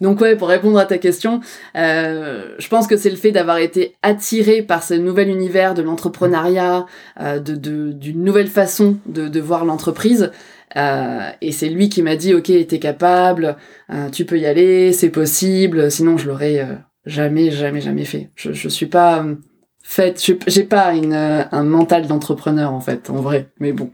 Donc 0.00 0.20
ouais, 0.20 0.34
pour 0.36 0.48
répondre 0.48 0.78
à 0.78 0.86
ta 0.86 0.98
question, 0.98 1.40
euh, 1.76 2.54
je 2.58 2.68
pense 2.68 2.86
que 2.86 2.96
c'est 2.96 3.10
le 3.10 3.16
fait 3.16 3.30
d'avoir 3.30 3.58
été 3.58 3.94
attiré 4.02 4.62
par 4.62 4.82
ce 4.82 4.94
nouvel 4.94 5.28
univers 5.28 5.74
de 5.74 5.82
l'entrepreneuriat, 5.82 6.86
euh, 7.20 7.38
de, 7.38 7.54
de- 7.54 7.92
d'une 7.92 8.24
nouvelle 8.24 8.48
façon 8.48 8.98
de, 9.06 9.28
de 9.28 9.40
voir 9.40 9.64
l'entreprise. 9.64 10.32
Euh, 10.76 11.30
et 11.40 11.52
c'est 11.52 11.68
lui 11.68 11.88
qui 11.88 12.02
m'a 12.02 12.16
dit, 12.16 12.34
ok, 12.34 12.50
t'es 12.66 12.78
capable, 12.80 13.56
euh, 13.92 14.10
tu 14.10 14.24
peux 14.24 14.38
y 14.38 14.46
aller, 14.46 14.92
c'est 14.92 15.10
possible. 15.10 15.90
Sinon, 15.90 16.18
je 16.18 16.26
l'aurais 16.26 16.58
euh, 16.58 16.74
jamais, 17.06 17.50
jamais, 17.50 17.80
jamais 17.80 18.04
fait. 18.04 18.30
Je, 18.36 18.52
je 18.52 18.68
suis 18.68 18.86
pas 18.86 19.22
euh, 19.24 19.36
faite, 19.82 20.22
je- 20.24 20.32
j'ai 20.46 20.64
pas 20.64 20.94
une, 20.94 21.12
euh, 21.12 21.42
un 21.52 21.64
mental 21.64 22.06
d'entrepreneur 22.06 22.72
en 22.72 22.80
fait, 22.80 23.10
en 23.10 23.20
vrai. 23.20 23.52
Mais 23.60 23.72
bon, 23.72 23.90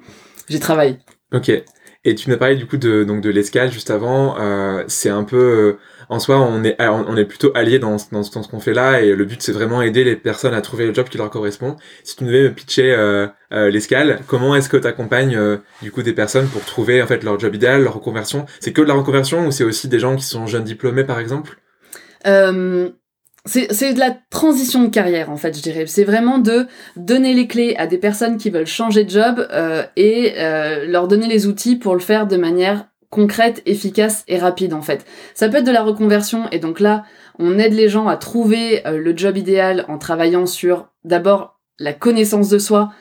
j'ai 0.49 0.61
travaillé. 0.61 0.99
Ok. 1.33 1.51
Et 2.03 2.15
tu 2.15 2.31
m'as 2.31 2.39
parlé 2.39 2.57
du 2.57 2.67
coup 2.67 2.79
de 2.79 3.05
donc 3.05 3.21
de 3.21 3.29
l'escale 3.29 3.71
juste 3.71 3.91
avant. 3.91 4.37
Euh, 4.41 4.85
c'est 4.89 5.11
un 5.11 5.23
peu 5.23 5.37
euh, 5.37 5.79
en 6.09 6.19
soi 6.19 6.41
on 6.41 6.65
est 6.65 6.75
on 6.81 7.15
est 7.17 7.27
plutôt 7.27 7.53
alliés 7.55 7.79
dans 7.79 7.99
ce- 7.99 8.07
dans, 8.11 8.23
ce- 8.23 8.33
dans 8.33 8.43
ce 8.43 8.49
qu'on 8.49 8.59
fait 8.59 8.73
là 8.73 9.03
et 9.03 9.15
le 9.15 9.25
but 9.27 9.43
c'est 9.43 9.53
vraiment 9.53 9.83
aider 9.83 10.03
les 10.03 10.17
personnes 10.17 10.55
à 10.55 10.63
trouver 10.63 10.87
le 10.87 10.95
job 10.95 11.09
qui 11.11 11.19
leur 11.19 11.29
correspond. 11.29 11.77
Si 12.03 12.17
tu 12.17 12.25
devais 12.25 12.45
me 12.45 12.55
pitcher 12.55 12.93
euh, 12.95 13.27
euh, 13.53 13.69
l'escale, 13.71 14.21
comment 14.27 14.55
est-ce 14.57 14.71
que 14.71 14.79
tu 14.79 14.87
accompagnes 14.87 15.39
du 15.83 15.93
coup 15.93 16.03
des 16.03 16.15
personnes 16.15 16.47
pour 16.49 16.65
trouver 16.65 17.03
en 17.03 17.07
fait 17.07 17.23
leur 17.23 17.39
job 17.39 17.55
idéal, 17.55 17.83
leur 17.83 17.93
reconversion? 17.95 18.47
C'est 18.61 18.73
que 18.73 18.81
de 18.81 18.87
la 18.87 18.95
reconversion 18.95 19.47
ou 19.47 19.51
c'est 19.51 19.65
aussi 19.65 19.87
des 19.87 19.99
gens 19.99 20.17
qui 20.17 20.25
sont 20.25 20.47
jeunes 20.47 20.65
diplômés 20.65 21.05
par 21.05 21.21
exemple? 21.21 21.59
Euh, 22.27 22.91
c'est 23.47 23.95
de 23.95 23.99
la 23.99 24.17
transition 24.31 24.83
de 24.83 24.89
carrière 24.89 25.31
en 25.31 25.37
fait, 25.37 25.57
je 25.57 25.63
dirais. 25.63 25.85
C'est 25.87 26.05
vraiment 26.05 26.39
de 26.39 26.67
donner 26.97 27.33
les 27.33 27.47
clés 27.47 27.75
à 27.79 27.87
des 27.87 27.99
personnes 27.99 28.37
qui 28.37 28.51
veulent 28.51 28.67
changer 28.67 29.05
de 29.05 29.11
job 29.11 29.47
euh, 29.51 29.83
et 29.97 30.35
euh, 30.37 30.87
leur 30.87 31.09
donner 31.09 31.27
les 31.27 31.47
outils 31.47 31.77
pour 31.77 31.95
le 31.95 32.01
faire 32.01 32.27
de 32.27 32.37
manière 32.37 32.87
concrète, 33.09 33.63
efficace 33.67 34.25
et 34.29 34.39
rapide 34.39 34.75
en 34.75 34.83
fait. 34.83 35.05
Ça 35.35 35.49
peut 35.49 35.59
être 35.59 35.67
de 35.67 35.73
la 35.73 35.83
reconversion 35.83 36.49
et 36.53 36.59
donc 36.59 36.81
là, 36.81 37.05
on 37.39 37.59
aide 37.59 37.73
les 37.73 37.89
gens 37.89 38.09
à 38.09 38.17
trouver 38.17 38.87
euh, 38.87 38.99
le 38.99 39.17
job 39.17 39.37
idéal 39.37 39.85
en 39.89 39.99
travaillant 39.99 40.47
sur 40.47 40.89
d'abord 41.05 41.59
la 41.79 41.95
connaissance 41.95 42.51
de 42.51 42.59
soi, 42.59 42.93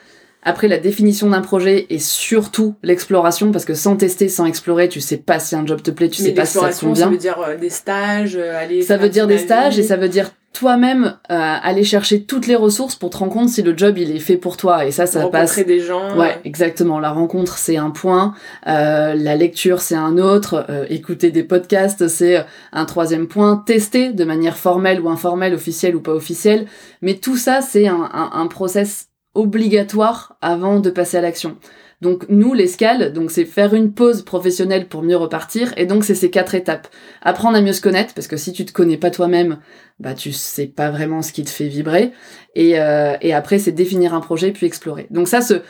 après 0.42 0.68
la 0.68 0.78
définition 0.78 1.28
d'un 1.30 1.40
projet 1.42 1.86
et 1.90 1.98
surtout 1.98 2.74
l'exploration 2.82 3.52
parce 3.52 3.64
que 3.64 3.74
sans 3.74 3.96
tester, 3.96 4.28
sans 4.28 4.46
explorer, 4.46 4.88
tu 4.88 5.00
sais 5.00 5.16
pas 5.18 5.38
si 5.38 5.54
un 5.54 5.66
job 5.66 5.82
te 5.82 5.90
plaît, 5.90 6.08
tu 6.08 6.22
sais 6.22 6.28
Mais 6.28 6.34
pas 6.34 6.46
si 6.46 6.58
ça 6.58 6.70
te 6.70 6.80
convient. 6.80 7.04
ça 7.04 7.10
veut 7.10 7.16
dire 7.18 7.38
euh, 7.46 7.56
des 7.56 7.70
stages, 7.70 8.36
euh, 8.36 8.58
aller. 8.58 8.82
Ça 8.82 8.96
veut 8.96 9.08
dire 9.08 9.26
des 9.26 9.38
stages 9.38 9.78
et 9.78 9.82
ça 9.82 9.96
veut 9.96 10.08
dire 10.08 10.30
toi-même 10.52 11.04
euh, 11.30 11.34
aller 11.62 11.84
chercher 11.84 12.24
toutes 12.24 12.48
les 12.48 12.56
ressources 12.56 12.96
pour 12.96 13.10
te 13.10 13.16
rendre 13.18 13.32
compte 13.32 13.48
si 13.48 13.62
le 13.62 13.76
job 13.78 13.96
il 13.98 14.10
est 14.14 14.18
fait 14.18 14.36
pour 14.36 14.56
toi 14.56 14.84
et 14.84 14.90
ça 14.90 15.06
ça 15.06 15.20
rencontrer 15.20 15.40
passe 15.62 15.64
des 15.64 15.78
gens. 15.78 16.18
ouais 16.18 16.40
exactement 16.44 16.98
la 16.98 17.12
rencontre 17.12 17.56
c'est 17.56 17.76
un 17.76 17.90
point 17.90 18.34
euh, 18.66 19.14
la 19.14 19.36
lecture 19.36 19.80
c'est 19.80 19.94
un 19.94 20.18
autre 20.18 20.66
euh, 20.68 20.86
écouter 20.90 21.30
des 21.30 21.44
podcasts 21.44 22.08
c'est 22.08 22.44
un 22.72 22.84
troisième 22.84 23.28
point 23.28 23.62
tester 23.64 24.12
de 24.12 24.24
manière 24.24 24.56
formelle 24.56 25.00
ou 25.00 25.08
informelle 25.08 25.54
officielle 25.54 25.94
ou 25.94 26.00
pas 26.00 26.14
officielle 26.14 26.66
mais 27.00 27.14
tout 27.14 27.36
ça 27.36 27.60
c'est 27.60 27.86
un, 27.86 28.10
un, 28.12 28.30
un 28.34 28.46
process 28.48 29.06
obligatoire 29.34 30.36
avant 30.40 30.80
de 30.80 30.90
passer 30.90 31.16
à 31.16 31.20
l'action. 31.20 31.56
Donc 32.00 32.24
nous 32.30 32.54
l'escale 32.54 33.12
donc 33.12 33.30
c'est 33.30 33.44
faire 33.44 33.74
une 33.74 33.92
pause 33.92 34.22
professionnelle 34.22 34.88
pour 34.88 35.02
mieux 35.02 35.16
repartir 35.16 35.74
et 35.76 35.84
donc 35.84 36.04
c'est 36.04 36.14
ces 36.14 36.30
quatre 36.30 36.54
étapes. 36.54 36.88
Apprendre 37.20 37.58
à 37.58 37.60
mieux 37.60 37.74
se 37.74 37.82
connaître 37.82 38.14
parce 38.14 38.26
que 38.26 38.38
si 38.38 38.52
tu 38.52 38.64
te 38.64 38.72
connais 38.72 38.96
pas 38.96 39.10
toi-même 39.10 39.58
bah 39.98 40.14
tu 40.14 40.32
sais 40.32 40.66
pas 40.66 40.90
vraiment 40.90 41.20
ce 41.20 41.32
qui 41.32 41.44
te 41.44 41.50
fait 41.50 41.68
vibrer 41.68 42.12
et, 42.54 42.80
euh, 42.80 43.16
et 43.20 43.34
après 43.34 43.58
c'est 43.58 43.72
définir 43.72 44.14
un 44.14 44.20
projet 44.20 44.50
puis 44.50 44.66
explorer. 44.66 45.08
Donc 45.10 45.28
ça 45.28 45.42
ce 45.42 45.60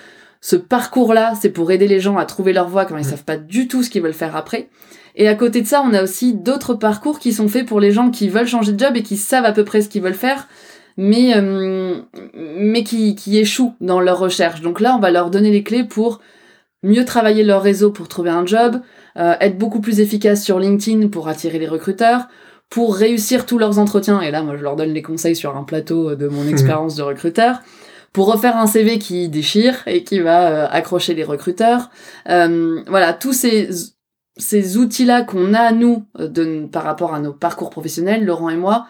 ce 0.40 0.54
parcours 0.54 1.14
là 1.14 1.34
c'est 1.40 1.50
pour 1.50 1.72
aider 1.72 1.88
les 1.88 1.98
gens 1.98 2.16
à 2.16 2.26
trouver 2.26 2.52
leur 2.52 2.68
voie 2.68 2.84
quand 2.84 2.96
ils 2.96 3.04
savent 3.04 3.24
pas 3.24 3.36
du 3.36 3.66
tout 3.66 3.82
ce 3.82 3.90
qu'ils 3.90 4.02
veulent 4.02 4.14
faire 4.14 4.36
après. 4.36 4.68
Et 5.16 5.26
à 5.26 5.34
côté 5.34 5.62
de 5.62 5.66
ça 5.66 5.82
on 5.84 5.92
a 5.92 6.02
aussi 6.04 6.34
d'autres 6.34 6.74
parcours 6.74 7.18
qui 7.18 7.32
sont 7.32 7.48
faits 7.48 7.66
pour 7.66 7.80
les 7.80 7.90
gens 7.90 8.10
qui 8.10 8.28
veulent 8.28 8.46
changer 8.46 8.72
de 8.72 8.78
job 8.78 8.96
et 8.96 9.02
qui 9.02 9.16
savent 9.16 9.44
à 9.44 9.52
peu 9.52 9.64
près 9.64 9.82
ce 9.82 9.88
qu'ils 9.88 10.02
veulent 10.02 10.14
faire 10.14 10.46
mais 11.02 11.32
euh, 11.34 12.02
mais 12.34 12.84
qui 12.84 13.14
qui 13.14 13.38
échouent 13.38 13.74
dans 13.80 14.00
leur 14.00 14.18
recherche 14.18 14.60
donc 14.60 14.80
là 14.80 14.94
on 14.94 15.00
va 15.00 15.10
leur 15.10 15.30
donner 15.30 15.50
les 15.50 15.62
clés 15.62 15.84
pour 15.84 16.20
mieux 16.82 17.04
travailler 17.04 17.42
leur 17.44 17.62
réseau 17.62 17.90
pour 17.90 18.08
trouver 18.08 18.30
un 18.30 18.46
job, 18.46 18.80
euh, 19.16 19.34
être 19.40 19.58
beaucoup 19.58 19.80
plus 19.80 20.00
efficace 20.00 20.42
sur 20.42 20.58
LinkedIn 20.58 21.08
pour 21.08 21.28
attirer 21.28 21.58
les 21.58 21.68
recruteurs, 21.68 22.28
pour 22.68 22.94
réussir 22.94 23.46
tous 23.46 23.58
leurs 23.58 23.78
entretiens, 23.78 24.20
et 24.20 24.30
là 24.30 24.42
moi 24.42 24.56
je 24.56 24.62
leur 24.62 24.76
donne 24.76 24.92
les 24.92 25.02
conseils 25.02 25.36
sur 25.36 25.56
un 25.56 25.64
plateau 25.64 26.14
de 26.14 26.28
mon 26.28 26.46
expérience 26.48 26.96
de 26.96 27.02
recruteur, 27.02 27.60
pour 28.12 28.32
refaire 28.32 28.56
un 28.56 28.66
CV 28.66 28.98
qui 28.98 29.28
déchire 29.28 29.82
et 29.86 30.04
qui 30.04 30.20
va 30.20 30.48
euh, 30.48 30.66
accrocher 30.70 31.14
les 31.14 31.24
recruteurs. 31.24 31.90
Euh, 32.28 32.82
voilà, 32.86 33.12
tous 33.12 33.32
ces, 33.32 33.68
ces 34.36 34.76
outils-là 34.76 35.22
qu'on 35.22 35.54
a, 35.54 35.72
nous, 35.72 36.04
de, 36.18 36.66
par 36.66 36.84
rapport 36.84 37.14
à 37.14 37.20
nos 37.20 37.32
parcours 37.32 37.70
professionnels, 37.70 38.24
Laurent 38.24 38.50
et 38.50 38.56
moi, 38.56 38.86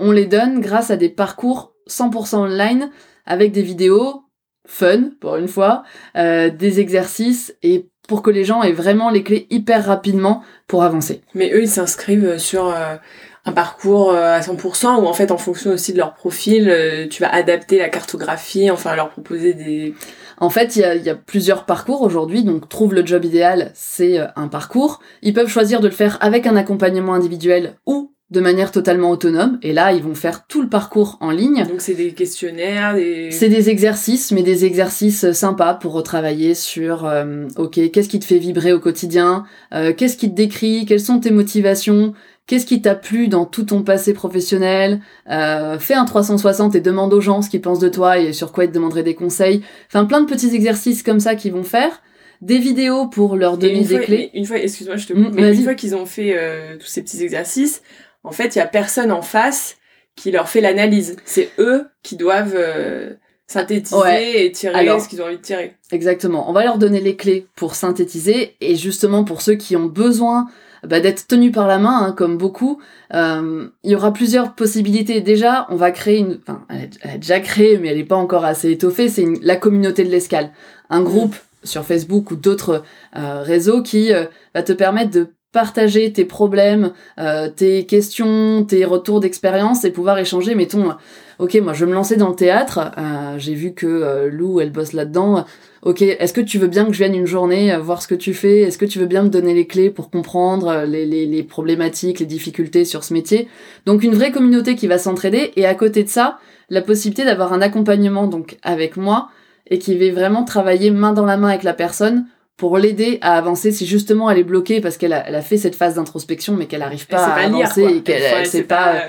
on 0.00 0.12
les 0.12 0.26
donne 0.26 0.60
grâce 0.60 0.90
à 0.90 0.96
des 0.96 1.08
parcours 1.08 1.74
100% 1.88 2.36
online 2.36 2.90
avec 3.26 3.52
des 3.52 3.62
vidéos 3.62 4.24
fun, 4.66 5.10
pour 5.20 5.36
une 5.36 5.48
fois, 5.48 5.82
euh, 6.16 6.50
des 6.50 6.80
exercices 6.80 7.54
et 7.62 7.88
pour 8.08 8.22
que 8.22 8.30
les 8.30 8.44
gens 8.44 8.62
aient 8.62 8.72
vraiment 8.72 9.10
les 9.10 9.22
clés 9.22 9.46
hyper 9.50 9.84
rapidement 9.86 10.42
pour 10.66 10.82
avancer. 10.84 11.22
Mais 11.34 11.50
eux, 11.52 11.62
ils 11.62 11.68
s'inscrivent 11.68 12.38
sur 12.38 12.68
euh, 12.68 12.96
un 13.44 13.52
parcours 13.52 14.10
euh, 14.10 14.36
à 14.36 14.40
100% 14.40 15.00
ou 15.00 15.06
en 15.06 15.12
fait 15.14 15.30
en 15.30 15.38
fonction 15.38 15.70
aussi 15.70 15.92
de 15.92 15.98
leur 15.98 16.14
profil, 16.14 16.68
euh, 16.68 17.06
tu 17.08 17.22
vas 17.22 17.32
adapter 17.32 17.78
la 17.78 17.88
cartographie, 17.88 18.70
enfin 18.70 18.94
leur 18.94 19.10
proposer 19.10 19.54
des... 19.54 19.94
En 20.38 20.50
fait, 20.50 20.74
il 20.76 20.80
y 20.80 20.84
a, 20.84 20.94
y 20.96 21.08
a, 21.08 21.14
plusieurs 21.14 21.64
parcours 21.64 22.02
aujourd'hui, 22.02 22.42
donc 22.42 22.68
trouve 22.68 22.92
le 22.92 23.06
job 23.06 23.24
idéal, 23.24 23.70
c'est 23.74 24.18
un 24.34 24.48
parcours. 24.48 24.98
Ils 25.22 25.32
peuvent 25.32 25.48
choisir 25.48 25.80
de 25.80 25.86
le 25.86 25.94
faire 25.94 26.18
avec 26.20 26.48
un 26.48 26.56
accompagnement 26.56 27.14
individuel 27.14 27.76
ou 27.86 28.13
de 28.34 28.40
manière 28.40 28.72
totalement 28.72 29.10
autonome. 29.10 29.58
Et 29.62 29.72
là, 29.72 29.92
ils 29.92 30.02
vont 30.02 30.14
faire 30.14 30.46
tout 30.46 30.60
le 30.60 30.68
parcours 30.68 31.16
en 31.20 31.30
ligne. 31.30 31.64
Donc 31.66 31.80
c'est 31.80 31.94
des 31.94 32.12
questionnaires, 32.12 32.94
des... 32.94 33.30
C'est 33.30 33.48
des 33.48 33.70
exercices, 33.70 34.32
mais 34.32 34.42
des 34.42 34.64
exercices 34.64 35.30
sympas 35.32 35.74
pour 35.74 35.92
retravailler 35.92 36.54
sur, 36.54 37.06
euh, 37.06 37.46
ok, 37.56 37.90
qu'est-ce 37.90 38.08
qui 38.08 38.18
te 38.18 38.24
fait 38.24 38.38
vibrer 38.38 38.72
au 38.72 38.80
quotidien? 38.80 39.44
Euh, 39.72 39.92
Qu'est-ce 39.96 40.16
qui 40.16 40.28
te 40.28 40.34
décrit? 40.34 40.84
Quelles 40.84 41.00
sont 41.00 41.20
tes 41.20 41.30
motivations? 41.30 42.12
Qu'est-ce 42.46 42.66
qui 42.66 42.82
t'a 42.82 42.94
plu 42.94 43.28
dans 43.28 43.46
tout 43.46 43.64
ton 43.64 43.82
passé 43.82 44.12
professionnel? 44.12 45.00
Euh, 45.30 45.78
Fais 45.78 45.94
un 45.94 46.04
360 46.04 46.74
et 46.74 46.80
demande 46.80 47.14
aux 47.14 47.20
gens 47.20 47.40
ce 47.40 47.48
qu'ils 47.48 47.62
pensent 47.62 47.78
de 47.78 47.88
toi 47.88 48.18
et 48.18 48.32
sur 48.34 48.52
quoi 48.52 48.64
ils 48.64 48.68
te 48.68 48.74
demanderaient 48.74 49.04
des 49.04 49.14
conseils. 49.14 49.62
Enfin, 49.86 50.04
plein 50.04 50.20
de 50.20 50.26
petits 50.26 50.54
exercices 50.54 51.02
comme 51.02 51.20
ça 51.20 51.36
qu'ils 51.36 51.52
vont 51.52 51.62
faire 51.62 52.02
des 52.44 52.58
vidéos 52.58 53.06
pour 53.06 53.36
leur 53.36 53.56
donner 53.56 53.84
des 53.84 54.00
clés. 54.00 54.30
Une 54.34 54.44
fois, 54.44 54.58
excuse-moi, 54.58 54.96
je 54.96 55.06
te 55.06 55.12
coupe, 55.14 55.32
mmh, 55.32 55.34
mais 55.34 55.56
une 55.56 55.62
fois 55.62 55.74
qu'ils 55.74 55.96
ont 55.96 56.04
fait 56.04 56.34
euh, 56.36 56.76
tous 56.78 56.86
ces 56.86 57.02
petits 57.02 57.22
exercices, 57.22 57.82
en 58.24 58.32
fait, 58.32 58.56
il 58.56 58.58
y 58.58 58.62
a 58.62 58.66
personne 58.66 59.12
en 59.12 59.22
face 59.22 59.76
qui 60.16 60.30
leur 60.30 60.48
fait 60.48 60.60
l'analyse. 60.60 61.16
C'est 61.24 61.50
eux 61.58 61.86
qui 62.02 62.16
doivent 62.16 62.56
euh, 62.56 63.14
synthétiser 63.46 64.46
et 64.46 64.52
tirer 64.52 64.98
ce 64.98 65.08
qu'ils 65.08 65.22
ont 65.22 65.26
envie 65.26 65.36
de 65.36 65.42
tirer. 65.42 65.76
Exactement. 65.92 66.48
On 66.48 66.52
va 66.52 66.64
leur 66.64 66.78
donner 66.78 67.00
les 67.00 67.16
clés 67.16 67.46
pour 67.56 67.74
synthétiser 67.74 68.56
et 68.60 68.76
justement 68.76 69.24
pour 69.24 69.42
ceux 69.42 69.54
qui 69.54 69.76
ont 69.76 69.86
besoin 69.86 70.46
bah, 70.86 71.00
d'être 71.00 71.26
tenus 71.26 71.52
par 71.52 71.66
la 71.66 71.78
main, 71.78 72.02
hein, 72.02 72.12
comme 72.12 72.36
beaucoup, 72.36 72.80
euh, 73.14 73.68
il 73.84 73.90
y 73.90 73.94
aura 73.94 74.12
plusieurs 74.12 74.54
possibilités. 74.54 75.20
Déjà, 75.20 75.66
on 75.70 75.76
va 75.76 75.90
créer 75.90 76.18
une, 76.18 76.40
enfin, 76.42 76.64
elle, 76.68 76.90
a 77.02 77.16
déjà 77.16 77.40
créé, 77.40 77.78
mais 77.78 77.88
elle 77.88 77.96
n'est 77.96 78.04
pas 78.04 78.16
encore 78.16 78.44
assez 78.44 78.70
étoffée. 78.70 79.08
C'est 79.08 79.26
la 79.42 79.56
communauté 79.56 80.04
de 80.04 80.10
l'escale, 80.10 80.50
un 80.90 81.02
groupe 81.02 81.36
sur 81.62 81.84
Facebook 81.84 82.30
ou 82.30 82.36
d'autres 82.36 82.82
euh, 83.16 83.42
réseaux 83.42 83.82
qui 83.82 84.12
euh, 84.12 84.24
va 84.54 84.62
te 84.62 84.72
permettre 84.72 85.10
de 85.10 85.28
partager 85.54 86.12
tes 86.12 86.24
problèmes, 86.24 86.92
euh, 87.18 87.48
tes 87.48 87.86
questions, 87.86 88.64
tes 88.64 88.84
retours 88.84 89.20
d'expérience 89.20 89.84
et 89.84 89.92
pouvoir 89.92 90.18
échanger. 90.18 90.56
Mettons, 90.56 90.94
ok, 91.38 91.54
moi 91.62 91.72
je 91.72 91.84
veux 91.84 91.90
me 91.90 91.94
lancer 91.94 92.16
dans 92.16 92.28
le 92.28 92.34
théâtre, 92.34 92.90
euh, 92.98 93.38
j'ai 93.38 93.54
vu 93.54 93.72
que 93.72 93.86
euh, 93.86 94.28
Lou, 94.28 94.60
elle 94.60 94.72
bosse 94.72 94.92
là-dedans. 94.92 95.46
Ok, 95.82 96.02
est-ce 96.02 96.32
que 96.32 96.40
tu 96.40 96.58
veux 96.58 96.66
bien 96.66 96.86
que 96.86 96.92
je 96.92 96.98
vienne 96.98 97.14
une 97.14 97.26
journée 97.26 97.76
voir 97.78 98.02
ce 98.02 98.08
que 98.08 98.14
tu 98.16 98.34
fais? 98.34 98.62
Est-ce 98.62 98.78
que 98.78 98.86
tu 98.86 98.98
veux 98.98 99.06
bien 99.06 99.22
me 99.22 99.28
donner 99.28 99.54
les 99.54 99.66
clés 99.66 99.90
pour 99.90 100.10
comprendre 100.10 100.84
les, 100.86 101.06
les, 101.06 101.26
les 101.26 101.42
problématiques, 101.42 102.20
les 102.20 102.26
difficultés 102.26 102.84
sur 102.84 103.04
ce 103.04 103.12
métier? 103.12 103.46
Donc 103.86 104.02
une 104.02 104.14
vraie 104.14 104.32
communauté 104.32 104.74
qui 104.74 104.86
va 104.88 104.98
s'entraider 104.98 105.52
et 105.56 105.66
à 105.66 105.74
côté 105.74 106.02
de 106.02 106.08
ça, 106.08 106.38
la 106.68 106.80
possibilité 106.80 107.24
d'avoir 107.24 107.52
un 107.52 107.60
accompagnement 107.60 108.26
donc 108.26 108.56
avec 108.62 108.96
moi 108.96 109.28
et 109.70 109.78
qui 109.78 109.96
va 109.96 110.10
vraiment 110.10 110.42
travailler 110.44 110.90
main 110.90 111.12
dans 111.12 111.26
la 111.26 111.36
main 111.36 111.48
avec 111.48 111.62
la 111.62 111.74
personne 111.74 112.24
pour 112.56 112.78
l'aider 112.78 113.18
à 113.20 113.36
avancer 113.36 113.72
si 113.72 113.86
justement 113.86 114.30
elle 114.30 114.38
est 114.38 114.44
bloquée 114.44 114.80
parce 114.80 114.96
qu'elle 114.96 115.12
a, 115.12 115.26
elle 115.28 115.34
a 115.34 115.42
fait 115.42 115.56
cette 115.56 115.74
phase 115.74 115.96
d'introspection 115.96 116.54
mais 116.54 116.66
qu'elle 116.66 116.80
n'arrive 116.80 117.06
pas 117.06 117.24
à 117.24 117.44
avancer 117.44 117.84
et 117.84 118.02
qu'elle 118.02 118.46
sait 118.46 118.62
pas, 118.62 119.02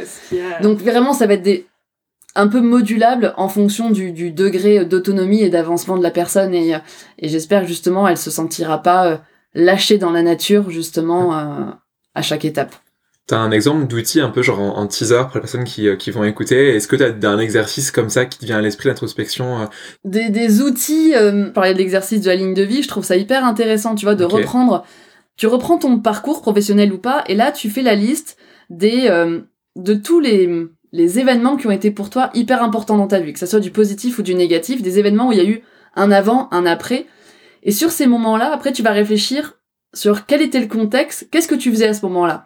donc 0.62 0.80
vraiment 0.80 1.14
ça 1.14 1.28
va 1.28 1.34
être 1.36 1.44
des 1.44 1.68
un 2.38 2.48
peu 2.48 2.60
modulable 2.60 3.34
en 3.38 3.48
fonction 3.48 3.92
du, 3.92 4.12
du 4.12 4.32
degré 4.32 4.84
d'autonomie 4.84 5.42
et 5.42 5.50
d'avancement 5.50 5.98
de 5.98 6.04
la 6.04 6.12
personne 6.12 6.54
et, 6.54 6.76
et 7.20 7.30
j'espère 7.30 7.66
justement 7.66 8.08
elle 8.08 8.18
se 8.18 8.32
sentira 8.32 8.82
pas 8.82 9.08
euh, 9.08 9.18
lâchée 9.54 9.98
dans 9.98 10.12
la 10.12 10.22
nature 10.22 10.70
justement 10.70 11.38
euh, 11.38 11.66
à 12.14 12.22
chaque 12.22 12.46
étape 12.46 12.76
T'as 13.28 13.38
un 13.38 13.50
exemple 13.50 13.88
d'outil 13.88 14.22
un 14.22 14.30
peu 14.30 14.44
genre 14.44 14.60
en, 14.60 14.86
teaser 14.86 15.24
pour 15.24 15.36
les 15.36 15.42
personnes 15.42 15.64
qui, 15.64 15.88
euh, 15.88 15.96
qui 15.96 16.12
vont 16.12 16.24
écouter 16.24 16.76
Est-ce 16.76 16.88
que 16.88 16.96
t'as 16.96 17.30
un 17.30 17.40
exercice 17.40 17.90
comme 17.90 18.10
ça 18.10 18.26
qui 18.26 18.38
te 18.38 18.46
vient 18.46 18.58
à 18.58 18.62
l'esprit 18.62 18.90
d'introspection 18.90 19.62
euh? 19.62 19.66
des, 20.04 20.30
des 20.30 20.62
outils, 20.62 21.16
euh, 21.16 21.50
parler 21.50 21.74
de 21.74 21.80
l'exercice 21.80 22.22
de 22.22 22.28
la 22.28 22.36
ligne 22.36 22.54
de 22.54 22.62
vie, 22.62 22.84
je 22.84 22.88
trouve 22.88 23.04
ça 23.04 23.16
hyper 23.16 23.44
intéressant, 23.44 23.96
tu 23.96 24.06
vois, 24.06 24.16
de 24.16 24.26
reprendre... 24.26 24.86
Tu 25.38 25.48
reprends 25.48 25.78
ton 25.78 26.00
parcours 26.00 26.42
professionnel 26.42 26.94
ou 26.94 26.98
pas, 26.98 27.24
et 27.28 27.36
là 27.36 27.52
tu 27.52 27.70
fais 27.70 27.82
la 27.82 27.96
liste 27.96 28.38
des 28.70 29.08
euh, 29.10 29.42
de 29.76 29.94
tous 29.94 30.22
les, 30.22 30.50
les 30.94 31.20
événements 31.20 31.58
qui 31.58 31.68
ont 31.68 31.72
été 31.72 31.92
pour 31.92 32.10
toi 32.10 32.30
hyper 32.34 32.64
importants 32.64 32.96
dans 32.96 33.08
ta 33.08 33.20
vie, 33.20 33.34
que 33.34 33.40
ça 33.40 33.48
soit 33.48 33.60
du 33.60 33.72
positif 33.72 34.18
ou 34.18 34.22
du 34.22 34.34
négatif, 34.34 34.82
des 34.82 34.98
événements 34.98 35.28
où 35.28 35.32
il 35.34 35.38
y 35.38 35.42
a 35.42 35.46
eu 35.46 35.62
un 35.96 36.10
avant, 36.12 36.48
un 36.52 36.66
après. 36.66 37.06
Et 37.64 37.72
sur 37.72 37.92
ces 37.92 38.08
moments-là, 38.08 38.54
après 38.54 38.72
tu 38.72 38.82
vas 38.82 38.92
réfléchir 38.92 39.60
sur 39.94 40.26
quel 40.26 40.42
était 40.42 40.60
le 40.60 40.68
contexte, 40.68 41.28
qu'est-ce 41.32 41.48
que 41.48 41.56
tu 41.56 41.72
faisais 41.72 41.88
à 41.88 41.94
ce 41.94 42.06
moment-là? 42.06 42.46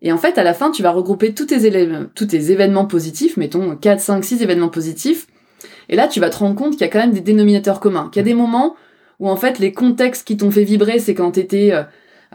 Et 0.00 0.12
en 0.12 0.18
fait, 0.18 0.38
à 0.38 0.44
la 0.44 0.54
fin, 0.54 0.70
tu 0.70 0.82
vas 0.82 0.90
regrouper 0.90 1.34
tous 1.34 1.46
tes, 1.46 1.66
événements 1.66 2.86
positifs, 2.86 3.36
mettons 3.36 3.74
4, 3.76 4.00
5, 4.00 4.24
6 4.24 4.42
événements 4.42 4.68
positifs. 4.68 5.26
Et 5.88 5.96
là, 5.96 6.06
tu 6.06 6.20
vas 6.20 6.30
te 6.30 6.38
rendre 6.38 6.54
compte 6.54 6.72
qu'il 6.72 6.82
y 6.82 6.84
a 6.84 6.88
quand 6.88 7.00
même 7.00 7.12
des 7.12 7.20
dénominateurs 7.20 7.80
communs. 7.80 8.08
Qu'il 8.12 8.20
y 8.20 8.24
a 8.24 8.28
des 8.28 8.34
moments 8.34 8.76
où, 9.18 9.28
en 9.28 9.36
fait, 9.36 9.58
les 9.58 9.72
contextes 9.72 10.26
qui 10.26 10.36
t'ont 10.36 10.52
fait 10.52 10.62
vibrer, 10.62 11.00
c'est 11.00 11.14
quand 11.14 11.32
t'étais 11.32 11.72
euh, 11.72 11.82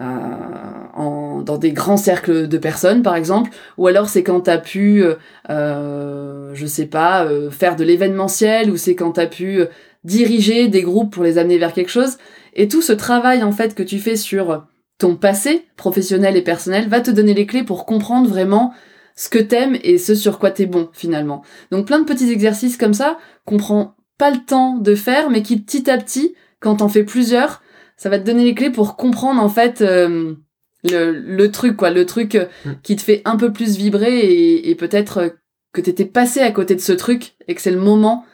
euh, 0.01 1.41
dans 1.43 1.57
des 1.57 1.71
grands 1.71 1.95
cercles 1.95 2.49
de 2.49 2.57
personnes, 2.57 3.01
par 3.01 3.15
exemple. 3.15 3.51
Ou 3.77 3.87
alors, 3.87 4.09
c'est 4.09 4.23
quand 4.23 4.41
t'as 4.41 4.57
pu, 4.57 5.01
euh, 5.01 5.15
euh 5.49 6.51
je 6.53 6.65
sais 6.65 6.85
pas, 6.85 7.27
faire 7.49 7.77
de 7.77 7.83
l'événementiel, 7.85 8.69
ou 8.69 8.77
c'est 8.77 8.95
quand 8.95 9.13
t'as 9.13 9.27
pu 9.27 9.63
diriger 10.03 10.67
des 10.67 10.81
groupes 10.81 11.13
pour 11.13 11.23
les 11.23 11.37
amener 11.37 11.57
vers 11.57 11.73
quelque 11.73 11.89
chose. 11.89 12.17
Et 12.55 12.67
tout 12.67 12.81
ce 12.81 12.91
travail, 12.91 13.41
en 13.41 13.53
fait, 13.53 13.73
que 13.73 13.83
tu 13.83 13.99
fais 13.99 14.17
sur 14.17 14.65
ton 14.97 15.15
passé 15.15 15.65
professionnel 15.75 16.37
et 16.37 16.41
personnel 16.41 16.87
va 16.87 17.01
te 17.01 17.11
donner 17.11 17.33
les 17.33 17.45
clés 17.45 17.63
pour 17.63 17.85
comprendre 17.85 18.29
vraiment 18.29 18.73
ce 19.15 19.29
que 19.29 19.39
t'aimes 19.39 19.77
et 19.83 19.97
ce 19.97 20.15
sur 20.15 20.39
quoi 20.39 20.51
t'es 20.51 20.65
bon 20.65 20.89
finalement. 20.93 21.43
Donc 21.71 21.87
plein 21.87 21.99
de 21.99 22.05
petits 22.05 22.31
exercices 22.31 22.77
comme 22.77 22.93
ça 22.93 23.17
qu'on 23.45 23.57
prend 23.57 23.95
pas 24.17 24.31
le 24.31 24.43
temps 24.45 24.77
de 24.77 24.95
faire, 24.95 25.29
mais 25.29 25.41
qui 25.41 25.59
petit 25.59 25.89
à 25.89 25.97
petit, 25.97 26.35
quand 26.59 26.77
t'en 26.77 26.89
fais 26.89 27.03
plusieurs, 27.03 27.61
ça 27.97 28.09
va 28.09 28.19
te 28.19 28.25
donner 28.25 28.43
les 28.43 28.55
clés 28.55 28.69
pour 28.69 28.95
comprendre 28.95 29.41
en 29.41 29.49
fait 29.49 29.81
euh, 29.81 30.33
le, 30.89 31.11
le, 31.11 31.51
truc 31.51 31.77
quoi, 31.77 31.89
le 31.89 32.05
truc 32.05 32.35
euh, 32.35 32.45
mm. 32.65 32.71
qui 32.83 32.95
te 32.95 33.01
fait 33.01 33.21
un 33.25 33.37
peu 33.37 33.51
plus 33.51 33.77
vibrer 33.77 34.19
et, 34.19 34.69
et 34.69 34.75
peut-être 34.75 35.17
euh, 35.17 35.29
que 35.73 35.81
t'étais 35.81 36.05
passé 36.05 36.39
à 36.39 36.51
côté 36.51 36.75
de 36.75 36.81
ce 36.81 36.93
truc 36.93 37.33
et 37.47 37.55
que 37.55 37.61
c'est 37.61 37.71
le 37.71 37.79
moment 37.79 38.25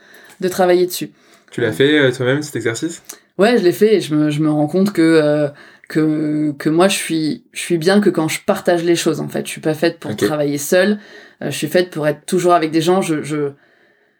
de 0.41 0.48
travailler 0.48 0.86
dessus. 0.86 1.12
Tu 1.52 1.62
l'as 1.62 1.72
fait 1.72 2.12
toi-même 2.12 2.41
cet 2.41 2.56
exercice? 2.56 3.02
Ouais, 3.38 3.58
je 3.58 3.63
l'ai 3.63 3.72
fait 3.72 3.95
et 3.95 4.02
je 4.02 4.13
me, 4.13 4.30
je 4.30 4.41
me 4.41 4.52
rends 4.52 4.67
compte 4.67 4.91
que 4.93 5.50
que 5.89 6.52
que 6.52 6.69
moi 6.69 6.88
je 6.88 6.95
suis 6.95 7.43
je 7.52 7.60
suis 7.60 7.78
bien 7.78 7.99
que 7.99 8.10
quand 8.10 8.30
je 8.30 8.39
partage 8.45 8.84
les 8.86 8.95
choses 8.95 9.19
en 9.19 9.28
fait. 9.28 9.45
Je 9.45 9.52
suis 9.52 9.60
pas 9.60 9.73
faite 9.73 9.99
pour 9.99 10.15
travailler 10.15 10.58
seule. 10.58 10.99
Euh, 11.41 11.52
je 11.52 11.58
suis 11.58 11.67
faite 11.67 11.89
pour 11.89 12.08
être 12.08 12.25
toujours 12.25 12.54
avec 12.54 12.71
des 12.71 12.82
gens. 12.82 13.02
Je 13.02 13.23
je 13.23 13.52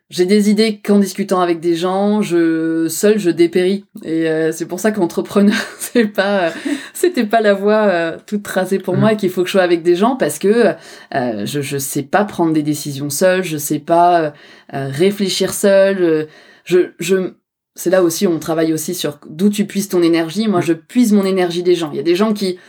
j'ai 0.10 0.26
des 0.26 0.50
idées 0.50 0.82
qu'en 0.84 0.98
discutant 0.98 1.40
avec 1.40 1.60
des 1.60 1.76
gens 1.76 2.24
je 2.24 2.88
seule 2.90 3.20
je 3.20 3.30
dépéris. 3.30 3.86
Et 4.04 4.28
euh, 4.28 4.52
c'est 4.52 4.66
pour 4.66 4.80
ça 4.80 4.92
qu'entrepreneur 4.92 5.56
c'est 5.80 6.08
pas 6.08 6.48
euh, 6.48 6.50
c'était 6.94 7.28
pas 7.28 7.40
la 7.40 7.54
voie 7.54 8.18
toute 8.26 8.42
tracée 8.42 8.80
pour 8.80 8.98
mm. 8.98 9.00
moi 9.00 9.14
et 9.14 9.18
qu'il 9.18 9.30
faut 9.30 9.44
que 9.44 9.48
je 9.48 9.54
sois 9.54 9.62
avec 9.62 9.84
des 9.84 9.96
gens 9.96 10.16
parce 10.16 10.40
que 10.40 10.74
je 11.14 11.62
je 11.62 11.78
sais 11.78 12.04
pas 12.04 12.26
prendre 12.26 12.52
des 12.52 12.64
décisions 12.64 13.12
seule 13.12 13.44
je 13.44 13.58
sais 13.58 13.80
pas 13.80 14.34
réfléchir 14.74 15.54
seule. 15.54 16.28
Je 16.66 16.94
je 17.00 17.34
c'est 17.80 17.90
là 17.90 18.04
aussi 18.04 18.28
où 18.28 18.32
on 18.32 18.40
travaille 18.40 18.74
aussi 18.74 18.94
sur 18.94 19.20
d'où 19.30 19.50
tu 19.50 19.64
puisses 19.64 19.88
ton 19.88 20.02
énergie. 20.02 20.50
Moi, 20.50 20.60
je 20.60 20.74
puise 20.74 21.14
mon 21.14 21.24
énergie 21.24 21.64
des 21.64 21.76
gens. 21.76 21.90
Il 21.94 21.96
y 21.96 22.02
a 22.02 22.04
des 22.04 22.16
gens 22.16 22.34
qui, 22.34 22.60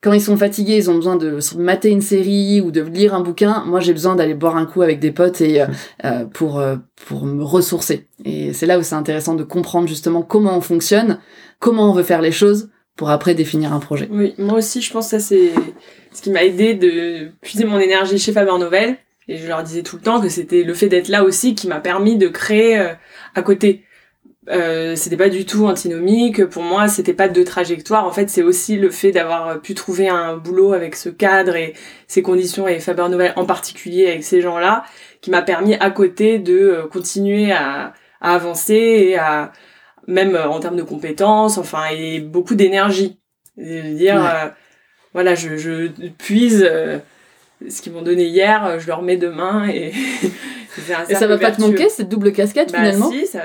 quand 0.00 0.14
ils 0.14 0.20
sont 0.20 0.38
fatigués, 0.38 0.76
ils 0.76 0.90
ont 0.90 0.94
besoin 0.94 1.16
de 1.16 1.38
mater 1.58 1.90
une 1.90 2.00
série 2.00 2.62
ou 2.62 2.70
de 2.70 2.80
lire 2.80 3.14
un 3.14 3.20
bouquin. 3.20 3.64
Moi, 3.66 3.80
j'ai 3.80 3.92
besoin 3.92 4.16
d'aller 4.16 4.32
boire 4.32 4.56
un 4.56 4.64
coup 4.64 4.80
avec 4.80 4.98
des 4.98 5.10
potes 5.10 5.42
et 5.42 5.60
euh, 5.60 5.66
euh, 6.06 6.24
pour 6.24 6.58
euh, 6.58 6.76
pour 7.06 7.26
me 7.26 7.44
ressourcer. 7.44 8.08
Et 8.24 8.54
c'est 8.54 8.64
là 8.64 8.78
où 8.78 8.82
c'est 8.82 8.94
intéressant 8.94 9.34
de 9.34 9.44
comprendre 9.44 9.88
justement 9.88 10.22
comment 10.22 10.56
on 10.56 10.62
fonctionne, 10.62 11.18
comment 11.58 11.90
on 11.90 11.92
veut 11.92 12.02
faire 12.02 12.22
les 12.22 12.32
choses 12.32 12.70
pour 12.96 13.10
après 13.10 13.34
définir 13.34 13.74
un 13.74 13.78
projet. 13.78 14.08
Oui, 14.10 14.34
moi 14.38 14.56
aussi, 14.56 14.80
je 14.80 14.90
pense 14.90 15.10
que 15.10 15.18
ça 15.18 15.20
c'est 15.20 15.50
ce 16.14 16.22
qui 16.22 16.30
m'a 16.30 16.44
aidé 16.44 16.72
de 16.72 17.28
puiser 17.42 17.66
mon 17.66 17.78
énergie 17.78 18.18
chez 18.18 18.32
Faber 18.32 18.56
Novel. 18.58 18.96
Et 19.28 19.36
je 19.36 19.46
leur 19.48 19.62
disais 19.64 19.82
tout 19.82 19.96
le 19.96 20.02
temps 20.02 20.20
que 20.20 20.30
c'était 20.30 20.62
le 20.62 20.72
fait 20.72 20.88
d'être 20.88 21.08
là 21.08 21.24
aussi 21.24 21.54
qui 21.54 21.66
m'a 21.66 21.80
permis 21.80 22.16
de 22.16 22.28
créer 22.28 22.78
à 23.34 23.42
côté 23.42 23.82
euh, 24.48 24.94
c'était 24.96 25.16
pas 25.16 25.28
du 25.28 25.44
tout 25.44 25.66
antinomique. 25.66 26.44
Pour 26.46 26.62
moi, 26.62 26.88
c'était 26.88 27.14
pas 27.14 27.28
deux 27.28 27.44
trajectoires. 27.44 28.06
En 28.06 28.12
fait, 28.12 28.30
c'est 28.30 28.42
aussi 28.42 28.76
le 28.76 28.90
fait 28.90 29.10
d'avoir 29.12 29.60
pu 29.60 29.74
trouver 29.74 30.08
un 30.08 30.36
boulot 30.36 30.72
avec 30.72 30.94
ce 30.96 31.08
cadre 31.08 31.56
et 31.56 31.74
ces 32.06 32.22
conditions 32.22 32.68
et 32.68 32.78
Faber 32.78 33.08
Novel 33.08 33.32
en 33.36 33.44
particulier 33.44 34.06
avec 34.06 34.24
ces 34.24 34.40
gens-là, 34.40 34.84
qui 35.20 35.30
m'a 35.30 35.42
permis 35.42 35.74
à 35.74 35.90
côté 35.90 36.38
de 36.38 36.54
euh, 36.58 36.86
continuer 36.86 37.52
à, 37.52 37.94
à, 38.20 38.34
avancer 38.34 38.74
et 38.74 39.18
à 39.18 39.52
même 40.06 40.36
en 40.36 40.60
termes 40.60 40.76
de 40.76 40.82
compétences, 40.82 41.58
enfin 41.58 41.86
et 41.92 42.20
beaucoup 42.20 42.54
d'énergie. 42.54 43.18
Dire 43.56 44.24
euh, 44.24 44.48
voilà, 45.12 45.34
je, 45.34 45.56
je 45.56 45.88
puise 46.18 46.64
euh, 46.68 46.98
ce 47.68 47.80
qu'ils 47.80 47.92
m'ont 47.92 48.02
donné 48.02 48.24
hier, 48.26 48.78
je 48.78 48.86
le 48.86 48.94
remets 48.94 49.16
demain 49.16 49.66
et 49.68 49.92
Et 51.08 51.14
ça 51.14 51.26
va 51.26 51.38
pas 51.38 51.50
te 51.50 51.60
manquer 51.60 51.88
cette 51.88 52.08
double 52.08 52.32
casquette 52.32 52.72
bah 52.72 52.78
finalement 52.78 53.10
si, 53.10 53.26
ça... 53.26 53.42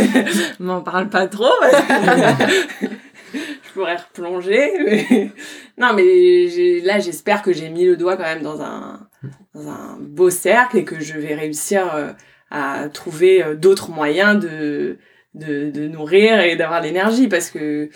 m'en 0.60 0.80
parle 0.80 1.08
pas 1.08 1.26
trop. 1.26 1.52
je 3.32 3.72
pourrais 3.74 3.96
replonger. 3.96 4.72
Mais... 4.84 5.30
Non, 5.78 5.92
mais 5.94 6.80
là, 6.82 6.98
j'espère 6.98 7.42
que 7.42 7.52
j'ai 7.52 7.68
mis 7.68 7.84
le 7.84 7.96
doigt 7.96 8.16
quand 8.16 8.22
même 8.22 8.42
dans 8.42 8.62
un, 8.62 9.06
dans 9.54 9.68
un 9.68 9.98
beau 10.00 10.30
cercle 10.30 10.78
et 10.78 10.84
que 10.84 11.00
je 11.00 11.18
vais 11.18 11.34
réussir 11.34 11.94
euh, 11.94 12.12
à 12.50 12.88
trouver 12.88 13.42
euh, 13.42 13.54
d'autres 13.54 13.90
moyens 13.90 14.40
de, 14.40 14.96
de, 15.34 15.70
de 15.70 15.86
nourrir 15.86 16.40
et 16.40 16.56
d'avoir 16.56 16.80
l'énergie 16.80 17.28
parce 17.28 17.50
que 17.50 17.90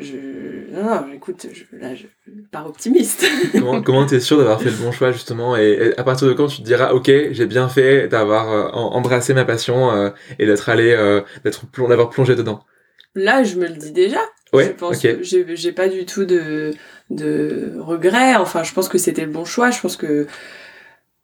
je 0.00 0.72
non, 0.72 0.84
non 0.84 1.12
écoute 1.12 1.46
je, 1.52 1.76
là 1.76 1.94
je 1.94 2.06
pars 2.50 2.66
optimiste. 2.66 3.26
Comment 3.52 3.82
comment 3.82 4.06
t'es 4.06 4.20
sûr 4.20 4.38
d'avoir 4.38 4.60
fait 4.60 4.70
le 4.70 4.76
bon 4.76 4.92
choix 4.92 5.12
justement 5.12 5.56
et, 5.56 5.92
à 5.96 6.02
partir 6.02 6.28
de 6.28 6.32
quand 6.32 6.46
tu 6.46 6.58
te 6.58 6.62
diras 6.62 6.92
ok 6.92 7.10
j'ai 7.30 7.46
bien 7.46 7.68
fait 7.68 8.08
d'avoir 8.08 8.50
euh, 8.52 8.68
embrassé 8.70 9.34
ma 9.34 9.44
passion 9.44 9.92
euh, 9.92 10.10
et 10.38 10.46
d'être 10.46 10.68
allé 10.68 10.90
euh, 10.92 11.22
d'être 11.44 11.64
d'avoir 11.88 12.10
plongé 12.10 12.34
dedans? 12.36 12.64
Là 13.14 13.42
je 13.42 13.56
me 13.56 13.66
le 13.66 13.74
dis 13.74 13.92
déjà. 13.92 14.20
Ouais 14.52 14.66
je 14.66 14.70
pense 14.70 14.98
que 14.98 15.22
j'ai 15.22 15.56
j'ai 15.56 15.72
pas 15.72 15.88
du 15.88 16.06
tout 16.06 16.24
de 16.24 16.72
de 17.10 17.74
regrets. 17.78 18.36
Enfin 18.36 18.62
je 18.62 18.72
pense 18.72 18.88
que 18.88 18.98
c'était 18.98 19.24
le 19.24 19.32
bon 19.32 19.44
choix. 19.44 19.70
Je 19.70 19.80
pense 19.80 19.96
que 19.96 20.26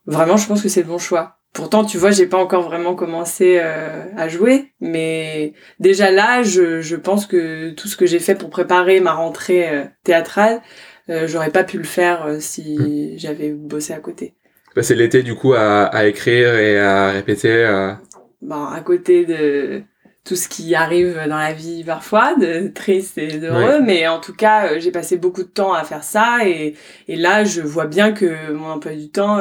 vraiment 0.06 0.36
je 0.36 0.46
pense 0.46 0.62
que 0.62 0.68
c'est 0.68 0.82
le 0.82 0.88
bon 0.88 0.98
choix 0.98 1.35
Pourtant, 1.56 1.86
tu 1.86 1.96
vois, 1.96 2.10
j'ai 2.10 2.26
pas 2.26 2.36
encore 2.36 2.64
vraiment 2.64 2.94
commencé 2.94 3.58
euh, 3.62 4.04
à 4.14 4.28
jouer, 4.28 4.74
mais 4.78 5.54
déjà 5.80 6.10
là, 6.10 6.42
je, 6.42 6.82
je 6.82 6.96
pense 6.96 7.24
que 7.24 7.70
tout 7.70 7.88
ce 7.88 7.96
que 7.96 8.04
j'ai 8.04 8.18
fait 8.18 8.34
pour 8.34 8.50
préparer 8.50 9.00
ma 9.00 9.14
rentrée 9.14 9.66
euh, 9.70 9.84
théâtrale, 10.04 10.60
euh, 11.08 11.26
j'aurais 11.26 11.48
pas 11.48 11.64
pu 11.64 11.78
le 11.78 11.84
faire 11.84 12.26
euh, 12.26 12.36
si 12.40 12.76
mmh. 12.76 13.18
j'avais 13.18 13.52
bossé 13.52 13.94
à 13.94 14.00
côté. 14.00 14.34
Bah, 14.74 14.82
c'est 14.82 14.94
l'été 14.94 15.22
du 15.22 15.34
coup 15.34 15.54
à, 15.54 15.84
à, 15.84 16.04
écrire 16.04 16.54
et 16.56 16.78
à 16.78 17.12
répéter. 17.12 17.94
Bon, 18.42 18.66
à 18.66 18.80
côté 18.82 19.24
de 19.24 19.80
tout 20.26 20.36
ce 20.36 20.50
qui 20.50 20.74
arrive 20.74 21.14
dans 21.26 21.38
la 21.38 21.54
vie 21.54 21.84
parfois, 21.84 22.34
de 22.34 22.68
triste 22.68 23.16
et 23.16 23.38
d'heureux, 23.38 23.78
ouais. 23.78 23.80
mais 23.80 24.06
en 24.08 24.20
tout 24.20 24.34
cas, 24.34 24.78
j'ai 24.78 24.90
passé 24.90 25.16
beaucoup 25.16 25.42
de 25.42 25.48
temps 25.48 25.72
à 25.72 25.84
faire 25.84 26.04
ça 26.04 26.46
et, 26.46 26.74
et 27.08 27.16
là, 27.16 27.44
je 27.44 27.62
vois 27.62 27.86
bien 27.86 28.12
que 28.12 28.52
mon 28.52 28.72
emploi 28.72 28.92
du 28.92 29.08
temps 29.08 29.38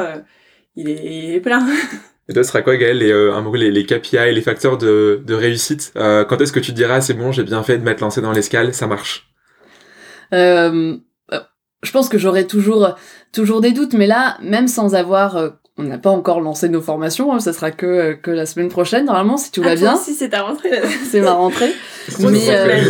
il 0.76 0.90
est 1.34 1.40
plein. 1.40 1.66
Et 2.28 2.32
toi, 2.32 2.42
ce 2.42 2.48
sera 2.48 2.62
quoi, 2.62 2.76
Gaël, 2.76 2.98
les, 2.98 3.12
euh, 3.12 3.40
les, 3.54 3.70
les 3.70 3.86
KPI, 3.86 4.32
les 4.32 4.40
facteurs 4.42 4.78
de, 4.78 5.22
de 5.24 5.34
réussite 5.34 5.92
euh, 5.96 6.24
Quand 6.24 6.40
est-ce 6.40 6.52
que 6.52 6.58
tu 6.58 6.72
te 6.72 6.76
diras, 6.76 7.00
c'est 7.00 7.14
bon, 7.14 7.30
j'ai 7.30 7.44
bien 7.44 7.62
fait 7.62 7.78
de 7.78 7.84
m'être 7.84 8.00
lancé 8.00 8.20
dans 8.20 8.32
l'escale, 8.32 8.74
ça 8.74 8.88
marche? 8.88 9.30
Euh, 10.34 10.96
Je 11.82 11.90
pense 11.92 12.08
que 12.08 12.18
j'aurai 12.18 12.48
toujours, 12.48 12.96
toujours 13.32 13.60
des 13.60 13.70
doutes, 13.72 13.92
mais 13.94 14.06
là, 14.08 14.38
même 14.42 14.66
sans 14.66 14.94
avoir... 14.96 15.52
Euh, 15.78 15.82
on 15.82 15.84
n'a 15.84 15.98
pas 15.98 16.10
encore 16.10 16.40
lancé 16.40 16.68
nos 16.68 16.80
formations, 16.80 17.32
hein, 17.32 17.40
ça 17.40 17.52
sera 17.52 17.70
que, 17.70 18.14
que 18.14 18.30
la 18.30 18.46
semaine 18.46 18.68
prochaine, 18.68 19.06
normalement, 19.06 19.36
si 19.36 19.50
tout 19.50 19.62
va 19.62 19.70
ah, 19.70 19.76
bien. 19.76 19.96
si 19.96 20.14
c'est 20.14 20.30
ta 20.30 20.42
rentrée. 20.42 20.70
c'est 21.10 21.20
ma 21.20 21.32
rentrée. 21.32 21.72
mais, 22.20 22.50
euh, 22.50 22.80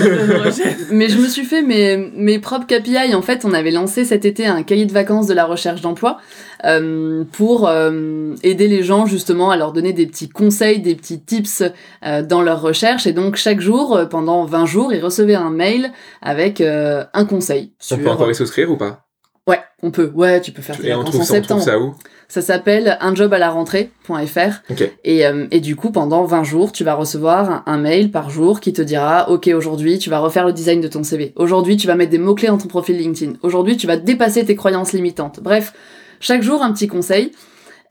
mais 0.91 1.09
je 1.09 1.19
me 1.19 1.27
suis 1.27 1.45
fait 1.45 1.63
mes, 1.63 1.97
mes 1.97 2.39
propres 2.39 2.67
KPI. 2.67 3.15
En 3.15 3.23
fait, 3.23 3.45
on 3.45 3.53
avait 3.53 3.71
lancé 3.71 4.05
cet 4.05 4.25
été 4.25 4.47
un 4.47 4.63
cahier 4.63 4.85
de 4.85 4.93
vacances 4.93 5.27
de 5.27 5.35
la 5.35 5.47
recherche 5.47 5.81
d'emploi 5.81 6.19
euh, 6.65 7.25
pour 7.33 7.69
euh, 7.69 8.35
aider 8.43 8.69
les 8.69 8.83
gens 8.83 9.07
justement 9.07 9.51
à 9.51 9.57
leur 9.57 9.73
donner 9.73 9.93
des 9.93 10.07
petits 10.07 10.29
conseils, 10.29 10.81
des 10.81 10.95
petits 10.95 11.21
tips 11.21 11.63
euh, 12.05 12.23
dans 12.23 12.43
leur 12.43 12.61
recherche. 12.61 13.07
Et 13.07 13.13
donc 13.13 13.37
chaque 13.37 13.61
jour, 13.61 13.97
euh, 13.97 14.07
pendant 14.07 14.45
20 14.45 14.67
jours, 14.67 14.93
ils 14.93 15.03
recevaient 15.03 15.35
un 15.35 15.51
mail 15.51 15.93
avec 16.23 16.61
euh, 16.61 17.05
un 17.13 17.25
conseil. 17.25 17.73
On 17.91 17.99
peut 17.99 18.11
encore 18.11 18.31
y 18.31 18.35
souscrire 18.35 18.71
ou 18.71 18.77
pas? 18.77 19.05
Ouais, 19.47 19.61
on 19.83 19.91
peut. 19.91 20.11
Ouais, 20.15 20.41
tu 20.41 20.53
peux 20.53 20.63
faire 20.63 20.77
tes 20.77 20.89
vacances 20.89 21.15
en 21.15 21.25
septembre. 21.25 21.63
ça 21.63 21.79
où? 21.79 21.95
Ça 22.29 22.43
s'appelle 22.43 22.99
un 23.01 23.15
job 23.15 23.33
à 23.33 23.39
la 23.39 23.51
rentrée.fr. 23.51 24.71
Okay. 24.71 24.93
Et, 25.05 25.27
euh, 25.27 25.47
et 25.51 25.61
du 25.61 25.77
coup, 25.77 25.91
pendant 25.91 26.25
20 26.25 26.45
jours, 26.45 26.73
tu 26.73 26.85
vas 26.85 26.95
recevoir 26.95 27.63
un, 27.67 27.79
mail 27.79 28.11
par 28.11 28.31
jour 28.31 28.61
qui 28.61 28.73
te 28.73 28.83
dira 28.83 29.31
Ok, 29.31 29.49
aujourd'hui, 29.49 29.99
tu 29.99 30.11
vas 30.11 30.19
refaire 30.19 30.47
le 30.47 30.53
design 30.53 30.81
de 30.81 30.89
ton 30.89 31.05
CV. 31.05 31.33
Aujourd'hui, 31.37 31.77
tu 31.77 31.87
vas 31.87 31.95
mettre 31.95 32.11
des 32.11 32.19
mots-clés 32.19 32.49
dans 32.49 32.59
ton 32.59 32.69
profil 32.69 32.97
LinkedIn. 32.97 33.35
Aujourd'hui, 33.43 33.77
tu 33.77 33.87
vas 33.87 33.97
dépasser 33.97 34.45
tes 34.45 34.57
croyances 34.57 34.93
limitantes. 34.93 35.41
Bref, 35.43 35.73
chaque 36.21 36.43
jour, 36.43 36.63
un 36.63 36.73
petit 36.73 36.89
conseil. 36.89 37.33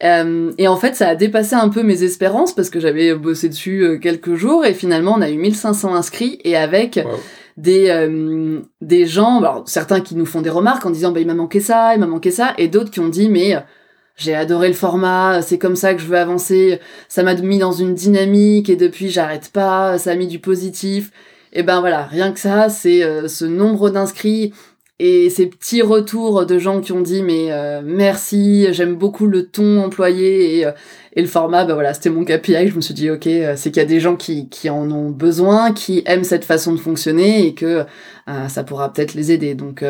Euh, 0.04 0.52
et 0.58 0.68
en 0.68 0.76
fait, 0.76 0.96
ça 0.96 1.08
a 1.08 1.16
dépassé 1.16 1.56
un 1.56 1.70
peu 1.70 1.82
mes 1.82 2.04
espérances 2.04 2.54
parce 2.54 2.70
que 2.70 2.82
j'avais 2.82 3.14
bossé 3.16 3.48
dessus 3.48 3.84
euh, 3.84 3.98
quelques 3.98 4.36
jours 4.36 4.66
et 4.66 4.74
finalement, 4.74 5.16
on 5.18 5.22
a 5.22 5.30
eu 5.30 5.38
1500 5.38 5.96
inscrits 5.96 6.40
et 6.44 6.56
avec. 6.56 7.00
Wow 7.04 7.18
des 7.58 7.88
euh, 7.90 8.60
des 8.82 9.06
gens 9.06 9.38
alors 9.38 9.64
certains 9.66 10.02
qui 10.02 10.16
nous 10.16 10.26
font 10.26 10.42
des 10.42 10.50
remarques 10.50 10.86
en 10.86 10.90
disant 10.90 11.12
bah 11.12 11.22
il 11.22 11.28
m'a 11.28 11.34
manqué 11.34 11.62
ça 11.62 11.94
il 11.94 12.02
m'a 12.02 12.06
manqué 12.06 12.30
ça 12.30 12.54
et 12.58 12.68
d'autres 12.68 12.92
qui 12.92 13.00
ont 13.00 13.08
dit 13.08 13.30
mais 13.30 13.56
j'ai 14.18 14.34
adoré 14.34 14.70
le 14.70 14.74
format, 14.74 15.42
c'est 15.42 15.58
comme 15.58 15.76
ça 15.76 15.94
que 15.94 16.02
je 16.02 16.08
veux 16.08 16.18
avancer, 16.18 16.80
ça 17.10 17.24
m'a 17.24 17.36
mis 17.36 17.60
dans 17.60 17.74
une 17.74 17.94
dynamique 17.94 18.70
et 18.70 18.76
depuis 18.78 19.10
j'arrête 19.10 19.50
pas, 19.50 19.98
ça 19.98 20.12
a 20.12 20.16
mis 20.16 20.28
du 20.28 20.40
positif. 20.40 21.12
Et 21.52 21.64
ben 21.64 21.80
voilà, 21.80 22.04
rien 22.04 22.32
que 22.32 22.40
ça, 22.40 22.70
c'est 22.70 23.04
euh, 23.04 23.28
ce 23.28 23.46
nombre 23.46 23.90
d'inscrits 23.90 24.54
et 25.00 25.30
ces 25.30 25.48
petits 25.48 25.82
retours 25.82 26.46
de 26.46 26.58
gens 26.60 26.80
qui 26.80 26.94
ont 26.94 27.02
dit 27.02 27.24
mais 27.24 27.52
euh, 27.52 27.82
merci, 27.84 28.68
j'aime 28.72 28.96
beaucoup 28.96 29.28
le 29.28 29.48
ton 29.48 29.84
employé 29.84 30.60
et, 30.60 30.66
euh, 30.66 30.72
le 31.18 31.28
format, 31.28 31.66
ben 31.66 31.74
voilà, 31.74 31.94
c'était 31.94 32.10
mon 32.10 32.24
KPI, 32.26 32.70
je 32.70 32.76
me 32.76 32.82
suis 32.82 32.94
dit 32.94 33.10
ok, 33.10 33.24
c'est 33.56 33.72
qu'il 33.72 33.78
y 33.78 33.80
a 33.80 33.86
des 33.86 34.00
gens 34.02 34.16
qui, 34.16 34.50
qui 34.50 34.70
en 34.70 34.90
ont 34.92 35.10
besoin, 35.10 35.74
qui 35.74 36.04
aiment 36.06 36.26
cette 36.26 36.46
façon 36.46 36.74
de 36.74 36.80
fonctionner 36.80 37.48
et 37.48 37.54
que 37.54 37.86
ça 38.50 38.66
pourra 38.66 38.92
peut-être 38.92 39.14
les 39.14 39.32
aider. 39.32 39.56
Donc 39.56 39.82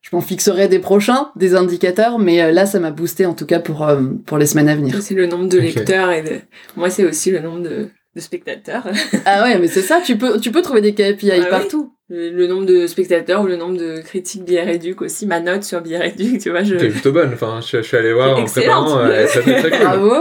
je 0.00 0.14
m'en 0.14 0.22
fixerai 0.22 0.68
des 0.68 0.78
prochains, 0.78 1.30
des 1.36 1.54
indicateurs, 1.54 2.18
mais 2.18 2.42
euh, 2.42 2.52
là, 2.52 2.66
ça 2.66 2.80
m'a 2.80 2.90
boosté 2.90 3.26
en 3.26 3.34
tout 3.34 3.46
cas 3.46 3.60
pour, 3.60 3.86
euh, 3.86 4.00
pour 4.26 4.38
les 4.38 4.46
semaines 4.46 4.68
à 4.68 4.76
venir. 4.76 5.00
C'est 5.02 5.14
le 5.14 5.26
nombre 5.26 5.48
de 5.48 5.58
lecteurs 5.58 6.08
okay. 6.08 6.18
et 6.18 6.22
de... 6.22 6.40
Moi, 6.76 6.90
c'est 6.90 7.04
aussi 7.04 7.30
le 7.30 7.40
nombre 7.40 7.62
de, 7.62 7.88
de 8.14 8.20
spectateurs. 8.20 8.86
ah 9.26 9.44
ouais, 9.44 9.58
mais 9.58 9.68
c'est 9.68 9.82
ça, 9.82 10.00
tu 10.04 10.16
peux, 10.16 10.40
tu 10.40 10.50
peux 10.50 10.62
trouver 10.62 10.80
des 10.80 10.94
KPI 10.94 11.30
ah 11.32 11.46
partout. 11.46 11.92
Oui. 11.92 11.94
Le, 12.16 12.30
le, 12.30 12.46
nombre 12.46 12.64
de 12.64 12.86
spectateurs 12.86 13.42
ou 13.42 13.46
le 13.46 13.56
nombre 13.56 13.76
de 13.76 14.00
critiques 14.00 14.44
Bière 14.44 14.66
aussi, 15.00 15.26
ma 15.26 15.40
note 15.40 15.62
sur 15.62 15.82
Bière 15.82 16.10
tu 16.16 16.48
vois. 16.48 16.62
Je... 16.62 16.76
T'es 16.76 16.88
plutôt 16.88 17.12
bonne, 17.12 17.34
enfin, 17.34 17.60
je, 17.60 17.76
je 17.76 17.82
suis 17.82 17.98
allé 17.98 18.14
voir 18.14 18.38
en 18.38 18.44
préparant, 18.46 18.98
euh, 19.00 19.26
ça 19.26 19.42
fait 19.42 19.58
très 19.58 19.70
cool. 19.70 19.80
Bravo 19.80 20.14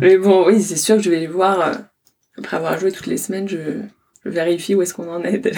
Mais 0.00 0.16
bon, 0.16 0.48
oui, 0.48 0.60
c'est 0.60 0.76
sûr 0.76 0.96
que 0.96 1.02
je 1.02 1.10
vais 1.10 1.20
les 1.20 1.28
voir, 1.28 1.60
euh, 1.60 1.72
après 2.36 2.56
avoir 2.56 2.80
joué 2.80 2.90
toutes 2.90 3.06
les 3.06 3.16
semaines, 3.16 3.48
je, 3.48 3.58
je 4.24 4.28
vérifie 4.28 4.74
où 4.74 4.82
est-ce 4.82 4.92
qu'on 4.92 5.08
en 5.08 5.22
est. 5.22 5.52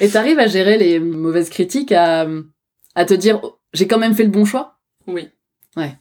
et 0.00 0.08
t'arrives 0.08 0.40
à 0.40 0.48
gérer 0.48 0.76
les 0.76 0.98
mauvaises 0.98 1.50
critiques, 1.50 1.92
à, 1.92 2.26
à 2.94 3.04
te 3.04 3.14
dire 3.14 3.40
j'ai 3.72 3.86
quand 3.86 3.98
même 3.98 4.14
fait 4.14 4.24
le 4.24 4.30
bon 4.30 4.44
choix? 4.44 4.78
Oui. 5.06 5.30
Ouais. 5.76 5.96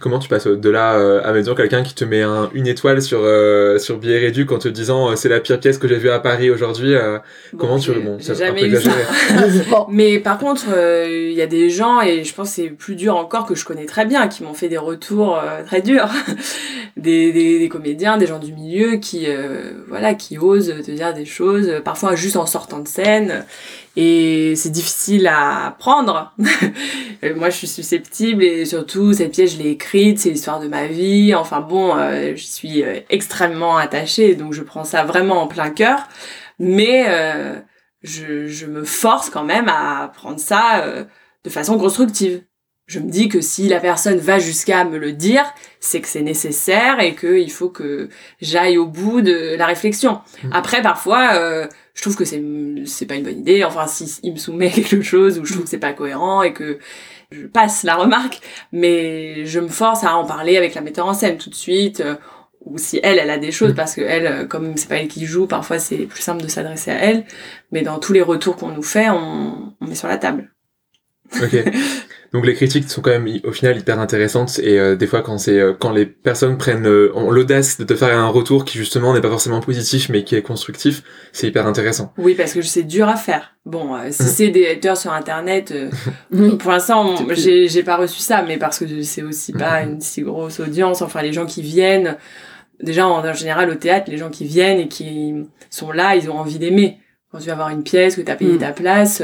Comment 0.00 0.18
tu 0.18 0.26
passes 0.26 0.46
de 0.46 0.70
là 0.70 0.94
euh, 0.94 1.20
à 1.22 1.34
me 1.34 1.42
dire 1.42 1.54
quelqu'un 1.54 1.82
qui 1.82 1.94
te 1.94 2.02
met 2.02 2.22
un, 2.22 2.48
une 2.54 2.66
étoile 2.66 3.02
sur 3.02 3.20
euh, 3.22 3.78
sur 3.78 3.98
billet 3.98 4.20
réduit 4.20 4.46
en 4.50 4.58
te 4.58 4.68
disant 4.68 5.10
euh, 5.10 5.16
c'est 5.16 5.28
la 5.28 5.38
pire 5.38 5.60
pièce 5.60 5.76
que 5.76 5.86
j'ai 5.86 5.98
vue 5.98 6.08
à 6.08 6.18
Paris 6.18 6.50
aujourd'hui 6.50 6.94
euh, 6.94 7.18
bon, 7.52 7.58
comment 7.58 7.78
tu 7.78 7.92
bon 8.00 8.16
j'ai 8.18 8.34
jamais 8.34 8.62
eu 8.64 8.76
ça. 8.80 8.90
mais 9.90 10.18
par 10.18 10.38
contre 10.38 10.64
il 10.68 10.72
euh, 10.72 11.30
y 11.32 11.42
a 11.42 11.46
des 11.46 11.68
gens 11.68 12.00
et 12.00 12.24
je 12.24 12.34
pense 12.34 12.52
c'est 12.52 12.70
plus 12.70 12.94
dur 12.94 13.16
encore 13.16 13.44
que 13.44 13.54
je 13.54 13.66
connais 13.66 13.84
très 13.84 14.06
bien 14.06 14.28
qui 14.28 14.42
m'ont 14.44 14.54
fait 14.54 14.70
des 14.70 14.78
retours 14.78 15.36
euh, 15.36 15.62
très 15.64 15.82
durs. 15.82 16.08
Des, 16.98 17.32
des, 17.32 17.58
des, 17.58 17.68
comédiens 17.70 18.18
des 18.18 18.26
gens 18.26 18.38
du 18.38 18.52
milieu 18.52 18.96
qui 18.96 19.26
voilà 19.88 20.12
qui 20.12 20.36
osent 20.38 20.72
te 20.84 20.90
dire 20.90 21.14
des 21.14 21.24
choses 21.24 21.80
parfois 21.84 22.14
juste 22.14 22.36
en 22.36 22.44
sortant 22.44 22.80
de 22.80 22.86
scène. 22.86 23.44
Et 23.96 24.54
c'est 24.56 24.70
difficile 24.70 25.26
à 25.26 25.74
prendre. 25.78 26.32
Moi, 27.36 27.50
je 27.50 27.56
suis 27.56 27.66
susceptible 27.66 28.44
et 28.44 28.64
surtout 28.64 29.12
cette 29.12 29.32
pièce, 29.32 29.54
je 29.54 29.62
l'ai 29.62 29.76
écrite, 29.82 30.20
c'est 30.20 30.30
l'histoire 30.30 30.60
de 30.60 30.68
ma 30.68 30.86
vie. 30.86 31.34
Enfin 31.34 31.60
bon, 31.60 31.96
euh, 31.96 32.34
je 32.36 32.44
suis 32.44 32.84
euh, 32.84 33.00
extrêmement 33.10 33.76
attachée, 33.76 34.36
donc 34.36 34.52
je 34.52 34.62
prends 34.62 34.84
ça 34.84 35.04
vraiment 35.04 35.42
en 35.42 35.48
plein 35.48 35.70
cœur. 35.70 36.08
Mais 36.58 37.04
euh, 37.08 37.58
je, 38.02 38.46
je, 38.46 38.66
me 38.66 38.84
force 38.84 39.28
quand 39.30 39.44
même 39.44 39.68
à 39.68 40.12
prendre 40.14 40.38
ça 40.38 40.84
euh, 40.84 41.04
de 41.44 41.50
façon 41.50 41.76
constructive. 41.78 42.44
Je 42.86 43.00
me 43.00 43.10
dis 43.10 43.28
que 43.28 43.40
si 43.40 43.68
la 43.68 43.80
personne 43.80 44.18
va 44.18 44.38
jusqu'à 44.38 44.84
me 44.84 44.98
le 44.98 45.12
dire, 45.12 45.44
c'est 45.80 46.00
que 46.00 46.08
c'est 46.08 46.22
nécessaire 46.22 47.00
et 47.00 47.14
qu'il 47.14 47.50
faut 47.50 47.68
que 47.68 48.08
j'aille 48.40 48.76
au 48.76 48.86
bout 48.86 49.22
de 49.22 49.56
la 49.56 49.66
réflexion. 49.66 50.20
Mmh. 50.42 50.50
Après, 50.52 50.82
parfois 50.82 51.34
euh, 51.34 51.66
je 51.94 52.02
trouve 52.02 52.16
que 52.16 52.24
c'est 52.24 52.42
c'est 52.84 53.06
pas 53.06 53.14
une 53.14 53.24
bonne 53.24 53.38
idée 53.38 53.64
enfin 53.64 53.86
si 53.86 54.20
il 54.22 54.32
me 54.32 54.38
soumet 54.38 54.70
quelque 54.74 55.02
chose 55.02 55.38
ou 55.38 55.44
je 55.44 55.52
trouve 55.52 55.64
que 55.64 55.70
c'est 55.70 55.78
pas 55.78 55.92
cohérent 55.92 56.42
et 56.42 56.52
que 56.52 56.78
je 57.32 57.46
passe 57.46 57.82
la 57.82 57.96
remarque 57.96 58.40
mais 58.72 59.44
je 59.46 59.60
me 59.60 59.68
force 59.68 60.04
à 60.04 60.16
en 60.16 60.24
parler 60.24 60.56
avec 60.56 60.74
la 60.74 60.80
metteur 60.80 61.06
en 61.06 61.14
scène 61.14 61.38
tout 61.38 61.50
de 61.50 61.54
suite 61.54 62.02
ou 62.64 62.78
si 62.78 63.00
elle, 63.02 63.18
elle 63.18 63.30
a 63.30 63.38
des 63.38 63.50
choses, 63.50 63.74
parce 63.74 63.94
que 63.94 64.02
elle, 64.02 64.46
comme 64.48 64.76
c'est 64.76 64.88
pas 64.88 64.96
elle 64.96 65.08
qui 65.08 65.26
joue, 65.26 65.46
parfois 65.46 65.78
c'est 65.78 66.06
plus 66.06 66.22
simple 66.22 66.42
de 66.42 66.48
s'adresser 66.48 66.90
à 66.90 66.98
elle. 66.98 67.24
Mais 67.70 67.82
dans 67.82 67.98
tous 67.98 68.12
les 68.12 68.22
retours 68.22 68.56
qu'on 68.56 68.70
nous 68.70 68.82
fait, 68.82 69.10
on, 69.10 69.74
on 69.80 69.86
met 69.86 69.94
sur 69.94 70.08
la 70.08 70.18
table. 70.18 70.52
Ok. 71.42 71.56
Donc 72.32 72.46
les 72.46 72.54
critiques 72.54 72.88
sont 72.88 73.02
quand 73.02 73.10
même 73.10 73.28
au 73.44 73.52
final 73.52 73.78
hyper 73.78 74.00
intéressantes 74.00 74.58
et 74.58 74.78
euh, 74.78 74.96
des 74.96 75.06
fois 75.06 75.20
quand 75.20 75.36
c'est 75.36 75.58
euh, 75.58 75.74
quand 75.78 75.92
les 75.92 76.06
personnes 76.06 76.56
prennent 76.56 76.86
euh, 76.86 77.12
ont 77.14 77.30
l'audace 77.30 77.78
de 77.78 77.84
te 77.84 77.94
faire 77.94 78.18
un 78.18 78.28
retour 78.28 78.64
qui 78.64 78.78
justement 78.78 79.12
n'est 79.12 79.20
pas 79.20 79.28
forcément 79.28 79.60
positif 79.60 80.08
mais 80.08 80.24
qui 80.24 80.34
est 80.34 80.42
constructif, 80.42 81.02
c'est 81.32 81.46
hyper 81.46 81.66
intéressant. 81.66 82.14
Oui 82.16 82.34
parce 82.34 82.54
que 82.54 82.62
c'est 82.62 82.84
dur 82.84 83.06
à 83.08 83.16
faire. 83.16 83.54
Bon 83.66 83.96
si 84.10 84.22
mhm. 84.22 84.28
c'est 84.28 84.48
des 84.48 84.66
haters 84.66 84.96
sur 84.96 85.12
internet 85.12 85.74
pour 86.58 86.70
l'instant 86.70 87.16
j'ai 87.32 87.68
j'ai 87.68 87.82
pas 87.82 87.96
reçu 87.96 88.20
ça 88.20 88.42
mais 88.42 88.56
parce 88.56 88.78
que 88.78 89.02
c'est 89.02 89.22
aussi 89.22 89.52
pas 89.52 89.84
mhm. 89.84 89.92
une 89.92 90.00
si 90.00 90.22
grosse 90.22 90.58
audience 90.58 91.02
enfin 91.02 91.20
les 91.20 91.34
gens 91.34 91.44
qui 91.44 91.60
viennent 91.60 92.16
déjà 92.82 93.06
en, 93.06 93.34
général 93.34 93.68
au 93.68 93.74
théâtre 93.74 94.10
les 94.10 94.16
gens 94.16 94.30
qui 94.30 94.46
viennent 94.46 94.78
et 94.78 94.88
qui 94.88 95.34
sont 95.68 95.92
là 95.92 96.16
ils 96.16 96.30
ont 96.30 96.38
envie 96.38 96.58
d'aimer. 96.58 96.98
Quand 97.30 97.38
tu 97.38 97.48
vas 97.48 97.54
voir 97.54 97.68
une 97.68 97.82
pièce 97.82 98.16
que 98.16 98.22
tu 98.22 98.30
as 98.30 98.36
payé 98.36 98.52
mhm. 98.52 98.58
ta 98.58 98.72
place 98.72 99.22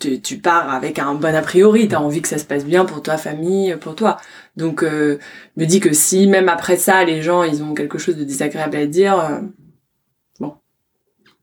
tu, 0.00 0.20
tu, 0.20 0.38
pars 0.38 0.70
avec 0.70 0.98
un 0.98 1.14
bon 1.14 1.34
a 1.34 1.42
priori, 1.42 1.88
tu 1.88 1.94
as 1.94 2.00
envie 2.00 2.22
que 2.22 2.28
ça 2.28 2.38
se 2.38 2.44
passe 2.44 2.64
bien 2.64 2.84
pour 2.84 3.02
ta 3.02 3.16
famille, 3.16 3.76
pour 3.76 3.94
toi. 3.94 4.18
Donc, 4.56 4.82
euh, 4.82 5.18
me 5.56 5.64
dis 5.66 5.80
que 5.80 5.92
si 5.92 6.26
même 6.26 6.48
après 6.48 6.76
ça, 6.76 7.04
les 7.04 7.22
gens, 7.22 7.42
ils 7.42 7.62
ont 7.62 7.74
quelque 7.74 7.98
chose 7.98 8.16
de 8.16 8.24
désagréable 8.24 8.76
à 8.76 8.86
dire, 8.86 9.18
euh, 9.18 9.40
bon. 10.40 10.54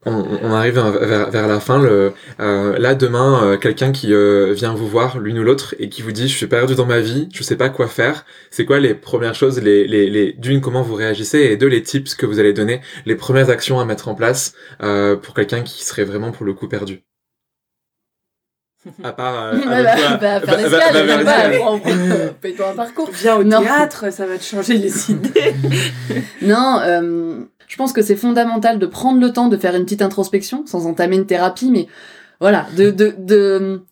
On, 0.06 0.26
on, 0.44 0.52
arrive 0.52 0.76
vers, 0.76 1.30
vers, 1.30 1.48
la 1.48 1.60
fin. 1.60 1.82
Le, 1.82 2.14
euh, 2.40 2.78
là, 2.80 2.96
demain, 2.96 3.44
euh, 3.44 3.58
quelqu'un 3.58 3.92
qui 3.92 4.14
euh, 4.14 4.54
vient 4.54 4.74
vous 4.74 4.88
voir, 4.88 5.20
l'une 5.20 5.40
ou 5.40 5.44
l'autre, 5.44 5.76
et 5.80 5.90
qui 5.90 6.02
vous 6.02 6.12
dit, 6.12 6.28
je 6.28 6.36
suis 6.36 6.48
perdu 6.48 6.76
dans 6.76 6.86
ma 6.86 7.00
vie, 7.00 7.30
je 7.34 7.44
sais 7.44 7.58
pas 7.58 7.70
quoi 7.70 7.88
faire. 7.88 8.26
C'est 8.52 8.66
quoi 8.66 8.80
les 8.80 8.96
premières 8.96 9.36
choses, 9.36 9.62
les, 9.62 9.88
les, 9.88 10.10
les 10.10 10.34
d'une, 10.34 10.62
comment 10.62 10.82
vous 10.82 10.96
réagissez, 10.96 11.40
et 11.40 11.58
deux, 11.58 11.68
les 11.68 11.84
tips 11.84 12.16
que 12.16 12.26
vous 12.26 12.40
allez 12.40 12.54
donner, 12.54 12.82
les 13.06 13.16
premières 13.16 13.50
actions 13.50 13.80
à 13.80 13.86
mettre 13.86 14.08
en 14.08 14.16
place 14.16 14.54
pour 14.80 15.34
quelqu'un 15.36 15.62
qui 15.62 15.86
serait 15.86 16.04
vraiment 16.04 16.32
pour 16.32 16.46
le 16.46 16.54
coup 16.54 16.68
perdu 16.68 17.04
à 19.04 19.12
part 19.12 19.44
euh, 19.44 19.58
bah, 19.66 20.18
bah, 20.18 20.40
faire 20.42 20.58
l'escale, 20.58 22.34
paye-toi 22.42 22.70
un 22.70 22.76
parcours. 22.76 23.10
Viens 23.14 23.38
au 23.38 23.44
théâtre, 23.44 24.12
ça 24.12 24.26
va 24.26 24.38
te 24.38 24.44
changer 24.44 24.78
les 24.78 25.12
idées. 25.12 25.54
non, 26.42 26.80
euh, 26.82 27.42
je 27.68 27.76
pense 27.78 27.94
que 27.94 28.02
c'est 28.02 28.16
fondamental 28.16 28.80
de 28.80 28.86
prendre 28.86 29.20
le 29.20 29.32
temps 29.32 29.48
de 29.48 29.58
faire 29.58 29.76
une 29.76 29.84
petite 29.84 30.02
introspection, 30.02 30.66
sans 30.66 30.88
entamer 30.88 31.16
une 31.16 31.28
thérapie, 31.28 31.72
mais 31.72 31.88
voilà, 32.40 32.66
de, 32.76 32.90
de, 32.90 33.14
de 33.18 33.84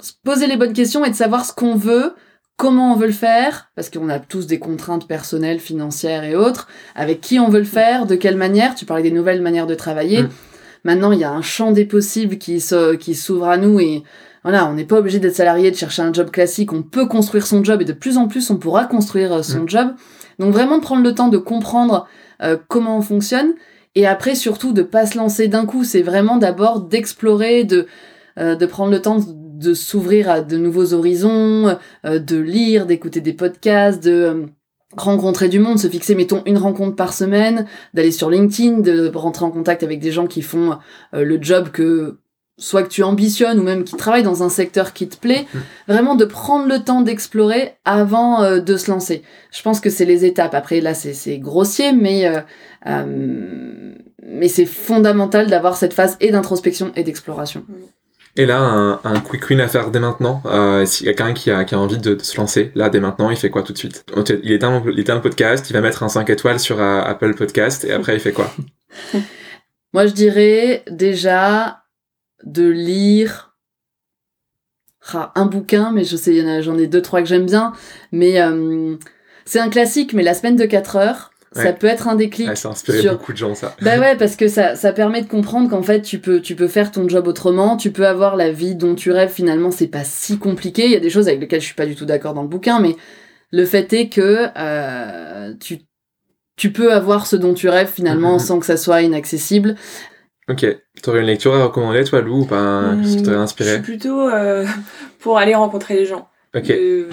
se 0.00 0.12
poser 0.24 0.46
les 0.46 0.56
bonnes 0.56 0.72
questions 0.72 1.04
et 1.04 1.10
de 1.10 1.14
savoir 1.14 1.44
ce 1.44 1.52
qu'on 1.52 1.76
veut, 1.76 2.14
comment 2.56 2.92
on 2.92 2.96
veut 2.96 3.06
le 3.06 3.12
faire, 3.12 3.70
parce 3.76 3.90
qu'on 3.90 4.08
a 4.08 4.18
tous 4.18 4.46
des 4.46 4.58
contraintes 4.58 5.06
personnelles, 5.06 5.60
financières 5.60 6.24
et 6.24 6.34
autres, 6.34 6.68
avec 6.94 7.20
qui 7.20 7.38
on 7.38 7.48
veut 7.48 7.58
le 7.58 7.64
faire, 7.64 8.06
de 8.06 8.16
quelle 8.16 8.36
manière, 8.36 8.74
tu 8.74 8.86
parlais 8.86 9.02
des 9.02 9.10
nouvelles 9.10 9.42
manières 9.42 9.66
de 9.66 9.74
travailler. 9.74 10.22
Mm. 10.22 10.30
Maintenant, 10.84 11.12
il 11.12 11.20
y 11.20 11.24
a 11.24 11.32
un 11.32 11.42
champ 11.42 11.72
des 11.72 11.84
possibles 11.84 12.38
qui 12.38 12.60
s'ouvre 12.60 13.48
à 13.48 13.56
nous 13.56 13.80
et 13.80 14.02
voilà, 14.42 14.66
on 14.66 14.72
n'est 14.72 14.84
pas 14.84 14.98
obligé 14.98 15.18
d'être 15.18 15.36
salarié, 15.36 15.70
de 15.70 15.76
chercher 15.76 16.02
un 16.02 16.12
job 16.12 16.30
classique, 16.30 16.72
on 16.72 16.82
peut 16.82 17.06
construire 17.06 17.46
son 17.46 17.62
job 17.62 17.82
et 17.82 17.84
de 17.84 17.92
plus 17.92 18.16
en 18.16 18.26
plus 18.26 18.50
on 18.50 18.56
pourra 18.56 18.86
construire 18.86 19.32
euh, 19.34 19.42
son 19.42 19.64
mm. 19.64 19.68
job. 19.68 19.88
Donc 20.38 20.52
vraiment 20.52 20.80
prendre 20.80 21.02
le 21.02 21.14
temps 21.14 21.28
de 21.28 21.36
comprendre 21.36 22.06
euh, 22.42 22.56
comment 22.68 22.96
on 22.96 23.02
fonctionne 23.02 23.52
et 23.94 24.06
après 24.06 24.34
surtout 24.34 24.72
de 24.72 24.82
pas 24.82 25.04
se 25.04 25.18
lancer 25.18 25.48
d'un 25.48 25.66
coup, 25.66 25.84
c'est 25.84 26.02
vraiment 26.02 26.38
d'abord 26.38 26.80
d'explorer, 26.80 27.64
de 27.64 27.86
euh, 28.38 28.54
de 28.54 28.64
prendre 28.64 28.92
le 28.92 29.02
temps 29.02 29.18
de, 29.18 29.74
s'ouvrir 29.74 30.30
à 30.30 30.40
de 30.40 30.56
nouveaux 30.56 30.94
horizons, 30.94 31.76
de 32.04 32.36
lire, 32.38 32.86
d'écouter 32.86 33.20
des 33.20 33.34
podcasts, 33.34 34.02
de 34.02 34.46
rencontrer 34.96 35.48
du 35.48 35.58
monde, 35.58 35.78
se 35.78 35.88
fixer, 35.88 36.14
mettons, 36.14 36.42
une 36.46 36.58
rencontre 36.58 36.96
par 36.96 37.12
semaine, 37.12 37.66
d'aller 37.94 38.10
sur 38.10 38.30
LinkedIn, 38.30 38.80
de 38.80 39.10
rentrer 39.14 39.44
en 39.44 39.50
contact 39.50 39.82
avec 39.82 40.00
des 40.00 40.10
gens 40.10 40.26
qui 40.26 40.42
font 40.42 40.78
le 41.12 41.38
job 41.40 41.68
que 41.70 42.18
soit 42.60 42.82
que 42.82 42.88
tu 42.88 43.02
ambitionnes 43.02 43.58
ou 43.58 43.62
même 43.62 43.84
qui 43.84 43.96
travaille 43.96 44.22
dans 44.22 44.42
un 44.42 44.48
secteur 44.48 44.92
qui 44.92 45.08
te 45.08 45.16
plaît, 45.16 45.46
mmh. 45.52 45.58
vraiment 45.88 46.14
de 46.14 46.26
prendre 46.26 46.68
le 46.68 46.78
temps 46.78 47.00
d'explorer 47.00 47.72
avant 47.84 48.42
euh, 48.42 48.60
de 48.60 48.76
se 48.76 48.90
lancer. 48.90 49.22
Je 49.50 49.62
pense 49.62 49.80
que 49.80 49.90
c'est 49.90 50.04
les 50.04 50.24
étapes. 50.24 50.54
Après, 50.54 50.80
là, 50.80 50.94
c'est 50.94 51.38
grossier, 51.38 51.92
mais, 51.92 52.26
euh, 52.26 52.40
euh, 52.86 53.94
mais 54.22 54.48
c'est 54.48 54.66
fondamental 54.66 55.48
d'avoir 55.48 55.76
cette 55.76 55.94
phase 55.94 56.16
et 56.20 56.30
d'introspection 56.30 56.92
et 56.94 57.02
d'exploration. 57.02 57.64
Et 58.36 58.46
là, 58.46 58.60
un, 58.60 59.00
un, 59.04 59.20
quick 59.20 59.48
win 59.50 59.60
à 59.60 59.68
faire 59.68 59.90
dès 59.90 59.98
maintenant. 59.98 60.42
Euh, 60.46 60.86
S'il 60.86 61.06
y 61.06 61.10
a 61.10 61.14
quelqu'un 61.14 61.34
qui 61.34 61.50
a, 61.50 61.64
qui 61.64 61.74
a 61.74 61.78
envie 61.78 61.98
de, 61.98 62.16
se 62.18 62.36
lancer, 62.36 62.70
là, 62.74 62.88
dès 62.88 63.00
maintenant, 63.00 63.30
il 63.30 63.36
fait 63.36 63.50
quoi 63.50 63.62
tout 63.62 63.72
de 63.72 63.78
suite? 63.78 64.04
Il 64.42 64.52
éteint, 64.52 64.82
il 64.86 65.04
le 65.04 65.20
podcast, 65.20 65.68
il 65.68 65.72
va 65.72 65.80
mettre 65.80 66.02
un 66.02 66.08
5 66.08 66.30
étoiles 66.30 66.60
sur 66.60 66.80
Apple 66.80 67.34
Podcast, 67.34 67.84
et 67.84 67.92
après, 67.92 68.14
il 68.14 68.20
fait 68.20 68.32
quoi? 68.32 68.52
Moi, 69.92 70.06
je 70.06 70.12
dirais 70.12 70.84
déjà 70.88 71.82
de 72.44 72.68
lire 72.68 73.50
un 75.34 75.46
bouquin, 75.46 75.90
mais 75.92 76.04
je 76.04 76.16
sais, 76.16 76.62
j'en 76.62 76.78
ai 76.78 76.86
deux, 76.86 77.02
trois 77.02 77.20
que 77.20 77.28
j'aime 77.28 77.46
bien. 77.46 77.72
Mais 78.12 78.40
euh, 78.40 78.96
c'est 79.44 79.60
un 79.60 79.68
classique, 79.68 80.12
mais 80.12 80.22
la 80.22 80.34
semaine 80.34 80.56
de 80.56 80.64
4 80.64 80.96
heures, 80.96 81.29
ça 81.52 81.72
peut 81.72 81.88
être 81.88 82.06
un 82.06 82.14
déclic. 82.14 82.56
ça 82.56 82.68
a 82.68 82.72
inspiré 82.72 83.08
beaucoup 83.08 83.32
de 83.32 83.38
gens, 83.38 83.54
ça. 83.54 83.74
Bah 83.82 83.98
ouais, 83.98 84.16
parce 84.16 84.36
que 84.36 84.46
ça, 84.46 84.76
ça 84.76 84.92
permet 84.92 85.22
de 85.22 85.26
comprendre 85.26 85.68
qu'en 85.68 85.82
fait, 85.82 86.02
tu 86.02 86.18
peux, 86.18 86.40
tu 86.40 86.54
peux 86.54 86.68
faire 86.68 86.92
ton 86.92 87.08
job 87.08 87.26
autrement, 87.26 87.76
tu 87.76 87.90
peux 87.90 88.06
avoir 88.06 88.36
la 88.36 88.52
vie 88.52 88.76
dont 88.76 88.94
tu 88.94 89.10
rêves, 89.10 89.32
finalement, 89.32 89.70
c'est 89.70 89.88
pas 89.88 90.04
si 90.04 90.38
compliqué. 90.38 90.84
Il 90.84 90.92
y 90.92 90.96
a 90.96 91.00
des 91.00 91.10
choses 91.10 91.26
avec 91.26 91.40
lesquelles 91.40 91.60
je 91.60 91.66
suis 91.66 91.74
pas 91.74 91.86
du 91.86 91.96
tout 91.96 92.04
d'accord 92.04 92.34
dans 92.34 92.42
le 92.42 92.48
bouquin, 92.48 92.78
mais 92.80 92.96
le 93.50 93.64
fait 93.64 93.92
est 93.92 94.08
que 94.08 94.46
euh, 94.56 95.52
tu, 95.60 95.80
tu 96.56 96.72
peux 96.72 96.92
avoir 96.92 97.26
ce 97.26 97.34
dont 97.34 97.54
tu 97.54 97.68
rêves 97.68 97.90
finalement 97.90 98.36
mm-hmm. 98.36 98.46
sans 98.46 98.60
que 98.60 98.66
ça 98.66 98.76
soit 98.76 99.02
inaccessible. 99.02 99.74
Ok. 100.48 100.66
T'aurais 101.02 101.20
une 101.20 101.26
lecture 101.26 101.54
à 101.54 101.64
recommander, 101.64 102.04
toi, 102.04 102.20
Lou, 102.20 102.42
ou 102.42 102.44
pas? 102.44 102.94
Qu'est-ce 103.02 103.16
qui 103.16 103.22
t'aurait 103.24 103.36
inspiré 103.36 103.70
Je 103.70 103.74
suis 103.74 103.82
plutôt 103.82 104.28
euh, 104.28 104.66
pour 105.18 105.38
aller 105.38 105.54
rencontrer 105.56 105.94
les 105.94 106.06
gens. 106.06 106.29
Ok. 106.54 106.70
Euh, 106.70 107.08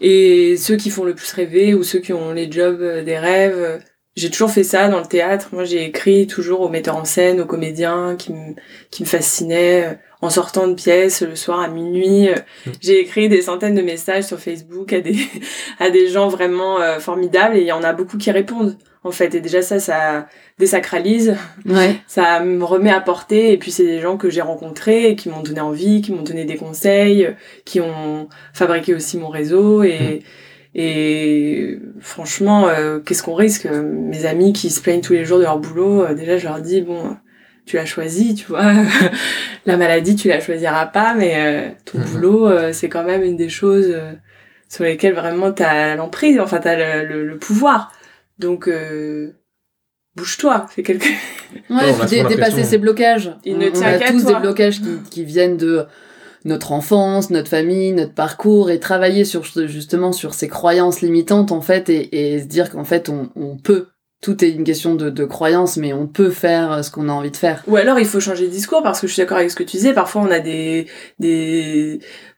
et 0.00 0.56
ceux 0.56 0.76
qui 0.76 0.90
font 0.90 1.04
le 1.04 1.14
plus 1.14 1.32
rêver, 1.32 1.74
ou 1.74 1.82
ceux 1.82 1.98
qui 1.98 2.12
ont 2.12 2.32
les 2.32 2.50
jobs 2.50 2.80
euh, 2.80 3.02
des 3.02 3.18
rêves. 3.18 3.82
J'ai 4.14 4.30
toujours 4.30 4.50
fait 4.50 4.64
ça 4.64 4.88
dans 4.88 5.00
le 5.00 5.06
théâtre. 5.06 5.48
Moi, 5.52 5.64
j'ai 5.64 5.84
écrit 5.84 6.26
toujours 6.26 6.60
aux 6.62 6.68
metteurs 6.68 6.96
en 6.96 7.04
scène, 7.04 7.40
aux 7.40 7.46
comédiens 7.46 8.16
qui 8.16 8.32
me 8.32 9.06
fascinaient. 9.06 9.98
En 10.26 10.30
sortant 10.30 10.66
de 10.66 10.74
pièce 10.74 11.22
le 11.22 11.36
soir 11.36 11.60
à 11.60 11.68
minuit, 11.68 12.28
mm. 12.28 12.70
j'ai 12.80 12.98
écrit 12.98 13.28
des 13.28 13.42
centaines 13.42 13.76
de 13.76 13.82
messages 13.82 14.24
sur 14.24 14.40
Facebook 14.40 14.92
à 14.92 15.00
des, 15.00 15.16
à 15.78 15.90
des 15.90 16.08
gens 16.08 16.28
vraiment 16.28 16.78
formidables 16.98 17.56
et 17.56 17.60
il 17.60 17.66
y 17.66 17.72
en 17.72 17.84
a 17.84 17.92
beaucoup 17.92 18.18
qui 18.18 18.30
répondent 18.32 18.76
en 19.06 19.12
fait. 19.12 19.34
Et 19.34 19.40
déjà 19.40 19.62
ça, 19.62 19.78
ça 19.78 20.26
désacralise. 20.58 21.36
Ouais. 21.64 21.96
Ça 22.06 22.40
me 22.40 22.64
remet 22.64 22.90
à 22.90 23.00
porter. 23.00 23.52
Et 23.52 23.58
puis 23.58 23.70
c'est 23.70 23.84
des 23.84 24.00
gens 24.00 24.16
que 24.16 24.30
j'ai 24.30 24.40
rencontrés 24.40 25.10
et 25.10 25.16
qui 25.16 25.28
m'ont 25.28 25.42
donné 25.42 25.60
envie, 25.60 26.02
qui 26.02 26.12
m'ont 26.12 26.22
donné 26.22 26.44
des 26.44 26.56
conseils, 26.56 27.34
qui 27.64 27.80
ont 27.80 28.28
fabriqué 28.52 28.94
aussi 28.94 29.18
mon 29.18 29.28
réseau. 29.28 29.82
Et, 29.82 29.98
mm. 29.98 30.78
et 30.78 31.78
franchement, 32.00 32.68
euh, 32.68 32.98
qu'est-ce 32.98 33.22
qu'on 33.22 33.34
risque? 33.34 33.66
Mes 33.66 34.26
amis 34.26 34.52
qui 34.52 34.70
se 34.70 34.80
plaignent 34.80 35.00
tous 35.00 35.14
les 35.14 35.24
jours 35.24 35.38
de 35.38 35.44
leur 35.44 35.58
boulot, 35.58 36.02
euh, 36.02 36.14
déjà 36.14 36.36
je 36.38 36.46
leur 36.46 36.60
dis, 36.60 36.82
bon, 36.82 37.16
tu 37.66 37.76
l'as 37.76 37.84
choisi, 37.84 38.34
tu 38.34 38.46
vois. 38.46 38.72
la 39.66 39.76
maladie, 39.76 40.16
tu 40.16 40.28
la 40.28 40.40
choisiras 40.40 40.86
pas, 40.86 41.14
mais 41.14 41.34
euh, 41.36 41.70
ton 41.84 41.98
mm. 41.98 42.04
boulot, 42.04 42.72
c'est 42.72 42.88
quand 42.88 43.04
même 43.04 43.22
une 43.22 43.36
des 43.36 43.48
choses 43.48 43.94
sur 44.68 44.84
lesquelles 44.84 45.14
vraiment 45.14 45.52
tu 45.52 45.62
as 45.62 45.96
l'emprise, 45.96 46.40
enfin 46.40 46.58
tu 46.60 46.68
as 46.68 47.04
le, 47.04 47.26
le 47.26 47.38
pouvoir. 47.38 47.92
Donc, 48.38 48.68
euh, 48.68 49.32
bouge-toi, 50.16 50.66
fais 50.68 50.82
quelque 50.82 51.06
Ouais, 51.70 52.24
dépasser 52.28 52.64
ces 52.64 52.78
blocages. 52.78 53.32
Il 53.44 53.58
ne 53.58 53.70
on, 53.70 53.82
a 53.82 53.98
tous 53.98 54.24
des 54.24 54.34
blocages 54.34 54.80
qui, 54.80 54.98
qui, 55.10 55.24
viennent 55.24 55.56
de 55.56 55.86
notre 56.44 56.72
enfance, 56.72 57.30
notre 57.30 57.48
famille, 57.48 57.92
notre 57.92 58.14
parcours, 58.14 58.70
et 58.70 58.80
travailler 58.80 59.24
sur 59.24 59.44
justement 59.44 60.12
sur 60.12 60.34
ces 60.34 60.48
croyances 60.48 61.00
limitantes 61.00 61.52
en 61.52 61.60
fait, 61.60 61.88
et, 61.88 62.34
et 62.34 62.40
se 62.40 62.44
dire 62.44 62.70
qu'en 62.70 62.84
fait 62.84 63.08
on, 63.08 63.30
on 63.36 63.56
peut 63.56 63.86
tout 64.22 64.44
est 64.44 64.50
une 64.50 64.64
question 64.64 64.94
de, 64.94 65.24
croyance, 65.24 65.76
mais 65.76 65.92
on 65.92 66.06
peut 66.06 66.30
faire 66.30 66.72
euh, 66.72 66.82
ce 66.82 66.90
qu'on 66.90 67.08
a 67.08 67.12
envie 67.12 67.30
de 67.30 67.36
faire. 67.36 67.62
Ou 67.66 67.76
alors 67.76 67.98
il 67.98 68.06
faut 68.06 68.18
changer 68.18 68.46
de 68.46 68.50
discours 68.50 68.82
parce 68.82 69.00
que 69.00 69.06
je 69.06 69.12
suis 69.12 69.22
d'accord 69.22 69.36
avec 69.38 69.50
ce 69.50 69.56
que 69.56 69.62
tu 69.62 69.76
disais. 69.76 69.92
Parfois 69.92 70.22
on 70.22 70.30
a 70.30 70.40
des, 70.40 70.86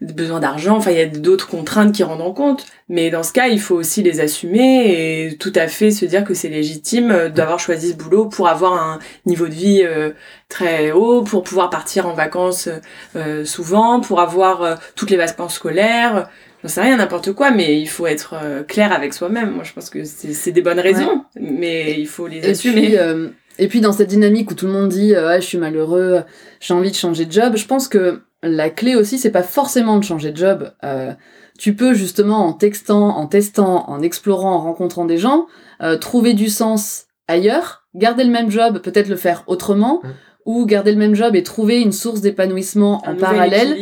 besoins 0.01 0.41
d'argent, 0.41 0.77
enfin 0.77 0.91
il 0.91 0.99
y 0.99 1.01
a 1.01 1.07
d'autres 1.07 1.49
contraintes 1.49 1.95
qui 1.95 2.03
rendent 2.03 2.21
en 2.21 2.33
compte. 2.33 2.67
Mais 2.89 3.11
dans 3.11 3.23
ce 3.23 3.33
cas, 3.33 3.49
il 3.49 3.61
faut 3.61 3.75
aussi 3.75 4.03
les 4.03 4.21
assumer 4.21 5.27
et 5.27 5.37
tout 5.37 5.53
à 5.55 5.69
fait 5.69 5.91
se 5.91 6.05
dire 6.05 6.25
que 6.25 6.35
c'est 6.35 6.49
légitime 6.49 7.11
euh, 7.11 7.29
d'avoir 7.29 7.61
choisi 7.61 7.91
ce 7.91 7.97
boulot 7.97 8.27
pour 8.27 8.49
avoir 8.49 8.75
un 8.75 8.99
niveau 9.25 9.47
de 9.47 9.55
vie 9.55 9.83
euh, 9.85 10.11
très 10.49 10.93
haut, 10.93 11.23
pour 11.23 11.43
pouvoir 11.43 11.71
partir 11.71 12.07
en 12.07 12.15
vacances 12.15 12.69
souvent, 13.45 14.01
pour 14.01 14.21
avoir 14.21 14.79
toutes 14.95 15.11
les 15.11 15.17
vacances 15.17 15.55
scolaires 15.55 16.29
j'en 16.63 16.69
sais 16.69 16.81
rien, 16.81 16.97
n'importe 16.97 17.33
quoi, 17.33 17.51
mais 17.51 17.81
il 17.81 17.89
faut 17.89 18.07
être 18.07 18.35
euh, 18.35 18.63
clair 18.63 18.93
avec 18.93 19.15
soi-même. 19.15 19.53
Moi, 19.53 19.65
je 19.65 19.73
pense 19.73 19.91
que 19.91 20.05
c'est 20.05 20.53
des 20.53 20.63
bonnes 20.63 20.81
raisons, 20.81 21.25
mais 21.39 21.99
il 21.99 22.07
faut 22.07 22.27
les 22.27 22.39
et 22.39 22.51
assumer. 22.51 22.87
Puis, 22.87 22.99
euh, 22.99 23.29
et 23.59 23.69
puis, 23.69 23.81
dans 23.81 23.93
cette 23.93 24.09
dynamique 24.09 24.51
où 24.51 24.55
tout 24.55 24.67
le 24.67 24.73
monde 24.73 24.89
dit 24.89 25.15
euh, 25.15 25.29
ouais, 25.29 25.41
je 25.41 25.47
suis 25.47 25.59
malheureux, 25.59 26.23
j'ai 26.61 26.75
envie 26.75 26.91
de 26.91 26.97
changer 26.97 27.25
de 27.25 27.33
job, 27.33 27.57
je 27.57 27.67
pense 27.67 27.89
que 27.89 28.23
la 28.43 28.71
clé 28.71 28.95
aussi, 28.95 29.19
c'est 29.19 29.33
pas 29.33 29.43
forcément 29.43 29.99
de 29.99 30.05
changer 30.05 30.31
de 30.31 30.37
job. 30.37 30.71
tu 31.59 31.75
peux 31.75 31.93
justement 31.93 32.47
en 32.47 32.53
textant, 32.53 33.09
en 33.17 33.27
testant, 33.27 33.91
en 33.91 34.01
explorant, 34.01 34.55
en 34.55 34.61
rencontrant 34.61 35.07
des 35.07 35.19
gens, 35.19 35.47
euh, 35.83 35.97
trouver 35.97 36.35
du 36.35 36.49
sens 36.49 37.07
ailleurs, 37.27 37.87
garder 37.95 38.25
le 38.25 38.31
même 38.31 38.51
job, 38.51 38.79
peut-être 38.81 39.09
le 39.09 39.17
faire 39.17 39.43
autrement, 39.49 40.01
Mm. 40.03 40.09
Ou 40.49 40.65
garder 40.65 40.93
le 40.93 40.99
même 40.99 41.15
job 41.15 41.37
et 41.37 41.43
trouver 41.43 41.79
une 41.79 41.93
source 41.93 42.23
d'épanouissement 42.23 43.03
en 43.07 43.15
parallèle 43.15 43.77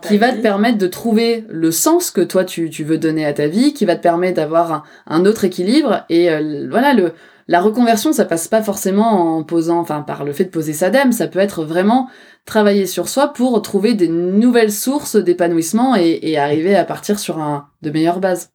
qui 0.00 0.16
va 0.16 0.32
te 0.32 0.40
permettre 0.40 0.78
de 0.78 0.86
trouver 0.86 1.44
le 1.50 1.70
sens 1.70 2.10
que 2.10 2.22
toi 2.22 2.46
tu, 2.46 2.70
tu 2.70 2.84
veux 2.84 2.96
donner 2.96 3.26
à 3.26 3.34
ta 3.34 3.48
vie, 3.48 3.74
qui 3.74 3.84
va 3.84 3.96
te 3.96 4.02
permettre 4.02 4.36
d'avoir 4.36 4.72
un, 4.72 4.82
un 5.06 5.26
autre 5.26 5.44
équilibre. 5.44 6.06
Et 6.08 6.30
euh, 6.30 6.68
voilà, 6.70 6.94
le, 6.94 7.12
la 7.48 7.60
reconversion, 7.60 8.14
ça 8.14 8.24
passe 8.24 8.48
pas 8.48 8.62
forcément 8.62 9.36
en 9.36 9.42
posant, 9.42 9.78
enfin 9.78 10.00
par 10.00 10.24
le 10.24 10.32
fait 10.32 10.44
de 10.44 10.48
poser 10.48 10.72
sa 10.72 10.88
dème, 10.88 11.12
ça 11.12 11.26
peut 11.26 11.38
être 11.38 11.64
vraiment 11.64 12.08
travailler 12.46 12.86
sur 12.86 13.10
soi 13.10 13.34
pour 13.34 13.60
trouver 13.60 13.92
des 13.92 14.08
nouvelles 14.08 14.72
sources 14.72 15.16
d'épanouissement 15.16 15.96
et, 15.96 16.18
et 16.22 16.38
arriver 16.38 16.74
à 16.74 16.86
partir 16.86 17.18
sur 17.18 17.40
un, 17.40 17.66
de 17.82 17.90
meilleures 17.90 18.20
bases. 18.20 18.48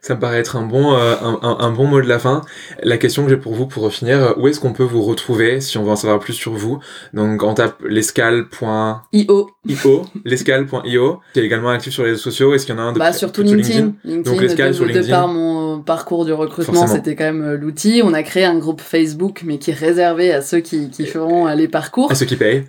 Ça 0.00 0.14
me 0.14 0.20
paraît 0.20 0.38
être 0.38 0.56
un 0.56 0.62
bon, 0.62 0.94
euh, 0.94 1.14
un, 1.20 1.38
un- 1.42 1.56
un 1.60 1.70
bon 1.72 1.86
mot 1.86 2.00
de 2.00 2.06
la 2.08 2.18
fin. 2.18 2.42
La 2.82 2.98
question 2.98 3.24
que 3.24 3.30
j'ai 3.30 3.36
pour 3.36 3.54
vous, 3.54 3.66
pour 3.66 3.92
finir, 3.92 4.18
euh, 4.22 4.32
où 4.38 4.48
est-ce 4.48 4.60
qu'on 4.60 4.72
peut 4.72 4.84
vous 4.84 5.02
retrouver 5.02 5.60
si 5.60 5.76
on 5.78 5.84
veut 5.84 5.90
en 5.90 5.96
savoir 5.96 6.18
plus 6.20 6.32
sur 6.34 6.52
vous? 6.54 6.78
Donc, 7.14 7.42
on 7.42 7.54
tape 7.54 7.82
l'escale.io, 7.84 9.00
IO, 9.12 10.06
l'escale.io. 10.24 11.20
Tu 11.34 11.40
es 11.40 11.44
également 11.44 11.70
actif 11.70 11.92
sur 11.92 12.04
les 12.04 12.10
réseaux 12.10 12.22
sociaux. 12.22 12.54
Est-ce 12.54 12.66
qu'il 12.66 12.74
y 12.74 12.78
en 12.78 12.80
a 12.80 12.84
un 12.84 12.92
de 12.92 12.98
bah, 12.98 13.12
surtout 13.12 13.42
LinkedIn. 13.42 13.92
LinkedIn, 14.04 14.30
Donc, 14.32 14.40
l'escale 14.40 14.68
de, 14.68 14.72
sur 14.74 14.84
de 14.84 14.90
LinkedIn. 14.90 15.10
par 15.16 15.28
mon 15.28 15.80
parcours 15.80 16.24
du 16.24 16.32
recrutement, 16.32 16.86
c'était 16.86 17.16
quand 17.16 17.24
même 17.24 17.42
euh, 17.42 17.56
l'outil. 17.56 18.00
On 18.04 18.14
a 18.14 18.22
créé 18.22 18.44
un 18.44 18.58
groupe 18.58 18.80
Facebook, 18.80 19.42
mais 19.44 19.58
qui 19.58 19.70
est 19.70 19.74
réservé 19.74 20.32
à 20.32 20.42
ceux 20.42 20.60
qui, 20.60 20.90
qui 20.90 21.06
feront 21.06 21.46
euh, 21.48 21.54
les 21.54 21.68
parcours. 21.68 22.10
À 22.10 22.14
ceux 22.14 22.26
qui 22.26 22.36
payent. 22.36 22.64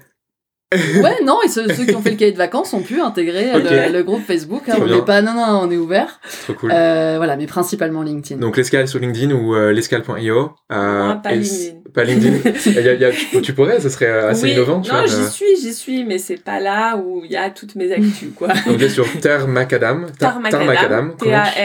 Ouais, 0.71 1.23
non, 1.25 1.39
et 1.43 1.47
ceux, 1.47 1.67
ceux 1.73 1.85
qui 1.85 1.95
ont 1.95 2.01
fait 2.01 2.11
le 2.11 2.15
cahier 2.15 2.31
de 2.31 2.37
vacances 2.37 2.73
ont 2.73 2.83
pu 2.83 3.01
intégrer 3.01 3.51
euh, 3.51 3.57
Ok. 3.57 3.63
le, 3.71 3.91
le 3.91 4.03
groupe 4.03 4.23
Facebook. 4.25 4.69
hein. 4.69 4.75
On 4.79 4.85
n'est 4.85 5.01
pas, 5.01 5.23
non, 5.23 5.33
non, 5.33 5.61
on 5.63 5.71
est 5.71 5.77
ouvert. 5.77 6.19
Trop 6.43 6.53
cool. 6.53 6.71
Euh, 6.71 7.15
voilà, 7.17 7.35
mais 7.37 7.47
principalement 7.47 8.03
LinkedIn. 8.03 8.39
Donc, 8.39 8.55
l'escale 8.55 8.87
sur 8.87 8.99
LinkedIn 8.99 9.31
ou 9.33 9.55
euh, 9.55 9.71
l'escale.io. 9.71 10.51
Euh, 10.71 11.07
Non, 11.07 11.19
pas 11.21 11.31
LinkedIn. 11.31 11.79
Pas 11.91 12.03
LinkedIn. 12.03 12.51
Il 12.67 12.73
y 12.73 12.77
a- 12.89 12.93
y 12.93 13.05
a- 13.05 13.11
tu, 13.11 13.41
tu 13.41 13.53
pourrais, 13.53 13.79
ce 13.79 13.89
serait 13.89 14.05
euh, 14.05 14.29
assez 14.29 14.43
oui, 14.43 14.51
innovant. 14.53 14.81
Tu 14.81 14.91
non, 14.91 15.07
j'y 15.07 15.31
suis, 15.31 15.55
j'y 15.59 15.73
suis, 15.73 16.03
mais 16.03 16.19
c'est 16.19 16.43
pas 16.43 16.59
là 16.59 16.97
où 16.97 17.23
il 17.25 17.31
y 17.31 17.37
a 17.37 17.49
toutes 17.49 17.73
mes 17.75 17.91
actus, 17.91 18.29
quoi. 18.35 18.49
Donc, 18.67 18.79
là, 18.79 18.89
sur 18.89 19.07
Terre 19.21 19.47
Macadam. 19.47 20.05
Tar 20.19 20.39
Macadam. 20.39 21.15
Comment 21.17 21.31
tu- 21.43 21.59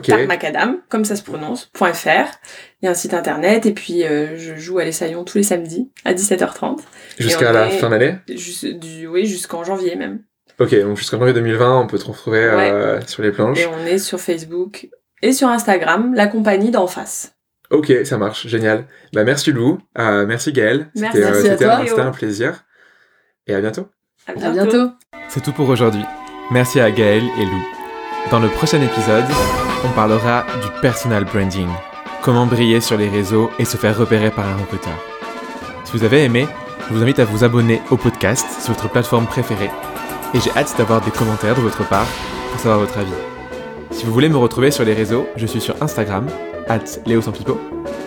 Tarmacadam, 0.00 0.78
comme 0.88 1.04
ça 1.04 1.16
se 1.16 1.22
prononce, 1.22 1.70
.fr. 1.76 2.08
Il 2.80 2.84
y 2.84 2.88
a 2.88 2.90
un 2.90 2.94
site 2.94 3.14
internet, 3.14 3.66
et 3.66 3.72
puis 3.72 4.04
euh, 4.04 4.36
je 4.38 4.54
joue 4.56 4.78
à 4.78 4.84
l'Essaillon 4.84 5.24
tous 5.24 5.38
les 5.38 5.44
samedis 5.44 5.90
à 6.04 6.14
17h30. 6.14 6.78
Jusqu'à 7.18 7.52
la 7.52 7.68
est- 7.68 7.78
fin 7.78 7.90
d'année. 7.90 8.16
Du, 8.26 9.06
oui, 9.06 9.26
jusqu'en 9.26 9.64
janvier 9.64 9.96
même. 9.96 10.20
Ok, 10.60 10.74
donc 10.80 10.96
jusqu'en 10.96 11.18
janvier 11.18 11.34
2020, 11.34 11.80
on 11.80 11.86
peut 11.86 11.98
te 11.98 12.04
retrouver 12.06 12.38
euh, 12.44 13.00
sur 13.06 13.22
les 13.22 13.32
planches. 13.32 13.58
Et 13.60 13.66
on 13.66 13.84
est 13.86 13.98
sur 13.98 14.20
Facebook 14.20 14.88
et 15.22 15.32
sur 15.32 15.48
Instagram, 15.48 16.14
la 16.14 16.26
compagnie 16.26 16.70
d'en 16.70 16.86
face. 16.86 17.32
Ok, 17.70 17.92
ça 18.04 18.18
marche, 18.18 18.46
génial. 18.46 18.84
Bah 19.14 19.24
merci 19.24 19.50
Lou, 19.50 19.78
euh, 19.98 20.26
merci 20.26 20.52
Gaël. 20.52 20.90
Merci. 20.94 21.18
C'était, 21.42 21.56
toi. 21.64 21.74
un- 21.76 21.86
c'était 21.86 22.00
un 22.02 22.10
plaisir. 22.12 22.64
Et 23.46 23.54
à 23.54 23.60
bientôt. 23.60 23.88
À 24.26 24.32
À 24.32 24.50
bientôt. 24.50 24.90
C'est 25.28 25.42
tout 25.42 25.52
pour 25.52 25.68
aujourd'hui. 25.68 26.04
Merci 26.50 26.78
à 26.80 26.90
Gaël 26.90 27.22
et 27.38 27.44
Lou. 27.46 27.73
Dans 28.30 28.38
le 28.40 28.48
prochain 28.48 28.80
épisode, 28.80 29.24
on 29.84 29.90
parlera 29.90 30.44
du 30.62 30.68
personal 30.80 31.24
branding. 31.24 31.68
Comment 32.22 32.46
briller 32.46 32.80
sur 32.80 32.96
les 32.96 33.08
réseaux 33.08 33.50
et 33.58 33.66
se 33.66 33.76
faire 33.76 33.96
repérer 33.96 34.30
par 34.30 34.48
un 34.48 34.56
recruteur. 34.56 34.94
Si 35.84 35.92
vous 35.92 36.04
avez 36.04 36.24
aimé, 36.24 36.46
je 36.88 36.94
vous 36.94 37.02
invite 37.02 37.18
à 37.18 37.26
vous 37.26 37.44
abonner 37.44 37.82
au 37.90 37.96
podcast 37.96 38.46
sur 38.62 38.72
votre 38.72 38.88
plateforme 38.88 39.26
préférée. 39.26 39.70
Et 40.32 40.40
j'ai 40.40 40.50
hâte 40.56 40.74
d'avoir 40.78 41.02
des 41.02 41.10
commentaires 41.10 41.54
de 41.54 41.60
votre 41.60 41.86
part 41.86 42.06
pour 42.50 42.60
savoir 42.60 42.80
votre 42.80 42.98
avis. 42.98 43.10
Si 43.90 44.06
vous 44.06 44.12
voulez 44.12 44.30
me 44.30 44.38
retrouver 44.38 44.70
sur 44.70 44.84
les 44.84 44.94
réseaux, 44.94 45.28
je 45.36 45.46
suis 45.46 45.60
sur 45.60 45.80
Instagram, 45.82 46.26
at 46.66 46.98
leosanpipo, 47.06 47.60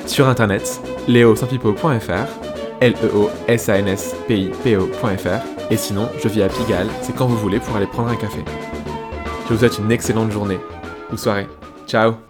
sur 0.08 0.28
internet, 0.28 0.82
leosanpipo.fr, 1.08 2.28
l 2.82 2.94
e 3.04 3.30
et 5.70 5.78
sinon, 5.78 6.10
je 6.24 6.28
vis 6.28 6.44
à 6.44 6.50
Pigalle, 6.50 6.88
c'est 7.02 7.16
quand 7.16 7.28
vous 7.28 7.38
voulez 7.38 7.60
pour 7.60 7.76
aller 7.76 7.88
prendre 7.88 8.10
un 8.10 8.16
café. 8.16 8.44
Je 9.48 9.54
vous 9.54 9.60
souhaite 9.60 9.78
une 9.78 9.92
excellente 9.92 10.32
journée 10.32 10.60
ou 11.12 11.16
soirée. 11.16 11.48
Ciao 11.88 12.27